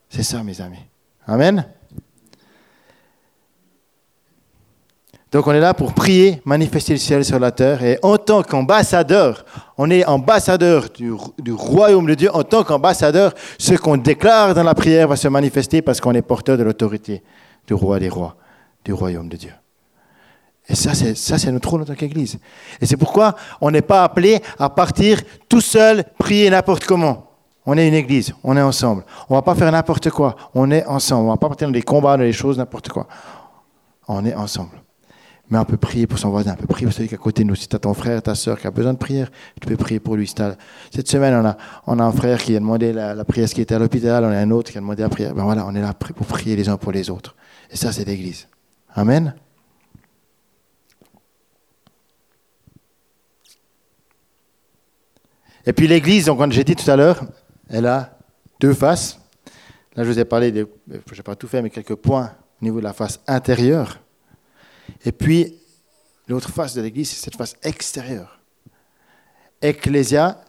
C'est 0.08 0.22
ça, 0.22 0.42
mes 0.42 0.60
amis. 0.62 0.86
Amen? 1.26 1.66
Donc 5.32 5.46
on 5.46 5.52
est 5.52 5.60
là 5.60 5.74
pour 5.74 5.92
prier, 5.94 6.42
manifester 6.44 6.94
le 6.94 6.98
ciel 6.98 7.24
sur 7.24 7.38
la 7.38 7.52
terre. 7.52 7.84
Et 7.84 7.98
en 8.02 8.16
tant 8.16 8.42
qu'ambassadeur, 8.42 9.44
on 9.78 9.88
est 9.90 10.04
ambassadeur 10.04 10.88
du, 10.90 11.12
royaume 11.52 12.06
de 12.06 12.14
Dieu. 12.14 12.34
En 12.34 12.42
tant 12.42 12.64
qu'ambassadeur, 12.64 13.32
ce 13.56 13.74
qu'on 13.74 13.96
déclare 13.96 14.54
dans 14.54 14.64
la 14.64 14.74
prière 14.74 15.06
va 15.06 15.16
se 15.16 15.28
manifester 15.28 15.82
parce 15.82 16.00
qu'on 16.00 16.14
est 16.14 16.22
porteur 16.22 16.58
de 16.58 16.64
l'autorité 16.64 17.22
du 17.66 17.74
roi 17.74 18.00
des 18.00 18.08
rois, 18.08 18.36
du 18.84 18.92
royaume 18.92 19.28
de 19.28 19.36
Dieu. 19.36 19.52
Et 20.68 20.74
ça, 20.74 20.94
c'est, 20.94 21.14
ça, 21.14 21.38
c'est 21.38 21.52
notre 21.52 21.68
rôle 21.68 21.82
en 21.82 21.84
tant 21.84 21.94
qu'Église. 21.94 22.38
Et 22.80 22.86
c'est 22.86 22.96
pourquoi 22.96 23.36
on 23.60 23.70
n'est 23.70 23.82
pas 23.82 24.02
appelé 24.02 24.40
à 24.58 24.68
partir 24.68 25.20
tout 25.48 25.60
seul, 25.60 26.04
prier 26.18 26.50
n'importe 26.50 26.84
comment. 26.84 27.26
On 27.66 27.76
est 27.76 27.86
une 27.86 27.94
Église, 27.94 28.34
on 28.42 28.56
est 28.56 28.62
ensemble. 28.62 29.04
On 29.28 29.34
va 29.34 29.42
pas 29.42 29.54
faire 29.54 29.70
n'importe 29.70 30.10
quoi, 30.10 30.34
on 30.54 30.72
est 30.72 30.84
ensemble. 30.86 31.28
On 31.28 31.30
va 31.30 31.36
pas 31.36 31.48
partir 31.48 31.68
dans 31.68 31.72
des 31.72 31.82
combats, 31.82 32.16
dans 32.16 32.24
des 32.24 32.32
choses, 32.32 32.58
n'importe 32.58 32.88
quoi. 32.88 33.06
On 34.08 34.24
est 34.24 34.34
ensemble. 34.34 34.80
Mais 35.50 35.58
on 35.58 35.64
peut 35.64 35.76
prier 35.76 36.06
pour 36.06 36.18
son 36.18 36.30
voisin, 36.30 36.52
on 36.52 36.60
peut 36.60 36.68
prier 36.68 36.86
pour 36.86 36.94
celui 36.94 37.08
qui 37.08 37.14
est 37.14 37.18
à 37.18 37.20
côté 37.20 37.42
de 37.42 37.48
nous. 37.48 37.56
Si 37.56 37.66
tu 37.66 37.74
as 37.74 37.80
ton 37.80 37.92
frère, 37.92 38.22
ta 38.22 38.36
soeur 38.36 38.58
qui 38.58 38.68
a 38.68 38.70
besoin 38.70 38.92
de 38.92 38.98
prière, 38.98 39.30
tu 39.60 39.66
peux 39.66 39.76
prier 39.76 39.98
pour 39.98 40.14
lui. 40.14 40.28
Cette 40.28 41.08
semaine, 41.08 41.34
on 41.34 41.44
a, 41.44 41.56
on 41.88 41.98
a 41.98 42.04
un 42.04 42.12
frère 42.12 42.38
qui 42.38 42.54
a 42.54 42.60
demandé 42.60 42.92
la, 42.92 43.24
prière, 43.24 43.48
ce 43.48 43.54
qui 43.54 43.60
était 43.60 43.74
à 43.74 43.80
l'hôpital, 43.80 44.24
on 44.24 44.28
a 44.28 44.38
un 44.38 44.50
autre 44.52 44.70
qui 44.70 44.78
a 44.78 44.80
demandé 44.80 45.02
la 45.02 45.08
prière. 45.08 45.34
Ben 45.34 45.42
voilà, 45.42 45.66
on 45.66 45.74
est 45.74 45.80
là 45.80 45.92
pour 45.92 46.26
prier 46.26 46.54
les 46.54 46.68
uns 46.68 46.76
pour 46.76 46.92
les 46.92 47.10
autres. 47.10 47.34
Et 47.70 47.76
ça, 47.76 47.90
c'est 47.90 48.04
l'Église. 48.04 48.46
Amen. 48.94 49.34
Et 55.66 55.72
puis 55.72 55.88
l'Église, 55.88 56.26
donc, 56.26 56.38
comme 56.38 56.52
j'ai 56.52 56.64
dit 56.64 56.76
tout 56.76 56.90
à 56.90 56.96
l'heure, 56.96 57.24
elle 57.68 57.86
a 57.86 58.18
deux 58.60 58.72
faces. 58.72 59.18
Là, 59.96 60.04
je 60.04 60.10
vous 60.10 60.18
ai 60.18 60.24
parlé, 60.24 60.52
de, 60.52 60.68
je 60.88 61.16
n'ai 61.16 61.22
pas 61.22 61.34
tout 61.34 61.48
fait, 61.48 61.60
mais 61.60 61.70
quelques 61.70 61.96
points 61.96 62.30
au 62.62 62.64
niveau 62.64 62.78
de 62.78 62.84
la 62.84 62.92
face 62.92 63.20
intérieure. 63.26 63.98
Et 65.04 65.12
puis, 65.12 65.56
l'autre 66.28 66.50
face 66.50 66.74
de 66.74 66.82
l'Église, 66.82 67.10
c'est 67.10 67.24
cette 67.24 67.36
face 67.36 67.56
extérieure. 67.62 68.40
Ecclésia, 69.62 70.40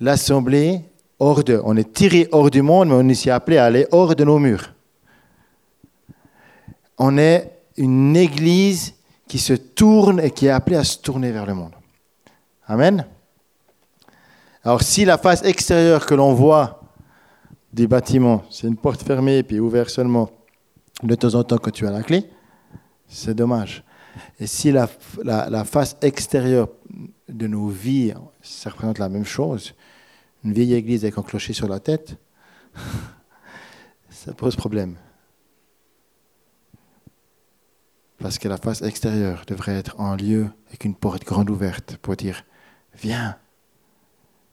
l'assemblée 0.00 0.82
hors 1.18 1.44
de. 1.44 1.60
On 1.64 1.76
est 1.76 1.92
tiré 1.92 2.28
hors 2.32 2.50
du 2.50 2.62
monde, 2.62 2.88
mais 2.88 2.94
on 2.94 3.08
est 3.08 3.28
appelé 3.28 3.58
à 3.58 3.66
aller 3.66 3.86
hors 3.90 4.14
de 4.14 4.24
nos 4.24 4.38
murs. 4.38 4.74
On 6.98 7.16
est 7.18 7.58
une 7.76 8.16
Église 8.16 8.94
qui 9.26 9.38
se 9.38 9.54
tourne 9.54 10.20
et 10.20 10.30
qui 10.30 10.46
est 10.46 10.50
appelée 10.50 10.76
à 10.76 10.84
se 10.84 10.98
tourner 10.98 11.30
vers 11.30 11.46
le 11.46 11.54
monde. 11.54 11.72
Amen. 12.66 13.06
Alors 14.62 14.82
si 14.82 15.04
la 15.04 15.16
face 15.16 15.42
extérieure 15.44 16.04
que 16.04 16.14
l'on 16.14 16.34
voit 16.34 16.82
des 17.72 17.86
bâtiments, 17.86 18.42
c'est 18.50 18.66
une 18.66 18.76
porte 18.76 19.02
fermée 19.02 19.38
et 19.38 19.42
puis 19.42 19.60
ouverte 19.60 19.88
seulement 19.88 20.30
de 21.02 21.14
temps 21.14 21.34
en 21.34 21.44
temps 21.44 21.58
quand 21.58 21.70
tu 21.70 21.86
as 21.86 21.90
la 21.90 22.02
clé, 22.02 22.28
c'est 23.10 23.34
dommage. 23.34 23.84
Et 24.38 24.46
si 24.46 24.72
la, 24.72 24.86
face 25.64 25.96
extérieure 26.00 26.68
de 27.28 27.46
nos 27.46 27.68
vies, 27.68 28.14
ça 28.40 28.70
représente 28.70 28.98
la 28.98 29.08
même 29.08 29.24
chose, 29.24 29.74
une 30.44 30.52
vieille 30.52 30.74
église 30.74 31.04
avec 31.04 31.18
un 31.18 31.22
clocher 31.22 31.52
sur 31.52 31.68
la 31.68 31.80
tête, 31.80 32.16
ça 34.10 34.32
pose 34.32 34.56
problème. 34.56 34.96
Parce 38.18 38.38
que 38.38 38.48
la 38.48 38.58
face 38.58 38.82
extérieure 38.82 39.44
devrait 39.46 39.76
être 39.76 39.98
en 39.98 40.14
lieu 40.14 40.50
avec 40.68 40.84
une 40.84 40.94
porte 40.94 41.24
grande 41.24 41.50
ouverte 41.50 41.96
pour 41.96 42.16
dire, 42.16 42.44
viens, 42.94 43.36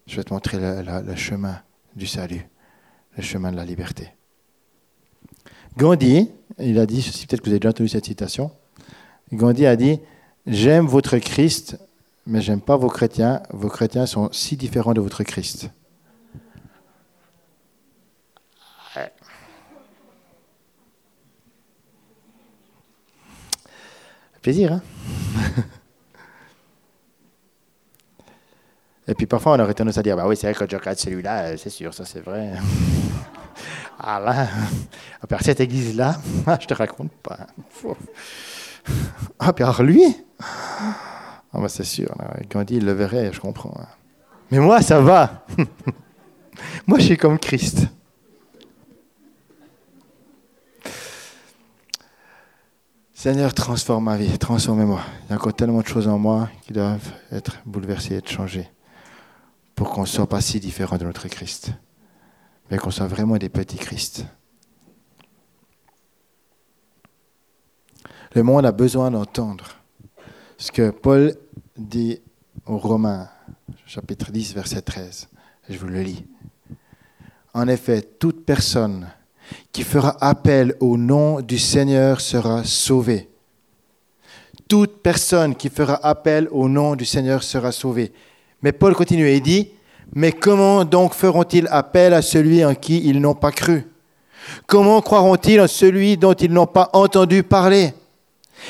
je 0.08 0.16
vais 0.16 0.24
te 0.24 0.34
montrer 0.34 0.58
le, 0.58 1.16
chemin 1.16 1.62
du 1.96 2.08
salut, 2.08 2.48
le 3.18 3.24
chemin 3.24 3.52
de 3.52 3.58
la 3.58 3.66
liberté. 3.66 4.17
Gandhi, 5.78 6.32
il 6.58 6.80
a 6.80 6.88
dit 6.88 7.04
ceci, 7.04 7.28
peut-être 7.28 7.42
que 7.42 7.46
vous 7.46 7.52
avez 7.52 7.60
déjà 7.60 7.70
entendu 7.70 7.88
cette 7.88 8.06
citation. 8.06 8.52
Gandhi 9.32 9.68
a 9.68 9.76
dit 9.76 10.00
J'aime 10.48 10.88
votre 10.88 11.18
Christ, 11.20 11.78
mais 12.26 12.42
j'aime 12.42 12.62
pas 12.62 12.78
vos 12.78 12.90
chrétiens. 12.90 13.44
Vos 13.52 13.70
chrétiens 13.70 14.08
sont 14.08 14.30
si 14.32 14.58
différents 14.58 14.94
de 14.94 15.02
votre 15.02 15.24
Christ. 15.24 15.70
Plaisir, 24.42 24.72
hein? 24.72 24.82
Et 29.10 29.14
puis 29.14 29.26
parfois, 29.26 29.54
on 29.54 29.60
aurait 29.60 29.74
tendance 29.74 29.98
à 29.98 30.04
dire, 30.04 30.16
bah 30.16 30.26
oui, 30.26 30.38
c'est 30.38 30.52
vrai 30.52 30.54
que 30.54 30.72
je 30.72 30.78
regarde 30.78 30.98
celui-là, 30.98 31.44
euh, 31.44 31.58
c'est 31.58 31.70
sûr, 31.70 31.94
ça 31.94 32.06
c'est 32.06 32.22
vrai. 32.22 32.54
ah 34.00 34.20
là, 34.20 34.48
à 35.30 35.44
cette 35.44 35.60
église-là, 35.60 36.20
je 36.62 36.68
te 36.68 36.74
raconte 36.74 37.12
pas. 37.12 37.48
Ah, 39.40 39.54
puis 39.54 39.64
alors 39.64 39.84
lui? 39.84 40.04
Ah 40.40 41.60
bah 41.60 41.70
c'est 41.70 41.84
sûr, 41.84 42.14
Gandhi, 42.50 42.76
il 42.76 42.86
le 42.86 42.94
verrait, 42.94 43.32
je 43.34 43.40
comprends. 43.40 43.74
Hein. 43.80 43.88
Mais 44.52 44.60
moi, 44.60 44.82
ça 44.82 45.02
va. 45.02 45.46
moi, 46.88 47.00
je 47.00 47.06
suis 47.06 47.18
comme 47.18 47.40
Christ. 47.40 47.88
Seigneur, 53.14 53.54
transforme 53.54 54.06
ma 54.06 54.16
vie, 54.16 54.38
transformez-moi. 54.38 55.02
Il 55.26 55.32
y 55.32 55.34
a 55.34 55.36
encore 55.38 55.54
tellement 55.54 55.82
de 55.82 55.88
choses 55.88 56.08
en 56.08 56.20
moi 56.20 56.50
qui 56.62 56.72
doivent 56.72 57.12
être 57.32 57.58
bouleversées, 57.66 58.16
être 58.16 58.30
changées 58.30 58.70
pour 59.76 59.92
qu'on 59.92 60.02
ne 60.02 60.08
soit 60.08 60.28
pas 60.28 60.40
si 60.40 60.60
différent 60.60 60.98
de 60.98 61.06
notre 61.06 61.28
Christ, 61.28 61.72
mais 62.70 62.78
qu'on 62.78 62.92
soit 62.92 63.08
vraiment 63.08 63.38
des 63.38 63.50
petits 63.50 63.78
Christ. 63.78 64.26
Le 68.34 68.44
monde 68.44 68.66
a 68.66 68.72
besoin 68.72 69.10
d'entendre 69.12 69.78
ce 70.58 70.72
que 70.72 70.90
Paul 70.90 71.36
dit 71.78 72.20
aux 72.66 72.78
Romains, 72.78 73.30
chapitre 73.86 74.32
10, 74.32 74.54
verset 74.54 74.82
13. 74.82 75.30
Je 75.70 75.78
vous 75.78 75.88
le 75.88 76.02
lis. 76.02 76.26
En 77.54 77.68
effet, 77.68 78.02
toute 78.02 78.46
personne 78.46 79.08
qui 79.72 79.84
fera 79.84 80.18
appel 80.24 80.76
au 80.80 80.98
nom 80.98 81.42
du 81.42 81.58
Seigneur 81.58 82.22
sera 82.22 82.64
sauvée. 82.64 83.30
Toute 84.68 85.02
personne 85.02 85.56
qui 85.56 85.70
fera 85.70 85.96
appel 86.06 86.50
au 86.52 86.68
nom 86.68 86.96
du 86.96 87.06
Seigneur 87.06 87.42
sera 87.42 87.72
sauvée. 87.72 88.12
Mais 88.62 88.74
Paul 88.74 88.94
continue 88.94 89.28
et 89.30 89.40
dit, 89.40 89.70
Mais 90.14 90.32
comment 90.32 90.86
donc 90.86 91.14
feront-ils 91.14 91.68
appel 91.70 92.14
à 92.14 92.22
celui 92.22 92.64
en 92.66 92.74
qui 92.74 93.08
ils 93.08 93.20
n'ont 93.20 93.36
pas 93.36 93.52
cru? 93.52 93.88
Comment 94.66 95.02
croiront-ils 95.02 95.60
en 95.60 95.68
celui 95.68 96.18
dont 96.18 96.34
ils 96.34 96.52
n'ont 96.52 96.68
pas 96.68 96.90
entendu 96.94 97.44
parler? 97.44 97.94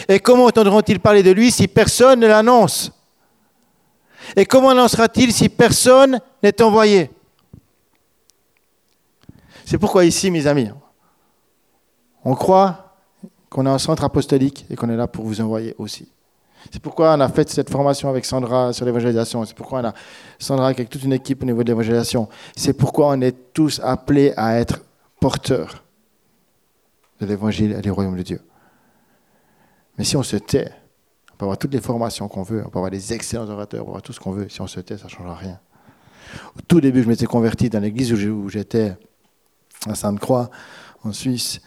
Et 0.07 0.19
comment 0.19 0.45
entendront-ils 0.45 0.99
parler 0.99 1.23
de 1.23 1.31
lui 1.31 1.51
si 1.51 1.67
personne 1.67 2.19
ne 2.19 2.27
l'annonce? 2.27 2.91
Et 4.35 4.45
comment 4.45 4.69
annoncera-t-il 4.69 5.31
si 5.31 5.47
personne 5.47 6.19
n'est 6.43 6.61
envoyé? 6.61 7.09
C'est 9.65 9.77
pourquoi 9.77 10.05
ici, 10.05 10.31
mes 10.31 10.47
amis, 10.47 10.69
on 12.23 12.35
croit 12.35 12.95
qu'on 13.49 13.65
est 13.65 13.69
un 13.69 13.77
centre 13.77 14.03
apostolique 14.03 14.65
et 14.69 14.75
qu'on 14.75 14.89
est 14.89 14.97
là 14.97 15.07
pour 15.07 15.25
vous 15.25 15.39
envoyer 15.39 15.75
aussi. 15.77 16.09
C'est 16.71 16.81
pourquoi 16.81 17.13
on 17.13 17.19
a 17.19 17.29
fait 17.29 17.49
cette 17.49 17.69
formation 17.69 18.09
avec 18.09 18.25
Sandra 18.25 18.73
sur 18.73 18.85
l'évangélisation. 18.85 19.45
C'est 19.45 19.55
pourquoi 19.55 19.81
on 19.81 19.85
a 19.85 19.93
Sandra 20.39 20.67
avec 20.67 20.89
toute 20.89 21.03
une 21.03 21.13
équipe 21.13 21.43
au 21.43 21.45
niveau 21.45 21.63
de 21.63 21.69
l'évangélisation. 21.69 22.27
C'est 22.55 22.73
pourquoi 22.73 23.09
on 23.09 23.21
est 23.21 23.53
tous 23.53 23.79
appelés 23.83 24.33
à 24.37 24.59
être 24.59 24.81
porteurs 25.19 25.83
de 27.19 27.25
l'évangile 27.25 27.73
et 27.77 27.81
du 27.81 27.91
royaume 27.91 28.17
de 28.17 28.23
Dieu. 28.23 28.41
Mais 29.97 30.03
si 30.03 30.15
on 30.15 30.23
se 30.23 30.37
tait, 30.37 30.71
on 31.33 31.37
peut 31.37 31.45
avoir 31.45 31.57
toutes 31.57 31.73
les 31.73 31.81
formations 31.81 32.27
qu'on 32.27 32.43
veut, 32.43 32.63
on 32.65 32.69
peut 32.69 32.77
avoir 32.77 32.91
des 32.91 33.13
excellents 33.13 33.49
orateurs, 33.49 33.81
on 33.81 33.85
peut 33.85 33.89
avoir 33.89 34.01
tout 34.01 34.13
ce 34.13 34.19
qu'on 34.19 34.31
veut. 34.31 34.49
Si 34.49 34.61
on 34.61 34.67
se 34.67 34.79
tait, 34.79 34.97
ça 34.97 35.05
ne 35.05 35.09
changera 35.09 35.35
rien. 35.35 35.59
Au 36.57 36.61
tout 36.67 36.81
début, 36.81 37.03
je 37.03 37.07
m'étais 37.07 37.25
converti 37.25 37.69
dans 37.69 37.79
l'église 37.79 38.11
où 38.11 38.49
j'étais 38.49 38.95
à 39.87 39.95
Sainte-Croix, 39.95 40.49
en 41.03 41.13
Suisse. 41.13 41.61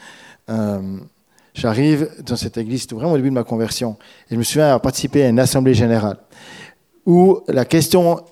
Euh, 0.48 0.98
J'arrive 1.60 2.08
dans 2.24 2.36
cette 2.36 2.56
église, 2.56 2.82
c'était 2.82 2.94
vraiment 2.94 3.12
au 3.12 3.16
début 3.18 3.28
de 3.28 3.34
ma 3.34 3.44
conversion. 3.44 3.98
Et 4.30 4.34
je 4.34 4.36
me 4.36 4.42
souviens 4.42 4.64
avoir 4.64 4.80
participé 4.80 5.24
à 5.24 5.28
une 5.28 5.38
assemblée 5.38 5.74
générale 5.74 6.16
où 7.04 7.40
la 7.48 7.66
question 7.66 8.22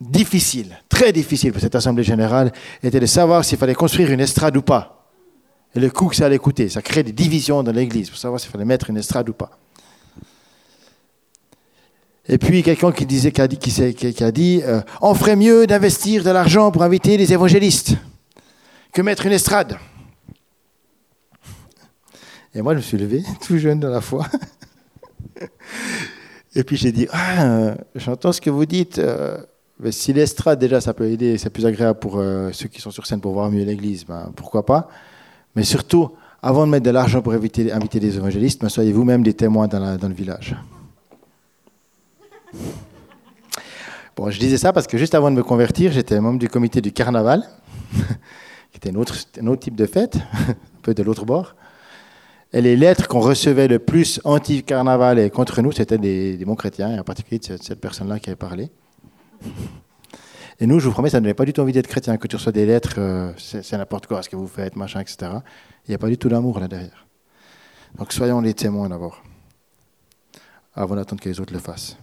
difficile, 0.00 0.80
très 0.88 1.12
difficile 1.12 1.52
pour 1.52 1.60
cette 1.60 1.74
assemblée 1.74 2.02
générale, 2.02 2.50
était 2.82 2.98
de 2.98 3.04
savoir 3.04 3.44
s'il 3.44 3.58
fallait 3.58 3.74
construire 3.74 4.10
une 4.10 4.20
estrade 4.20 4.56
ou 4.56 4.62
pas. 4.62 5.10
Et 5.74 5.80
le 5.80 5.90
coût 5.90 6.06
que 6.06 6.16
ça 6.16 6.24
allait 6.24 6.38
coûter. 6.38 6.70
Ça 6.70 6.80
crée 6.80 7.02
des 7.02 7.12
divisions 7.12 7.62
dans 7.62 7.72
l'église 7.72 8.08
pour 8.08 8.18
savoir 8.18 8.40
s'il 8.40 8.50
fallait 8.50 8.64
mettre 8.64 8.88
une 8.88 8.96
estrade 8.96 9.28
ou 9.28 9.34
pas. 9.34 9.58
Et 12.26 12.38
puis 12.38 12.62
quelqu'un 12.62 12.90
qui 12.90 13.04
disait, 13.04 13.32
qui 13.32 13.42
a 13.42 13.48
dit, 13.48 13.58
qui, 13.58 14.24
a 14.24 14.32
dit 14.32 14.62
euh, 14.64 14.80
on 15.02 15.14
ferait 15.14 15.36
mieux 15.36 15.66
d'investir 15.66 16.24
de 16.24 16.30
l'argent 16.30 16.70
pour 16.70 16.84
inviter 16.84 17.18
les 17.18 17.34
évangélistes 17.34 17.96
que 18.94 19.02
mettre 19.02 19.26
une 19.26 19.32
estrade. 19.32 19.76
Et 22.54 22.62
moi, 22.62 22.72
je 22.74 22.78
me 22.78 22.82
suis 22.82 22.98
levé, 22.98 23.22
tout 23.46 23.58
jeune 23.58 23.80
dans 23.80 23.90
la 23.90 24.00
foi. 24.00 24.26
Et 26.56 26.62
puis 26.62 26.76
j'ai 26.76 26.92
dit, 26.92 27.08
ah, 27.10 27.44
euh, 27.44 27.74
j'entends 27.96 28.30
ce 28.30 28.40
que 28.40 28.50
vous 28.50 28.64
dites. 28.64 28.98
Euh, 28.98 29.38
si 29.90 30.12
l'estrade, 30.12 30.60
déjà, 30.60 30.80
ça 30.80 30.94
peut 30.94 31.10
aider, 31.10 31.36
c'est 31.36 31.50
plus 31.50 31.66
agréable 31.66 31.98
pour 31.98 32.18
euh, 32.18 32.50
ceux 32.52 32.68
qui 32.68 32.80
sont 32.80 32.92
sur 32.92 33.06
scène 33.06 33.20
pour 33.20 33.32
voir 33.32 33.50
mieux 33.50 33.64
l'église, 33.64 34.04
ben, 34.06 34.32
pourquoi 34.36 34.64
pas. 34.64 34.88
Mais 35.56 35.64
surtout, 35.64 36.12
avant 36.42 36.64
de 36.64 36.70
mettre 36.70 36.84
de 36.84 36.90
l'argent 36.90 37.22
pour 37.22 37.32
inviter, 37.32 37.72
inviter 37.72 37.98
des 37.98 38.16
évangélistes, 38.16 38.62
mais 38.62 38.68
soyez 38.68 38.92
vous-même 38.92 39.24
des 39.24 39.34
témoins 39.34 39.66
dans, 39.66 40.08
le 40.08 40.14
village. 40.14 40.56
Bon, 44.16 44.30
je 44.30 44.38
disais 44.38 44.58
ça 44.58 44.72
parce 44.72 44.86
que 44.86 44.96
juste 44.96 45.16
avant 45.16 45.28
de 45.28 45.34
me 45.34 45.42
convertir, 45.42 45.90
j'étais 45.90 46.20
membre 46.20 46.38
du 46.38 46.48
comité 46.48 46.80
du 46.80 46.92
carnaval, 46.92 47.42
qui 48.70 48.76
était 48.76 48.90
un 48.90 48.94
autre 48.94 49.58
type 49.58 49.74
de 49.74 49.86
fête, 49.86 50.18
un 50.48 50.54
peu 50.82 50.94
de 50.94 51.02
l'autre 51.02 51.24
bord. 51.24 51.56
Et 52.54 52.62
les 52.62 52.76
lettres 52.76 53.08
qu'on 53.08 53.18
recevait 53.18 53.66
le 53.66 53.80
plus 53.80 54.20
anti-carnaval 54.22 55.18
et 55.18 55.28
contre 55.28 55.60
nous, 55.60 55.72
c'était 55.72 55.98
des, 55.98 56.38
bons 56.44 56.54
chrétiens, 56.54 56.94
et 56.94 57.00
en 57.00 57.02
particulier 57.02 57.40
de 57.40 57.44
cette, 57.44 57.80
personne-là 57.80 58.20
qui 58.20 58.30
avait 58.30 58.36
parlé. 58.36 58.70
Et 60.60 60.68
nous, 60.68 60.78
je 60.78 60.86
vous 60.86 60.92
promets, 60.92 61.10
ça 61.10 61.18
ne 61.18 61.24
donnait 61.24 61.34
pas 61.34 61.46
du 61.46 61.52
tout 61.52 61.62
envie 61.62 61.72
d'être 61.72 61.88
chrétien, 61.88 62.16
que 62.16 62.28
tu 62.28 62.36
reçois 62.36 62.52
des 62.52 62.64
lettres, 62.64 62.94
euh, 62.98 63.32
c'est 63.38 63.72
n'importe 63.72 64.06
quoi 64.06 64.22
ce 64.22 64.28
que 64.28 64.36
vous 64.36 64.46
faites, 64.46 64.76
machin, 64.76 65.00
etc. 65.00 65.32
Il 65.84 65.90
n'y 65.90 65.94
a 65.96 65.98
pas 65.98 66.06
du 66.06 66.16
tout 66.16 66.28
d'amour 66.28 66.60
là 66.60 66.68
derrière. 66.68 67.08
Donc 67.98 68.12
soyons 68.12 68.40
les 68.40 68.54
témoins 68.54 68.88
d'abord, 68.88 69.20
avant 70.76 70.94
d'attendre 70.94 71.20
que 71.20 71.28
les 71.28 71.40
autres 71.40 71.52
le 71.52 71.58
fassent. 71.58 71.96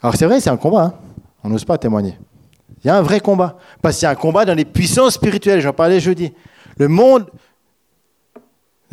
Alors 0.00 0.14
c'est 0.14 0.26
vrai, 0.26 0.38
c'est 0.38 0.50
un 0.50 0.56
combat. 0.56 0.84
Hein. 0.84 0.94
On 1.42 1.48
n'ose 1.48 1.64
pas 1.64 1.78
témoigner. 1.78 2.16
Il 2.84 2.86
y 2.86 2.90
a 2.90 2.96
un 2.96 3.02
vrai 3.02 3.18
combat. 3.18 3.58
Parce 3.82 3.96
qu'il 3.96 4.04
y 4.04 4.06
a 4.06 4.10
un 4.10 4.14
combat 4.14 4.44
dans 4.44 4.54
les 4.54 4.64
puissances 4.64 5.14
spirituelles. 5.14 5.60
J'en 5.60 5.72
parlais 5.72 5.98
jeudi. 5.98 6.32
Le 6.76 6.88
monde 6.88 7.26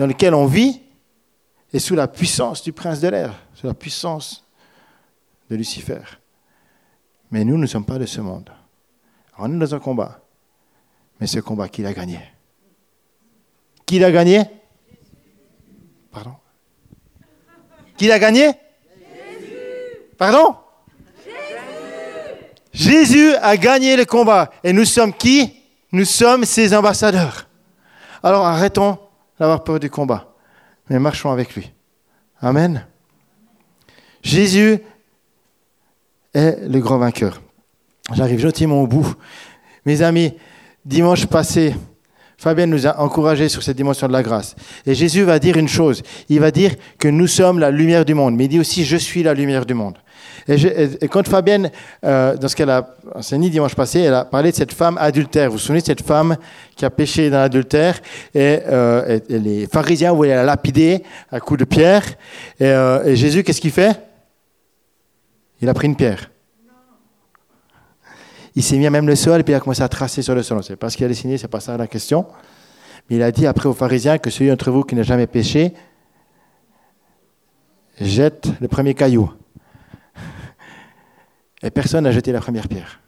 dans 0.02 0.08
lequel 0.08 0.34
on 0.34 0.48
vit 0.48 0.82
est 1.72 1.78
sous 1.78 1.94
la 1.94 2.08
puissance 2.08 2.64
du 2.64 2.74
prince 2.74 3.00
de 3.02 3.08
l'air, 3.08 3.36
sous 3.54 3.68
la 3.68 3.76
puissance 3.76 4.44
de 5.48 5.56
Lucifer. 5.56 6.02
Mais 7.30 7.46
nous, 7.46 7.56
ne 7.56 7.68
sommes 7.68 7.86
pas 7.86 8.00
de 8.00 8.08
ce 8.08 8.20
monde. 8.20 8.50
on 9.38 9.54
est 9.54 9.60
dans 9.60 9.76
un 9.76 9.80
combat. 9.80 10.20
Mais 11.20 11.28
ce 11.28 11.40
combat, 11.40 11.70
qui 11.70 11.84
l'a 11.84 11.94
gagné? 11.94 12.20
Qui 13.86 14.00
l'a 14.00 14.12
gagné? 14.12 14.42
Pardon? 16.12 16.34
Qui 17.96 18.08
l'a 18.08 18.18
gagné? 18.18 18.54
Pardon? 20.18 20.56
Jésus 22.74 23.36
a 23.36 23.56
gagné 23.56 23.96
le 23.96 24.06
combat. 24.06 24.50
Et 24.64 24.74
nous 24.74 24.86
sommes 24.86 25.14
qui? 25.14 25.62
Nous 25.92 26.06
sommes 26.06 26.44
ses 26.44 26.74
ambassadeurs. 26.74 27.48
Alors 28.24 28.48
arrêtons 28.48 28.98
d'avoir 29.42 29.64
peur 29.64 29.80
du 29.80 29.90
combat, 29.90 30.36
mais 30.88 31.00
marchons 31.00 31.32
avec 31.32 31.56
lui. 31.56 31.72
Amen. 32.42 32.86
Jésus 34.22 34.78
est 36.32 36.68
le 36.68 36.80
grand 36.80 37.00
vainqueur. 37.00 37.42
J'arrive 38.14 38.40
gentiment 38.40 38.84
au 38.84 38.86
bout. 38.86 39.16
Mes 39.84 40.04
amis, 40.04 40.36
dimanche 40.86 41.26
passé, 41.26 41.74
Fabien 42.38 42.68
nous 42.68 42.86
a 42.86 43.00
encouragés 43.00 43.50
sur 43.50 43.64
cette 43.64 43.78
dimension 43.78 44.08
de 44.08 44.14
la 44.14 44.22
grâce. 44.22 44.56
Et 44.86 44.94
Jésus 44.94 45.24
va 45.24 45.40
dire 45.40 45.58
une 45.58 45.68
chose. 45.68 46.04
Il 46.30 46.40
va 46.40 46.52
dire 46.52 46.76
que 47.00 47.08
nous 47.08 47.26
sommes 47.26 47.58
la 47.58 47.72
lumière 47.72 48.06
du 48.06 48.14
monde. 48.14 48.36
Mais 48.36 48.46
il 48.46 48.50
dit 48.50 48.60
aussi, 48.60 48.86
je 48.86 48.98
suis 48.98 49.24
la 49.24 49.34
lumière 49.34 49.66
du 49.66 49.74
monde. 49.74 49.98
Et, 50.48 51.08
quand 51.08 51.28
Fabienne, 51.28 51.72
euh, 52.04 52.36
dans 52.36 52.48
ce 52.48 52.56
qu'elle 52.56 52.70
a 52.70 52.96
enseigné 53.16 53.50
dimanche 53.50 53.76
passé, 53.76 54.02
elle 54.02 54.14
a 54.14 54.26
parlé 54.26 54.52
de 54.52 54.56
cette 54.56 54.74
femme 54.74 54.98
adultère. 55.00 55.48
Vous 55.48 55.54
vous 55.54 55.60
souvenez 55.60 55.82
de 55.82 55.86
cette 55.86 56.06
femme 56.06 56.38
qui 56.76 56.86
a 56.86 56.90
péché 56.90 57.30
dans 57.30 57.40
l'adultère 57.40 58.00
et, 58.34 58.60
euh, 58.68 59.20
les 59.30 59.68
pharisiens 59.68 60.14
voulaient 60.14 60.36
la 60.36 60.44
lapider 60.44 61.04
à 61.32 61.40
coups 61.40 61.60
de 61.60 61.66
pierre. 61.66 62.04
Et, 62.60 62.66
euh, 62.66 63.06
et 63.06 63.16
Jésus, 63.16 63.44
qu'est-ce 63.44 63.62
qu'il 63.62 63.72
fait? 63.72 64.00
Il 65.62 65.70
a 65.70 65.74
pris 65.74 65.88
une 65.88 65.96
pierre. 65.96 66.32
Il 68.56 68.64
s'est 68.64 68.78
mis 68.78 68.88
à 68.88 68.90
même 68.90 69.08
le 69.08 69.16
sol 69.16 69.40
et 69.40 69.44
puis 69.44 69.54
il 69.54 69.56
a 69.56 69.60
commencé 69.60 69.82
à 69.82 69.88
tracer 69.88 70.22
sur 70.22 70.36
le 70.36 70.44
sol. 70.44 70.62
C'est 70.64 70.76
pas 70.76 70.90
ce 70.90 70.98
qu'il 70.98 71.06
a 71.06 71.10
dessiné, 71.10 71.38
c'est 71.38 71.48
pas 71.48 71.60
ça 71.62 71.78
la 71.78 71.88
question. 71.88 72.26
Mais 73.10 73.16
il 73.16 73.24
a 73.24 73.32
dit 73.32 73.48
après 73.48 73.70
aux 73.70 73.74
pharisiens 73.74 74.18
que 74.18 74.30
celui 74.30 74.50
d'entre 74.50 74.72
vous 74.72 74.84
qui 74.84 74.96
n'a 74.96 75.04
jamais 75.04 75.28
péché 75.28 75.74
jette 78.00 78.50
le 78.60 78.68
premier 78.68 78.94
caillou. 78.94 79.32
Et 81.64 81.70
personne 81.70 82.04
n'a 82.04 82.12
jeté 82.12 82.32
la 82.32 82.42
première 82.42 82.68
pierre. 82.68 83.00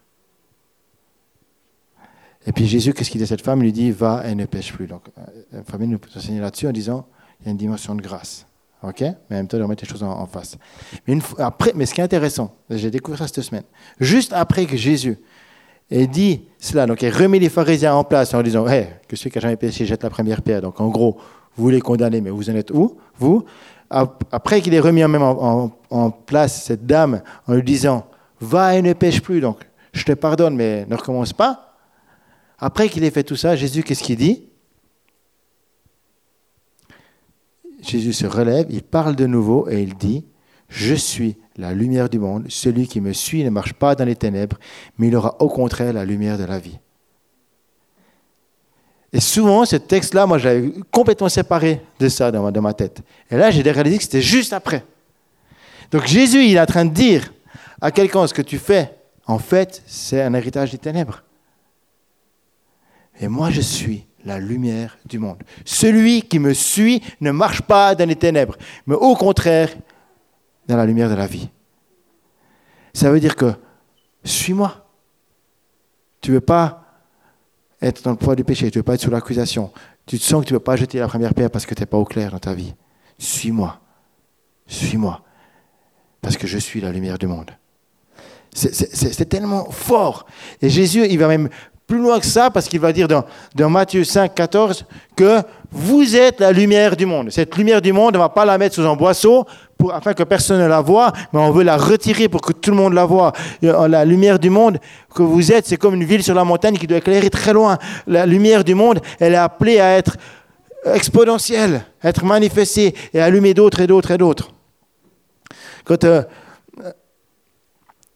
Et 2.46 2.52
puis 2.52 2.68
Jésus, 2.68 2.94
qu'est-ce 2.94 3.10
qu'il 3.10 3.20
dit 3.20 3.24
à 3.24 3.28
cette 3.28 3.42
femme? 3.42 3.60
Il 3.60 3.66
lui 3.66 3.72
dit 3.72 3.92
Va 3.92 4.24
et 4.28 4.36
ne 4.36 4.46
pêche 4.46 4.74
plus. 4.74 4.88
Donc, 4.88 5.04
la 5.52 5.60
euh, 5.60 5.64
famille 5.64 5.88
nous 5.88 6.00
enseigner 6.16 6.40
là-dessus 6.40 6.68
en 6.68 6.72
disant 6.72 7.08
Il 7.40 7.46
y 7.46 7.48
a 7.50 7.52
une 7.52 7.58
dimension 7.58 7.96
de 7.96 8.02
grâce. 8.02 8.46
OK? 8.84 9.00
Mais 9.00 9.16
en 9.32 9.36
même 9.36 9.48
temps, 9.48 9.58
de 9.58 9.64
remettre 9.64 9.84
les 9.84 9.90
choses 9.90 10.04
en, 10.04 10.26
face. 10.28 10.58
Mais, 11.08 11.86
ce 11.86 11.94
qui 11.94 12.02
est 12.02 12.04
intéressant, 12.04 12.54
j'ai 12.70 12.92
découvert 12.92 13.20
ça 13.20 13.28
cette 13.28 13.42
semaine, 13.42 13.64
juste 14.00 14.34
après 14.34 14.66
que 14.66 14.76
Jésus 14.76 15.18
ait 15.90 16.06
dit 16.06 16.44
cela, 16.60 16.86
donc 16.86 17.02
il 17.02 17.10
remet 17.10 17.40
les 17.40 17.50
pharisiens 17.50 17.96
en 17.96 18.04
place 18.04 18.34
en 18.34 18.42
disant 18.42 18.68
hey, 18.68 18.88
Que 19.08 19.16
celui 19.16 19.32
qui 19.32 19.38
n'a 19.38 19.44
jamais 19.44 19.56
péché 19.56 19.86
jette 19.86 20.04
la 20.04 20.10
première 20.10 20.42
pierre. 20.42 20.62
Donc 20.62 20.82
en 20.82 20.90
gros, 20.90 21.18
vous 21.56 21.70
les 21.70 21.80
condamnez, 21.80 22.20
mais 22.20 22.30
vous 22.30 22.50
en 22.50 22.56
êtes 22.56 22.72
où? 22.72 22.98
Vous? 23.18 23.46
Après 23.90 24.60
qu'il 24.60 24.74
ait 24.74 24.80
remis 24.80 25.04
en 25.04 26.12
place 26.26 26.64
cette 26.64 26.86
dame 26.86 27.22
en 27.48 27.54
lui 27.54 27.64
disant 27.64 28.06
va 28.40 28.76
et 28.76 28.82
ne 28.82 28.94
pêche 28.94 29.22
plus. 29.22 29.42
Donc, 29.42 29.60
je 29.94 30.04
te 30.04 30.12
pardonne, 30.14 30.56
mais 30.56 30.86
ne 30.88 30.96
recommence 30.96 31.34
pas. 31.34 31.78
Après 32.60 32.90
qu'il 32.90 33.04
ait 33.04 33.12
fait 33.12 33.24
tout 33.24 33.36
ça, 33.36 33.56
Jésus, 33.56 33.84
qu'est-ce 33.84 34.04
qu'il 34.04 34.18
dit? 34.18 34.44
Jésus 37.82 38.14
se 38.14 38.26
relève, 38.26 38.68
il 38.70 38.82
parle 38.82 39.16
de 39.16 39.26
nouveau 39.26 39.68
et 39.70 39.82
il 39.82 39.96
dit, 39.96 40.24
je 40.70 40.96
suis 40.96 41.38
la 41.58 41.74
lumière 41.74 42.10
du 42.10 42.20
monde. 42.20 42.46
Celui 42.50 42.88
qui 42.88 43.02
me 43.02 43.14
suit 43.14 43.44
ne 43.44 43.50
marche 43.50 43.74
pas 43.74 43.96
dans 43.96 44.06
les 44.06 44.16
ténèbres, 44.16 44.58
mais 44.98 45.08
il 45.08 45.16
aura 45.16 45.36
au 45.40 45.50
contraire 45.50 45.94
la 45.94 46.06
lumière 46.06 46.38
de 46.38 46.46
la 46.46 46.60
vie. 46.60 46.80
Et 49.12 49.20
souvent, 49.20 49.64
ce 49.64 49.76
texte-là, 49.76 50.26
moi, 50.26 50.40
j'avais 50.40 50.74
complètement 50.90 51.30
séparé 51.30 51.82
de 52.00 52.10
ça 52.10 52.32
dans 52.32 52.62
ma, 52.62 52.74
tête. 52.74 53.02
Et 53.30 53.38
là, 53.38 53.52
j'ai 53.52 53.62
réalisé 53.62 53.98
que 53.98 54.04
c'était 54.04 54.22
juste 54.22 54.54
après. 54.54 54.84
Donc 55.92 56.08
Jésus, 56.08 56.46
il 56.46 56.56
est 56.56 56.60
en 56.60 56.66
train 56.66 56.86
de 56.86 56.94
dire, 56.94 57.32
à 57.84 57.92
quelqu'un 57.92 58.26
ce 58.26 58.34
que 58.34 58.42
tu 58.42 58.60
fais, 58.60 58.98
en 59.28 59.40
fait, 59.40 59.84
c'est 59.86 60.22
un 60.22 60.34
héritage 60.34 60.72
des 60.72 60.78
ténèbres. 60.78 61.22
Et 63.20 63.28
moi, 63.28 63.50
je 63.50 63.60
suis 63.60 64.08
la 64.24 64.40
lumière 64.40 64.98
du 65.06 65.20
monde. 65.20 65.44
Celui 65.66 66.22
qui 66.22 66.40
me 66.40 66.54
suit 66.54 67.04
ne 67.20 67.32
marche 67.32 67.62
pas 67.62 67.94
dans 67.94 68.08
les 68.08 68.16
ténèbres, 68.16 68.56
mais 68.88 68.96
au 68.96 69.16
contraire, 69.16 69.76
dans 70.66 70.78
la 70.78 70.86
lumière 70.86 71.10
de 71.10 71.16
la 71.16 71.28
vie. 71.28 71.50
Ça 72.94 73.12
veut 73.12 73.20
dire 73.20 73.36
que, 73.36 73.54
suis-moi. 74.24 74.88
Tu 76.22 76.32
ne 76.32 76.36
veux 76.36 76.42
pas 76.42 76.86
être 77.82 78.02
dans 78.04 78.12
le 78.12 78.18
poids 78.18 78.38
du 78.38 78.46
péché, 78.46 78.72
tu 78.72 78.78
ne 78.78 78.80
veux 78.80 78.86
pas 78.86 78.94
être 78.94 79.02
sous 79.02 79.12
l'accusation. 79.12 79.74
Tu 80.06 80.18
te 80.18 80.24
sens 80.24 80.42
que 80.42 80.48
tu 80.48 80.54
ne 80.54 80.58
veux 80.58 80.64
pas 80.64 80.78
jeter 80.78 81.00
la 81.00 81.10
première 81.10 81.34
pierre 81.34 81.52
parce 81.52 81.66
que 81.66 81.76
tu 81.76 81.82
n'es 81.82 81.86
pas 81.86 81.98
au 81.98 82.06
clair 82.06 82.32
dans 82.32 82.40
ta 82.40 82.54
vie. 82.54 82.74
Suis-moi. 83.20 83.82
Suis-moi. 84.68 85.22
Parce 86.22 86.38
que 86.38 86.48
je 86.48 86.58
suis 86.58 86.80
la 86.80 86.94
lumière 86.94 87.18
du 87.18 87.28
monde. 87.28 87.52
C'est 88.54 89.30
tellement 89.30 89.70
fort. 89.72 90.26
Et 90.62 90.70
Jésus, 90.70 91.06
il 91.10 91.18
va 91.18 91.28
même 91.28 91.50
plus 91.88 92.00
loin 92.00 92.20
que 92.20 92.26
ça, 92.26 92.50
parce 92.50 92.68
qu'il 92.68 92.80
va 92.80 92.94
dire 92.94 93.08
dans, 93.08 93.70
Matthieu 93.70 94.04
5, 94.04 94.34
14 94.34 94.86
que 95.16 95.42
vous 95.72 96.16
êtes 96.16 96.40
la 96.40 96.52
lumière 96.52 96.96
du 96.96 97.06
monde. 97.06 97.30
Cette 97.30 97.56
lumière 97.58 97.82
du 97.82 97.92
monde, 97.92 98.16
on 98.16 98.20
ne 98.20 98.24
va 98.24 98.30
pas 98.30 98.46
la 98.46 98.58
mettre 98.58 98.76
sous 98.76 98.88
un 98.88 98.96
boisseau 98.96 99.46
pour, 99.78 99.94
afin 99.94 100.14
que 100.14 100.24
personne 100.24 100.62
ne 100.62 100.68
la 100.68 100.82
voie, 100.82 101.12
mais 101.34 101.40
on 101.40 101.52
veut 101.52 101.64
la 101.64 101.78
retirer 101.78 102.30
pour 102.30 102.42
que 102.42 102.54
tout 102.54 102.72
le 102.72 102.78
monde 102.78 102.94
la 102.94 103.06
voie. 103.06 103.34
Euh, 103.64 103.88
la 103.88 104.06
lumière 104.06 104.40
du 104.40 104.50
monde 104.50 104.78
que 105.14 105.24
vous 105.24 105.52
êtes, 105.52 105.68
c'est 105.68 105.78
comme 105.78 105.96
une 105.96 106.06
ville 106.06 106.24
sur 106.24 106.36
la 106.36 106.44
montagne 106.44 106.78
qui 106.78 106.88
doit 106.88 107.00
éclairer 107.00 107.30
très 107.30 107.54
loin. 107.54 107.78
La 108.08 108.26
lumière 108.26 108.64
du 108.64 108.76
monde, 108.76 109.00
elle 109.20 109.34
est 109.34 109.38
appelée 109.38 109.80
à 109.80 109.98
être 109.98 110.16
exponentielle, 110.86 111.86
à 112.02 112.10
être 112.10 112.24
manifestée 112.24 112.96
et 113.14 113.20
allumer 113.20 113.54
d'autres 113.54 113.82
et 113.82 113.88
d'autres 113.88 114.12
et 114.12 114.18
d'autres. 114.18 114.50
Quand 115.86 116.04
euh, 116.04 116.24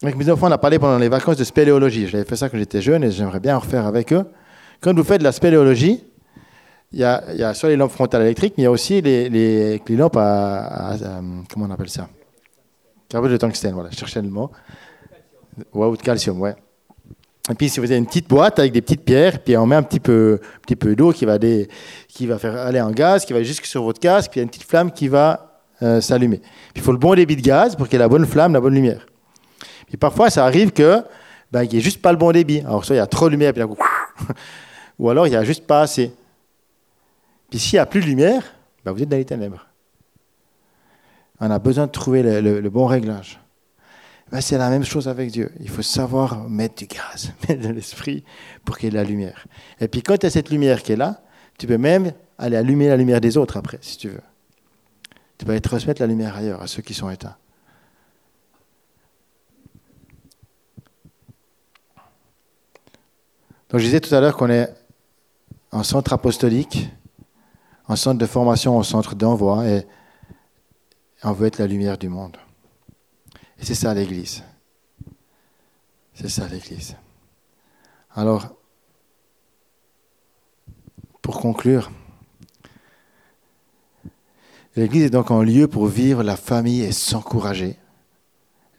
avec 0.04 0.16
mes 0.16 0.30
enfants, 0.30 0.48
on 0.48 0.52
a 0.52 0.58
parlé 0.58 0.78
pendant 0.78 0.98
les 0.98 1.10
vacances 1.10 1.38
de 1.38 1.44
spéléologie. 1.44 2.08
J'avais 2.08 2.26
fait 2.26 2.36
ça 2.36 2.50
quand 2.50 2.58
j'étais 2.58 2.82
jeune 2.82 3.04
et 3.04 3.12
j'aimerais 3.12 3.40
bien 3.40 3.56
en 3.56 3.60
refaire 3.60 3.86
avec 3.86 4.14
eux. 4.14 4.26
Quand 4.80 4.96
vous 4.96 5.04
faites 5.04 5.20
de 5.20 5.24
la 5.24 5.32
spéléologie, 5.32 6.04
il 6.92 7.00
y 7.00 7.04
a, 7.04 7.54
soit 7.54 7.70
les 7.70 7.76
lampes 7.76 7.92
frontales 7.92 8.22
électriques, 8.22 8.54
mais 8.58 8.64
il 8.64 8.66
y 8.66 8.68
a 8.68 8.72
aussi 8.72 9.02
les, 9.02 9.28
les, 9.30 9.82
lampes 9.90 10.18
à, 10.18 10.96
Comment 11.52 11.66
on 11.66 11.72
appelle 11.72 11.90
ça? 11.90 12.08
Carbone 13.10 13.32
de 13.32 13.38
tungstène, 13.38 13.74
voilà, 13.74 13.90
je 13.92 13.98
cherchais 13.98 14.22
le 14.22 14.30
mot. 14.30 14.52
Ouais, 15.74 15.88
ou 15.88 15.98
de 15.98 16.02
calcium, 16.02 16.40
ouais. 16.40 16.56
Et 17.50 17.54
puis, 17.56 17.70
si 17.70 17.80
vous 17.80 17.86
avez 17.86 17.98
une 17.98 18.06
petite 18.06 18.28
boîte 18.28 18.60
avec 18.60 18.74
des 18.74 18.82
petites 18.82 19.04
pierres, 19.04 19.40
puis 19.40 19.56
on 19.58 19.66
met 19.66 19.78
un 19.78 19.84
petit 19.84 20.02
peu, 20.02 20.40
petit 20.62 20.76
peu 20.76 20.96
d'eau 20.96 21.12
qui, 21.14 21.26
va 21.26 21.38
qui 21.40 22.28
va 22.28 22.38
faire 22.38 22.56
aller 22.58 22.82
en 22.82 22.92
gaz, 22.92 23.26
qui 23.26 23.34
va 23.34 23.42
jusque 23.42 23.66
sur 23.66 23.84
votre 23.84 24.00
casque, 24.00 24.32
puis 24.32 24.40
il 24.40 24.42
y 24.42 24.44
a 24.44 24.44
une 24.44 24.50
petite 24.50 24.66
flamme 24.68 24.92
qui 24.92 25.08
va 25.08 25.62
euh, 25.82 26.02
s'allumer. 26.02 26.42
Il 26.76 26.82
faut 26.82 26.92
le 26.92 26.98
bon 26.98 27.16
débit 27.16 27.38
de 27.38 27.42
gaz 27.42 27.76
pour 27.76 27.88
qu'il 27.88 27.94
y 27.94 27.96
ait 27.96 28.00
la 28.00 28.10
bonne 28.10 28.26
flamme, 28.26 28.54
la 28.54 28.62
bonne 28.62 28.76
lumière. 28.76 29.06
Et 29.92 29.98
parfois, 29.98 30.30
ça 30.30 30.46
arrive 30.46 30.72
que 30.72 31.04
ben, 31.52 31.64
il 31.64 31.70
n'y 31.70 31.78
ait 31.78 31.82
juste 31.82 32.02
pas 32.02 32.12
le 32.12 32.18
bon 32.18 32.32
débit. 32.32 32.60
Alors, 32.60 32.84
soit 32.84 32.96
il 32.96 33.00
y 33.00 33.02
a 33.02 33.08
trop 33.08 33.28
de 33.28 33.32
lumière, 33.32 33.54
puis 33.54 33.64
coup, 33.64 33.78
ou 35.00 35.10
alors 35.10 35.28
il 35.28 35.32
n'y 35.32 35.36
a 35.36 35.44
juste 35.44 35.66
pas 35.66 35.82
assez. 35.82 36.14
Puis 37.50 37.60
s'il 37.60 37.78
n'y 37.78 37.80
a 37.80 37.86
plus 37.86 38.02
de 38.02 38.06
lumière, 38.06 38.44
ben, 38.84 38.92
vous 38.92 39.02
êtes 39.02 39.10
dans 39.10 39.18
les 39.18 39.26
ténèbres. 39.26 39.66
On 41.40 41.50
a 41.52 41.60
besoin 41.60 41.86
de 41.86 41.92
trouver 41.92 42.42
le, 42.42 42.70
bon 42.70 42.88
réglage. 42.88 43.40
Ben, 44.32 44.42
c'est 44.42 44.58
la 44.58 44.70
même 44.70 44.84
chose 44.84 45.08
avec 45.08 45.32
Dieu. 45.32 45.52
Il 45.60 45.70
faut 45.70 45.82
savoir 45.82 46.50
mettre 46.50 46.76
du 46.76 46.88
gaz, 46.88 47.32
mettre 47.50 47.62
de 47.62 47.74
l'esprit 47.74 48.24
pour 48.66 48.78
qu'il 48.78 48.86
y 48.86 48.88
ait 48.88 48.92
de 48.92 48.98
la 48.98 49.04
lumière. 49.04 49.46
Et 49.80 49.88
puis 49.88 50.02
quand 50.02 50.16
il 50.16 50.24
y 50.24 50.26
a 50.26 50.30
cette 50.30 50.50
lumière 50.50 50.84
qui 50.84 50.94
est 50.94 50.98
là, 50.98 51.22
Tu 51.60 51.66
peux 51.66 51.80
même 51.80 52.12
aller 52.38 52.56
allumer 52.56 52.88
la 52.88 52.98
lumière 52.98 53.20
des 53.20 53.36
autres 53.36 53.58
après, 53.58 53.80
si 53.82 53.98
tu 53.98 54.10
veux. 54.10 54.22
Tu 55.40 55.46
peux 55.46 55.52
aller 55.52 55.62
transmettre 55.62 56.02
la 56.02 56.08
lumière 56.08 56.36
ailleurs, 56.36 56.62
à 56.62 56.68
ceux 56.68 56.84
qui 56.84 56.94
sont 56.94 57.10
éteints. 57.10 57.36
Donc 63.70 63.82
je 63.82 63.86
disais 63.86 64.00
tout 64.00 64.14
à 64.16 64.22
l'heure 64.22 64.38
qu'on 64.38 64.50
est 64.50 64.74
en 65.72 65.84
centre 65.84 66.14
apostolique, 66.14 66.90
en 67.88 67.96
centre 67.96 68.18
de 68.18 68.26
formation, 68.26 68.78
en 68.78 68.84
centre 68.84 69.16
d'envoi, 69.16 69.68
et 69.68 69.86
on 71.24 71.34
veut 71.34 71.48
être 71.48 71.58
la 71.58 71.68
lumière 71.68 71.98
du 71.98 72.08
monde. 72.08 72.38
Et 73.60 73.66
c'est 73.66 73.76
ça 73.76 73.94
l'Église. 73.94 74.44
C'est 76.14 76.30
ça 76.30 76.48
l'Église. 76.48 76.96
Alors, 78.16 78.56
pour 81.22 81.42
conclure, 81.42 81.92
l'Église 84.76 85.04
est 85.04 85.10
donc 85.10 85.30
un 85.30 85.44
lieu 85.44 85.68
pour 85.68 85.88
vivre 85.88 86.24
la 86.24 86.38
famille 86.38 86.82
et 86.82 86.94
s'encourager 86.94 87.78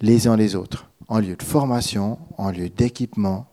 les 0.01 0.27
uns 0.29 0.37
les 0.37 0.55
autres, 0.55 0.89
en 1.09 1.19
lieu 1.19 1.37
de 1.37 1.43
formation, 1.43 2.19
en 2.39 2.51
lieu 2.51 2.71
d'équipement, 2.71 3.47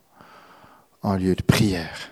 en 1.06 1.16
lieu 1.18 1.36
de 1.36 1.43
prière. 1.43 2.12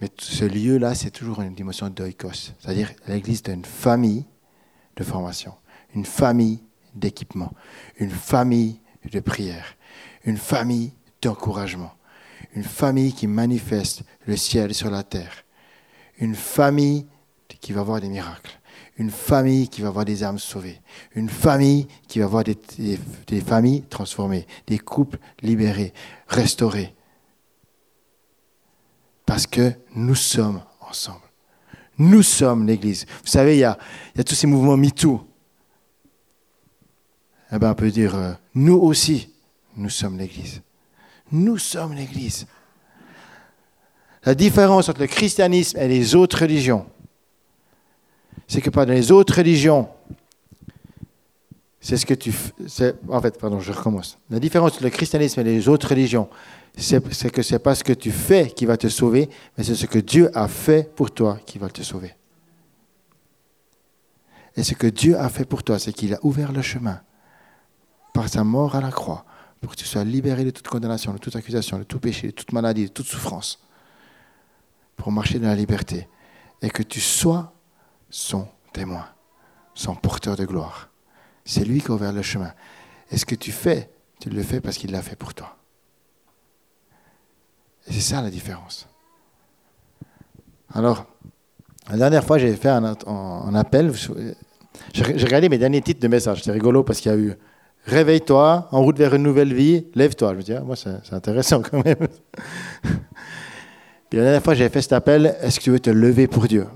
Mais 0.00 0.08
ce 0.16 0.44
lieu-là, 0.44 0.94
c'est 0.94 1.10
toujours 1.10 1.42
une 1.42 1.54
dimension 1.54 1.88
d'oikos, 1.88 2.52
c'est-à-dire 2.60 2.92
l'Église 3.08 3.42
d'une 3.42 3.64
famille 3.64 4.24
de 4.96 5.02
formation, 5.02 5.54
une 5.94 6.04
famille 6.04 6.62
d'équipement, 6.94 7.52
une 7.98 8.10
famille 8.10 8.80
de 9.10 9.18
prière, 9.18 9.76
une 10.24 10.36
famille 10.36 10.92
d'encouragement, 11.20 11.92
une 12.54 12.62
famille 12.62 13.12
qui 13.12 13.26
manifeste 13.26 14.04
le 14.26 14.36
ciel 14.36 14.74
sur 14.74 14.90
la 14.90 15.02
terre, 15.02 15.44
une 16.18 16.36
famille 16.36 17.06
qui 17.60 17.72
va 17.72 17.82
voir 17.82 18.00
des 18.00 18.08
miracles, 18.08 18.60
une 18.96 19.10
famille 19.10 19.68
qui 19.68 19.80
va 19.80 19.90
voir 19.90 20.04
des 20.04 20.22
âmes 20.22 20.38
sauvées, 20.38 20.80
une 21.16 21.28
famille 21.28 21.88
qui 22.06 22.20
va 22.20 22.26
voir 22.26 22.44
des, 22.44 22.56
des 23.26 23.40
familles 23.40 23.82
transformées, 23.82 24.46
des 24.68 24.78
couples 24.78 25.18
libérés, 25.42 25.92
restaurés. 26.28 26.94
Parce 29.26 29.46
que 29.46 29.72
nous 29.94 30.14
sommes 30.14 30.62
ensemble. 30.80 31.20
Nous 31.98 32.22
sommes 32.22 32.66
l'Église. 32.66 33.06
Vous 33.22 33.30
savez, 33.30 33.56
il 33.56 33.60
y 33.60 33.64
a, 33.64 33.78
tous 34.24 34.34
ces 34.34 34.46
mouvements 34.46 34.76
MeToo 34.76 35.26
eh 37.54 37.58
bien, 37.58 37.70
on 37.70 37.74
peut 37.74 37.90
dire, 37.90 38.14
euh, 38.14 38.32
nous 38.54 38.76
aussi, 38.76 39.28
nous 39.76 39.90
sommes 39.90 40.16
l'Église. 40.16 40.62
Nous 41.30 41.58
sommes 41.58 41.92
l'Église. 41.92 42.46
La 44.24 44.34
différence 44.34 44.88
entre 44.88 45.00
le 45.00 45.06
christianisme 45.06 45.78
et 45.78 45.86
les 45.86 46.14
autres 46.14 46.40
religions, 46.40 46.86
c'est 48.48 48.62
que 48.62 48.70
dans 48.70 48.84
les 48.84 49.12
autres 49.12 49.36
religions, 49.36 49.88
c'est 51.80 51.96
ce 51.96 52.06
que 52.06 52.14
tu. 52.14 52.32
En 53.08 53.20
fait, 53.20 53.38
pardon, 53.38 53.60
je 53.60 53.72
recommence. 53.72 54.18
La 54.30 54.38
différence 54.38 54.72
entre 54.72 54.84
le 54.84 54.90
christianisme 54.90 55.40
et 55.40 55.44
les 55.44 55.68
autres 55.68 55.88
religions, 55.88 56.28
c'est 56.76 57.30
que 57.30 57.42
ce 57.42 57.54
n'est 57.54 57.58
pas 57.58 57.74
ce 57.74 57.84
que 57.84 57.92
tu 57.92 58.10
fais 58.10 58.50
qui 58.50 58.66
va 58.66 58.76
te 58.76 58.88
sauver, 58.88 59.28
mais 59.56 59.64
c'est 59.64 59.74
ce 59.74 59.86
que 59.86 59.98
Dieu 59.98 60.30
a 60.36 60.48
fait 60.48 60.94
pour 60.94 61.10
toi 61.10 61.38
qui 61.44 61.58
va 61.58 61.68
te 61.68 61.82
sauver. 61.82 62.14
Et 64.56 64.62
ce 64.62 64.74
que 64.74 64.86
Dieu 64.86 65.18
a 65.18 65.28
fait 65.28 65.44
pour 65.44 65.62
toi, 65.62 65.78
c'est 65.78 65.92
qu'il 65.92 66.14
a 66.14 66.18
ouvert 66.22 66.52
le 66.52 66.62
chemin 66.62 67.00
par 68.12 68.28
sa 68.28 68.44
mort 68.44 68.74
à 68.74 68.80
la 68.80 68.90
croix, 68.90 69.24
pour 69.60 69.72
que 69.72 69.76
tu 69.76 69.84
sois 69.84 70.04
libéré 70.04 70.44
de 70.44 70.50
toute 70.50 70.68
condamnation, 70.68 71.12
de 71.12 71.18
toute 71.18 71.36
accusation, 71.36 71.78
de 71.78 71.84
tout 71.84 72.00
péché, 72.00 72.28
de 72.28 72.32
toute 72.32 72.52
maladie, 72.52 72.84
de 72.84 72.92
toute 72.92 73.06
souffrance, 73.06 73.64
pour 74.96 75.10
marcher 75.12 75.38
dans 75.38 75.48
la 75.48 75.54
liberté, 75.54 76.08
et 76.60 76.68
que 76.68 76.82
tu 76.82 77.00
sois 77.00 77.54
son 78.10 78.46
témoin, 78.72 79.06
son 79.74 79.94
porteur 79.94 80.36
de 80.36 80.44
gloire. 80.44 80.90
C'est 81.44 81.64
lui 81.64 81.80
qui 81.80 81.90
a 81.90 81.94
ouvert 81.94 82.12
le 82.12 82.22
chemin. 82.22 82.52
Et 83.10 83.16
ce 83.16 83.24
que 83.24 83.34
tu 83.34 83.52
fais, 83.52 83.90
tu 84.20 84.30
le 84.30 84.42
fais 84.42 84.60
parce 84.60 84.76
qu'il 84.76 84.92
l'a 84.92 85.02
fait 85.02 85.16
pour 85.16 85.34
toi. 85.34 85.56
Et 87.88 87.92
c'est 87.92 88.00
ça 88.00 88.22
la 88.22 88.30
différence. 88.30 88.88
Alors, 90.72 91.06
la 91.90 91.96
dernière 91.96 92.24
fois, 92.24 92.38
j'ai 92.38 92.54
fait 92.56 92.68
un, 92.68 93.54
appel. 93.54 93.92
J'ai 94.92 95.04
regardé 95.04 95.48
mes 95.48 95.58
derniers 95.58 95.82
titres 95.82 96.00
de 96.00 96.08
messages. 96.08 96.42
C'est 96.42 96.52
rigolo 96.52 96.82
parce 96.84 97.00
qu'il 97.00 97.12
y 97.12 97.14
a 97.14 97.18
eu 97.18 97.34
Réveille-toi, 97.84 98.68
en 98.70 98.82
route 98.82 98.96
vers 98.96 99.14
une 99.14 99.24
nouvelle 99.24 99.52
vie, 99.52 99.86
lève-toi. 99.94 100.32
Je 100.32 100.36
me 100.36 100.42
dis, 100.42 100.52
ah, 100.52 100.60
moi, 100.60 100.76
c'est 100.76 101.12
intéressant 101.12 101.62
quand 101.62 101.84
même. 101.84 101.96
Puis 104.08 104.18
la 104.18 104.24
dernière 104.24 104.42
fois, 104.42 104.54
j'ai 104.54 104.68
fait 104.68 104.82
cet 104.82 104.92
appel 104.92 105.36
est-ce 105.40 105.58
que 105.58 105.64
tu 105.64 105.70
veux 105.70 105.80
te 105.80 105.90
lever 105.90 106.28
pour 106.28 106.46
Dieu? 106.46 106.66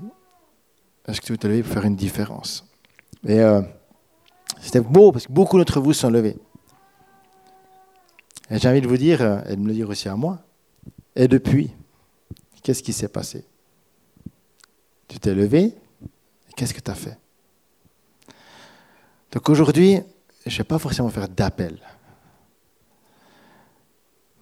Est-ce 1.07 1.21
que 1.21 1.27
tu 1.27 1.31
veux 1.31 1.37
te 1.37 1.47
lever 1.47 1.63
pour 1.63 1.71
faire 1.71 1.85
une 1.85 1.95
différence? 1.95 2.65
Et 3.25 3.39
euh, 3.39 3.61
c'était 4.59 4.81
beau 4.81 5.13
parce 5.13 5.27
que 5.27 5.31
beaucoup 5.31 5.57
d'entre 5.57 5.79
vous 5.79 5.93
sont 5.93 6.09
levés. 6.09 6.37
Et 8.49 8.59
j'ai 8.59 8.67
envie 8.67 8.81
de 8.81 8.87
vous 8.87 8.97
dire, 8.97 9.21
euh, 9.21 9.39
et 9.47 9.55
de 9.55 9.61
me 9.61 9.67
le 9.67 9.73
dire 9.73 9.89
aussi 9.89 10.09
à 10.09 10.15
moi, 10.15 10.39
et 11.17 11.27
depuis, 11.27 11.71
qu'est-ce 12.61 12.83
qui 12.83 12.93
s'est 12.93 13.07
passé? 13.07 13.43
Tu 15.07 15.19
t'es 15.19 15.33
levé, 15.33 15.73
qu'est-ce 16.55 16.75
que 16.75 16.79
tu 16.79 16.91
as 16.91 16.95
fait? 16.95 17.17
Donc 19.31 19.49
aujourd'hui, 19.49 19.99
je 20.45 20.53
ne 20.53 20.57
vais 20.59 20.63
pas 20.63 20.77
forcément 20.77 21.09
faire 21.09 21.27
d'appel. 21.27 21.79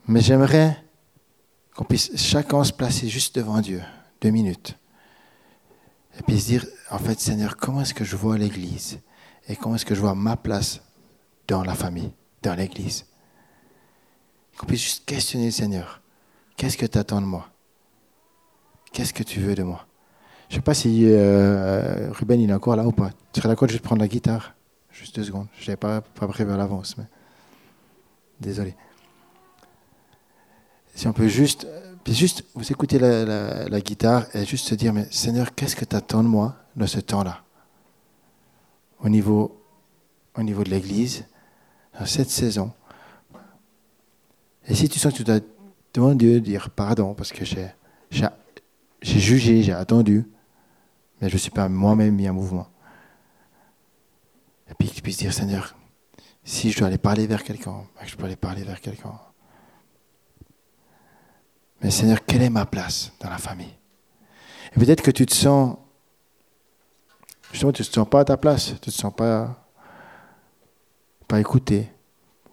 Mais 0.08 0.20
j'aimerais 0.20 0.84
qu'on 1.74 1.86
puisse 1.86 2.12
chacun 2.18 2.66
se 2.66 2.74
placer 2.74 3.08
juste 3.08 3.36
devant 3.38 3.62
Dieu, 3.62 3.82
deux 4.20 4.32
minutes. 4.32 4.78
Et 6.20 6.24
puis 6.24 6.42
se 6.42 6.48
dire, 6.48 6.66
en 6.92 7.00
fait, 7.00 7.18
Seigneur, 7.22 7.56
comment 7.56 7.82
est-ce 7.82 7.94
que 7.94 8.04
je 8.04 8.18
vois 8.18 8.38
l'Église 8.38 9.00
Et 9.48 9.56
comment 9.56 9.76
est-ce 9.76 9.86
que 9.86 9.96
je 9.96 10.02
vois 10.02 10.14
ma 10.14 10.36
place 10.36 10.82
dans 11.48 11.64
la 11.64 11.74
famille, 11.74 12.12
dans 12.44 12.54
l'Église? 12.54 13.06
Qu'on 14.58 14.66
puisse 14.66 14.84
juste 14.84 15.06
questionner 15.06 15.46
le 15.46 15.52
Seigneur. 15.52 16.02
Qu'est-ce 16.58 16.78
que 16.78 16.86
tu 16.86 16.98
attends 16.98 17.22
de 17.22 17.26
moi? 17.26 17.50
Qu'est-ce 18.94 19.14
que 19.14 19.24
tu 19.24 19.40
veux 19.40 19.56
de 19.56 19.64
moi? 19.64 19.86
Je 20.48 20.56
ne 20.56 20.60
sais 20.60 20.64
pas 20.64 20.74
si 20.74 21.06
euh, 21.06 22.12
Ruben 22.12 22.40
il 22.40 22.50
est 22.50 22.54
encore 22.54 22.76
là 22.76 22.86
ou 22.86 22.92
pas. 22.92 23.10
Tu 23.34 23.42
serais 23.42 23.50
d'accord 23.50 23.68
de 23.68 23.72
juste 23.72 23.84
prendre 23.84 24.02
la 24.02 24.08
guitare? 24.08 24.56
Juste 24.92 25.16
deux 25.16 25.24
secondes. 25.24 25.48
Je 25.60 25.66
n'avais 25.66 25.78
pas, 25.78 26.02
prévu 26.02 26.52
à 26.52 26.58
l'avance, 26.58 26.98
mais 26.98 27.06
désolé. 28.40 28.76
Si 30.94 31.08
on 31.08 31.14
peut 31.14 31.28
juste, 31.28 31.68
puis 32.06 32.14
juste 32.14 32.46
vous 32.54 32.72
écoutez 32.72 33.00
la, 33.00 33.68
la, 33.68 33.82
guitare 33.82 34.28
et 34.34 34.46
juste 34.46 34.68
se 34.68 34.76
dire, 34.76 34.94
mais 34.94 35.08
Seigneur, 35.12 35.54
qu'est-ce 35.54 35.76
que 35.76 35.84
tu 35.84 35.96
attends 35.96 36.24
de 36.24 36.30
moi 36.30 36.56
dans 36.78 36.88
ce 36.88 37.02
temps-là? 37.02 37.42
Au 39.02 39.10
niveau, 39.10 39.62
au 40.38 40.44
niveau 40.44 40.64
de 40.64 40.70
l'Église, 40.70 41.26
dans 42.00 42.06
cette 42.06 42.30
saison. 42.30 42.72
Et 44.68 44.76
si 44.76 44.88
tu 44.88 45.00
sens 45.00 45.12
que 45.12 45.18
tu 45.18 45.24
dois 45.24 45.40
demander 45.96 46.26
Dieu 46.26 46.40
de 46.40 46.46
dire 46.46 46.70
pardon 46.70 47.14
parce 47.14 47.32
que 47.32 47.46
j'ai, 47.46 47.68
j'ai, 48.10 48.28
j'ai 49.02 49.20
jugé, 49.20 49.64
j'ai 49.64 49.74
attendu, 49.74 50.26
mais 51.22 51.30
je 51.30 51.36
ne 51.36 51.40
suis 51.40 51.52
pas 51.52 51.70
moi-même 51.70 52.16
mis 52.16 52.30
en 52.30 52.34
mouvement. 52.34 52.68
Et 54.70 54.74
puis 54.74 54.90
que 54.90 54.96
tu 54.96 55.02
puisses 55.02 55.18
dire, 55.18 55.34
Seigneur, 55.34 55.76
si 56.44 56.72
je 56.72 56.78
dois 56.78 56.88
aller 56.88 56.98
parler 56.98 57.28
vers 57.28 57.44
quelqu'un, 57.44 57.84
ben, 57.96 58.06
je 58.06 58.16
peux 58.16 58.26
aller 58.26 58.36
parler 58.36 58.64
vers 58.64 58.82
quelqu'un. 58.82 59.14
Mais 61.82 61.92
Seigneur, 61.92 62.26
quelle 62.26 62.42
est 62.42 62.50
ma 62.50 62.66
place 62.66 63.12
dans 63.20 63.30
la 63.30 63.38
famille? 63.38 63.74
Et 64.76 64.80
peut-être 64.80 65.02
que 65.02 65.12
tu 65.12 65.26
te 65.26 65.34
sens, 65.34 65.78
justement, 67.52 67.72
tu 67.72 67.82
ne 67.82 67.88
te 67.88 67.94
sens 67.94 68.10
pas 68.10 68.22
à 68.22 68.26
ta 68.26 68.38
place, 68.38 68.66
tu 68.66 68.74
ne 68.74 68.78
te 68.78 68.92
sens 68.92 69.14
pas, 69.14 69.68
pas 71.28 71.40
écouté, 71.40 71.92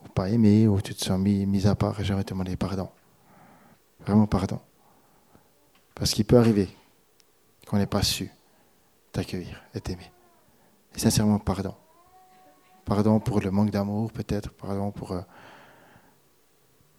ou 0.05 0.09
pas 0.09 0.29
aimé, 0.29 0.69
ou 0.69 0.81
tu 0.81 0.95
te 0.95 1.05
sens 1.05 1.19
mis, 1.19 1.47
mis 1.47 1.67
à 1.67 1.75
part 1.75 1.99
et 2.01 2.05
j'aimerais 2.05 2.25
te 2.25 2.31
demander 2.31 2.57
pardon. 2.57 2.89
Vraiment 4.07 4.27
pardon. 4.27 4.61
Parce 5.95 6.13
qu'il 6.13 6.25
peut 6.25 6.39
arriver 6.39 6.69
qu'on 7.67 7.79
n'ait 7.79 7.87
pas 7.87 8.03
su 8.03 8.31
t'accueillir 9.13 9.63
et 9.75 9.81
t'aimer. 9.81 10.11
Et 10.95 10.99
sincèrement, 10.99 11.39
pardon. 11.39 11.75
Pardon 12.85 13.21
pour 13.21 13.41
le 13.41 13.51
manque 13.51 13.71
d'amour, 13.71 14.13
peut-être. 14.13 14.51
Pardon 14.53 14.91
pour. 14.91 15.13
Euh, 15.13 15.21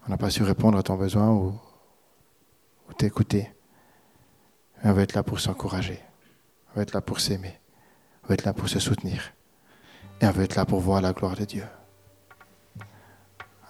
on 0.06 0.10
n'a 0.10 0.16
pas 0.16 0.30
su 0.30 0.42
répondre 0.42 0.78
à 0.78 0.82
ton 0.82 0.96
besoin 0.96 1.30
ou, 1.30 1.58
t'écouter. 2.96 3.52
Mais 4.82 4.90
on 4.90 4.92
va 4.92 5.02
être 5.02 5.14
là 5.14 5.22
pour 5.22 5.40
s'encourager. 5.40 6.00
On 6.70 6.76
va 6.76 6.82
être 6.82 6.92
là 6.92 7.00
pour 7.00 7.20
s'aimer. 7.20 7.58
On 8.22 8.28
va 8.28 8.34
être 8.34 8.44
là 8.44 8.52
pour 8.52 8.68
se 8.68 8.78
soutenir. 8.78 9.32
Et 10.20 10.26
on 10.26 10.30
va 10.30 10.42
être 10.44 10.54
là 10.54 10.64
pour 10.64 10.80
voir 10.80 11.00
la 11.00 11.12
gloire 11.12 11.36
de 11.36 11.44
Dieu. 11.44 11.64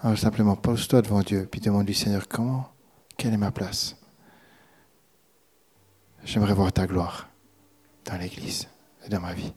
Alors 0.01 0.17
simplement, 0.17 0.55
pose-toi 0.55 1.01
devant 1.01 1.21
Dieu, 1.21 1.47
puis 1.49 1.61
demande-lui, 1.61 1.95
Seigneur, 1.95 2.27
comment, 2.27 2.69
quelle 3.17 3.33
est 3.33 3.37
ma 3.37 3.51
place? 3.51 3.95
J'aimerais 6.23 6.53
voir 6.53 6.71
ta 6.71 6.87
gloire 6.87 7.29
dans 8.05 8.17
l'Église 8.17 8.67
et 9.05 9.09
dans 9.09 9.21
ma 9.21 9.33
vie. 9.33 9.53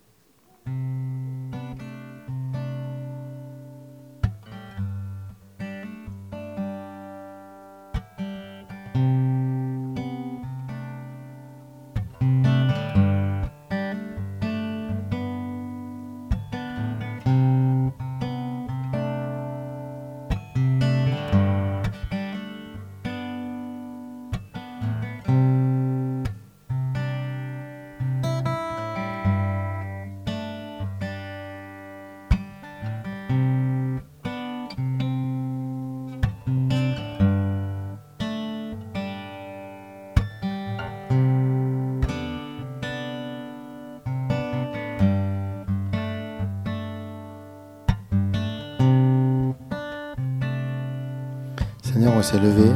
On 52.16 52.22
s'est 52.22 52.40
levé. 52.40 52.70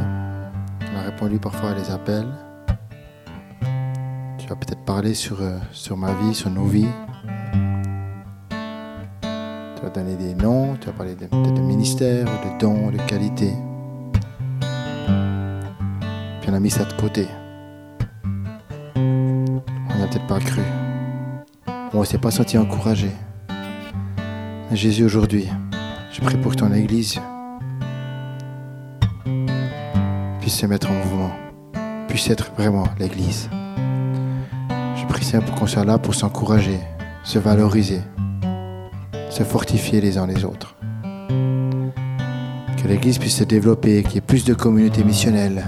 On 0.93 0.97
a 0.97 1.01
répondu 1.01 1.39
parfois 1.39 1.71
à 1.71 1.73
des 1.73 1.89
appels. 1.91 2.27
Tu 4.37 4.51
as 4.51 4.55
peut-être 4.55 4.85
parlé 4.85 5.13
sur, 5.15 5.41
euh, 5.41 5.57
sur 5.71 5.97
ma 5.97 6.13
vie, 6.13 6.33
sur 6.33 6.49
nos 6.49 6.65
vies. 6.65 6.87
Tu 8.49 9.85
as 9.85 9.89
donné 9.89 10.15
des 10.15 10.33
noms, 10.35 10.77
tu 10.79 10.87
as 10.87 10.93
parlé 10.93 11.15
de, 11.15 11.25
de 11.25 11.61
ministères, 11.61 12.25
de 12.25 12.59
dons, 12.59 12.91
de 12.91 12.97
qualités. 12.99 13.53
Puis 16.41 16.49
on 16.49 16.53
a 16.53 16.59
mis 16.59 16.69
ça 16.69 16.85
de 16.85 16.93
côté. 16.93 17.27
On 18.95 19.97
n'a 19.97 20.07
peut-être 20.07 20.27
pas 20.27 20.39
cru. 20.39 20.61
On 21.93 21.99
ne 21.99 22.05
s'est 22.05 22.17
pas 22.17 22.31
senti 22.31 22.57
encouragé. 22.57 23.11
Mais 24.69 24.77
Jésus, 24.77 25.03
aujourd'hui, 25.03 25.49
je 26.11 26.21
prie 26.21 26.37
pour 26.37 26.55
ton 26.55 26.71
Église 26.71 27.19
puisse 30.53 30.61
se 30.61 30.67
mettre 30.67 30.91
en 30.91 30.93
mouvement, 30.93 31.31
puisse 32.07 32.29
être 32.29 32.51
vraiment 32.55 32.83
l'Église. 32.99 33.49
Je 34.69 35.03
prie 35.07 35.25
Seigneur 35.25 35.43
pour 35.47 35.55
qu'on 35.55 35.65
soit 35.65 35.83
là 35.83 35.97
pour 35.97 36.13
s'encourager, 36.13 36.79
se 37.23 37.39
valoriser, 37.39 38.01
se 39.31 39.41
fortifier 39.41 39.99
les 39.99 40.19
uns 40.19 40.27
les 40.27 40.45
autres. 40.45 40.75
Que 42.77 42.87
l'Église 42.87 43.17
puisse 43.17 43.37
se 43.37 43.43
développer, 43.43 44.03
qu'il 44.03 44.13
y 44.13 44.17
ait 44.19 44.21
plus 44.21 44.45
de 44.45 44.53
communautés 44.53 45.03
missionnelles, 45.03 45.65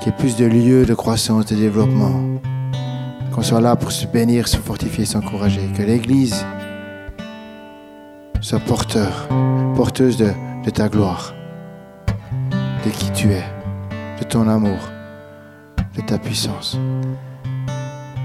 qu'il 0.00 0.12
y 0.12 0.14
ait 0.14 0.18
plus 0.18 0.36
de 0.36 0.46
lieux 0.46 0.86
de 0.86 0.94
croissance, 0.94 1.44
de 1.44 1.54
développement. 1.54 2.22
Qu'on 3.34 3.42
soit 3.42 3.60
là 3.60 3.76
pour 3.76 3.92
se 3.92 4.06
bénir, 4.06 4.48
se 4.48 4.56
fortifier, 4.56 5.04
s'encourager. 5.04 5.68
Que 5.76 5.82
l'Église 5.82 6.42
soit 8.40 8.60
porteur, 8.60 9.28
porteuse 9.76 10.16
de, 10.16 10.30
de 10.64 10.70
ta 10.70 10.88
gloire 10.88 11.34
de 12.84 12.90
qui 12.90 13.10
tu 13.12 13.30
es, 13.32 13.44
de 14.18 14.24
ton 14.24 14.48
amour, 14.48 14.78
de 15.96 16.00
ta 16.02 16.18
puissance. 16.18 16.78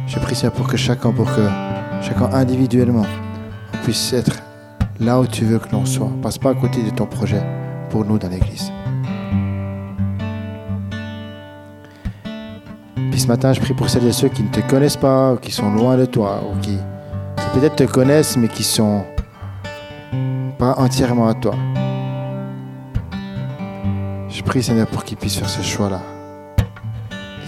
Je 0.07 0.19
prie 0.19 0.35
ça 0.35 0.49
pour 0.49 0.67
que 0.67 0.77
chacun, 0.77 1.11
pour 1.11 1.27
que 1.27 1.47
chacun 2.01 2.33
individuellement, 2.33 3.05
on 3.73 3.77
puisse 3.83 4.13
être 4.13 4.37
là 4.99 5.19
où 5.19 5.27
tu 5.27 5.45
veux 5.45 5.59
que 5.59 5.69
l'on 5.71 5.85
soit. 5.85 6.09
Passe 6.21 6.37
pas 6.37 6.51
à 6.51 6.55
côté 6.55 6.81
de 6.81 6.89
ton 6.89 7.05
projet 7.05 7.41
pour 7.89 8.05
nous 8.05 8.17
dans 8.17 8.29
l'Église. 8.29 8.71
Puis 13.11 13.19
ce 13.19 13.27
matin, 13.27 13.53
je 13.53 13.59
prie 13.59 13.73
pour 13.73 13.89
celles 13.89 14.07
et 14.07 14.11
ceux 14.11 14.29
qui 14.29 14.43
ne 14.43 14.49
te 14.49 14.61
connaissent 14.61 14.97
pas, 14.97 15.33
ou 15.33 15.37
qui 15.37 15.51
sont 15.51 15.71
loin 15.71 15.97
de 15.97 16.05
toi, 16.05 16.41
ou 16.49 16.59
qui, 16.61 16.77
qui 16.77 17.59
peut-être 17.59 17.75
te 17.75 17.83
connaissent, 17.83 18.37
mais 18.37 18.47
qui 18.47 18.63
sont 18.63 19.03
pas 20.57 20.73
entièrement 20.77 21.27
à 21.27 21.33
toi. 21.35 21.53
Prie, 24.47 24.63
Seigneur, 24.63 24.87
pour 24.87 25.03
qu'ils 25.03 25.17
puissent 25.17 25.39
faire 25.39 25.49
ce 25.49 25.61
choix-là. 25.61 25.99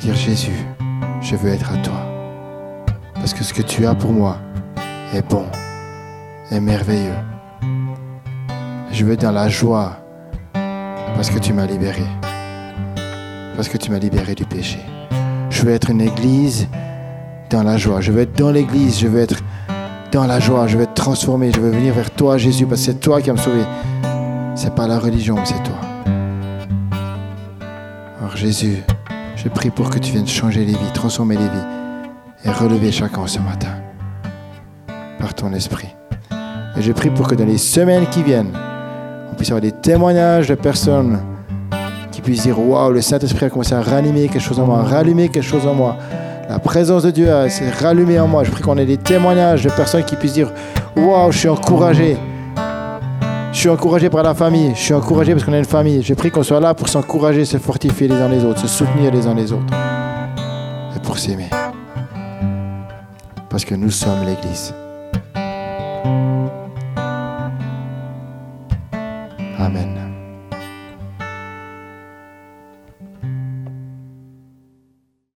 Dire, 0.01 0.15
Jésus, 0.15 0.65
je 1.21 1.37
veux 1.37 1.49
être 1.49 1.71
à 1.71 1.77
toi. 1.77 1.93
Parce 3.13 3.33
que 3.33 3.41
ce 3.41 3.53
que 3.53 3.61
tu 3.61 3.85
as 3.85 3.95
pour 3.95 4.11
moi 4.11 4.35
est 5.13 5.21
bon, 5.21 5.45
est 6.51 6.59
merveilleux. 6.59 7.15
Je 8.91 9.05
veux 9.05 9.13
être 9.13 9.21
dans 9.21 9.31
la 9.31 9.47
joie 9.47 9.95
parce 11.15 11.29
que 11.29 11.39
tu 11.39 11.53
m'as 11.53 11.65
libéré. 11.65 12.03
Parce 13.55 13.69
que 13.69 13.77
tu 13.77 13.91
m'as 13.91 13.99
libéré 13.99 14.35
du 14.35 14.43
péché. 14.43 14.79
Je 15.49 15.63
veux 15.63 15.71
être 15.71 15.91
une 15.91 16.01
église 16.01 16.67
dans 17.49 17.63
la 17.63 17.77
joie. 17.77 18.01
Je 18.01 18.11
veux 18.11 18.23
être 18.23 18.37
dans 18.37 18.51
l'église. 18.51 18.99
Je 18.99 19.07
veux 19.07 19.21
être 19.21 19.41
dans 20.11 20.27
la 20.27 20.41
joie. 20.41 20.67
Je 20.67 20.75
veux 20.75 20.83
être 20.83 20.95
transformé. 20.95 21.49
Je 21.55 21.61
veux 21.61 21.71
venir 21.71 21.93
vers 21.93 22.11
toi, 22.11 22.37
Jésus, 22.37 22.65
parce 22.65 22.81
que 22.81 22.87
c'est 22.87 22.99
toi 22.99 23.21
qui 23.21 23.29
as 23.29 23.33
me 23.33 23.37
sauvé. 23.37 23.63
C'est 24.55 24.75
pas 24.75 24.85
la 24.85 24.99
religion, 24.99 25.37
c'est 25.45 25.63
toi. 25.63 25.88
Jésus, 28.39 28.83
je 29.35 29.49
prie 29.49 29.69
pour 29.69 29.89
que 29.89 29.99
tu 29.99 30.13
viennes 30.13 30.25
changer 30.25 30.61
les 30.61 30.71
vies, 30.71 30.91
transformer 30.93 31.35
les 31.35 31.43
vies 31.43 32.45
et 32.45 32.49
relever 32.49 32.89
chacun 32.89 33.27
ce 33.27 33.37
matin 33.39 33.75
par 35.19 35.33
ton 35.33 35.51
esprit. 35.51 35.89
Et 36.77 36.81
je 36.81 36.93
prie 36.93 37.09
pour 37.09 37.27
que 37.27 37.35
dans 37.35 37.45
les 37.45 37.57
semaines 37.57 38.07
qui 38.07 38.23
viennent, 38.23 38.53
on 39.29 39.35
puisse 39.35 39.49
avoir 39.49 39.59
des 39.59 39.73
témoignages 39.73 40.47
de 40.47 40.55
personnes 40.55 41.19
qui 42.13 42.21
puissent 42.21 42.43
dire 42.43 42.57
Waouh, 42.57 42.93
le 42.93 43.01
Saint-Esprit 43.01 43.47
a 43.47 43.49
commencé 43.49 43.75
à 43.75 43.81
rallumer 43.81 44.29
quelque 44.29 44.39
chose 44.39 44.59
en 44.61 44.67
moi, 44.67 44.79
à 44.79 44.83
rallumer 44.83 45.27
quelque 45.27 45.43
chose 45.43 45.67
en 45.67 45.73
moi. 45.73 45.97
La 46.47 46.59
présence 46.59 47.03
de 47.03 47.11
Dieu 47.11 47.27
s'est 47.49 47.71
rallumée 47.71 48.21
en 48.21 48.27
moi. 48.27 48.45
Je 48.45 48.51
prie 48.51 48.63
qu'on 48.63 48.77
ait 48.77 48.85
des 48.85 48.95
témoignages 48.95 49.65
de 49.65 49.69
personnes 49.69 50.05
qui 50.05 50.15
puissent 50.15 50.33
dire 50.33 50.53
Waouh, 50.95 51.33
je 51.33 51.39
suis 51.39 51.49
encouragé. 51.49 52.15
Je 53.51 53.57
suis 53.57 53.69
encouragé 53.69 54.09
par 54.09 54.23
la 54.23 54.33
famille. 54.33 54.73
Je 54.75 54.79
suis 54.79 54.93
encouragé 54.93 55.33
parce 55.33 55.43
qu'on 55.43 55.53
a 55.53 55.57
une 55.57 55.65
famille. 55.65 56.01
Je 56.03 56.13
prie 56.13 56.31
qu'on 56.31 56.43
soit 56.43 56.59
là 56.59 56.73
pour 56.73 56.87
s'encourager, 56.87 57.45
se 57.45 57.57
fortifier 57.57 58.07
les 58.07 58.15
uns 58.15 58.29
les 58.29 58.45
autres, 58.45 58.59
se 58.59 58.67
soutenir 58.67 59.11
les 59.11 59.25
uns 59.27 59.33
les 59.33 59.51
autres. 59.51 59.73
Et 60.95 60.99
pour 60.99 61.17
s'aimer. 61.17 61.49
Parce 63.49 63.65
que 63.65 63.75
nous 63.75 63.91
sommes 63.91 64.25
l'Église. 64.25 64.73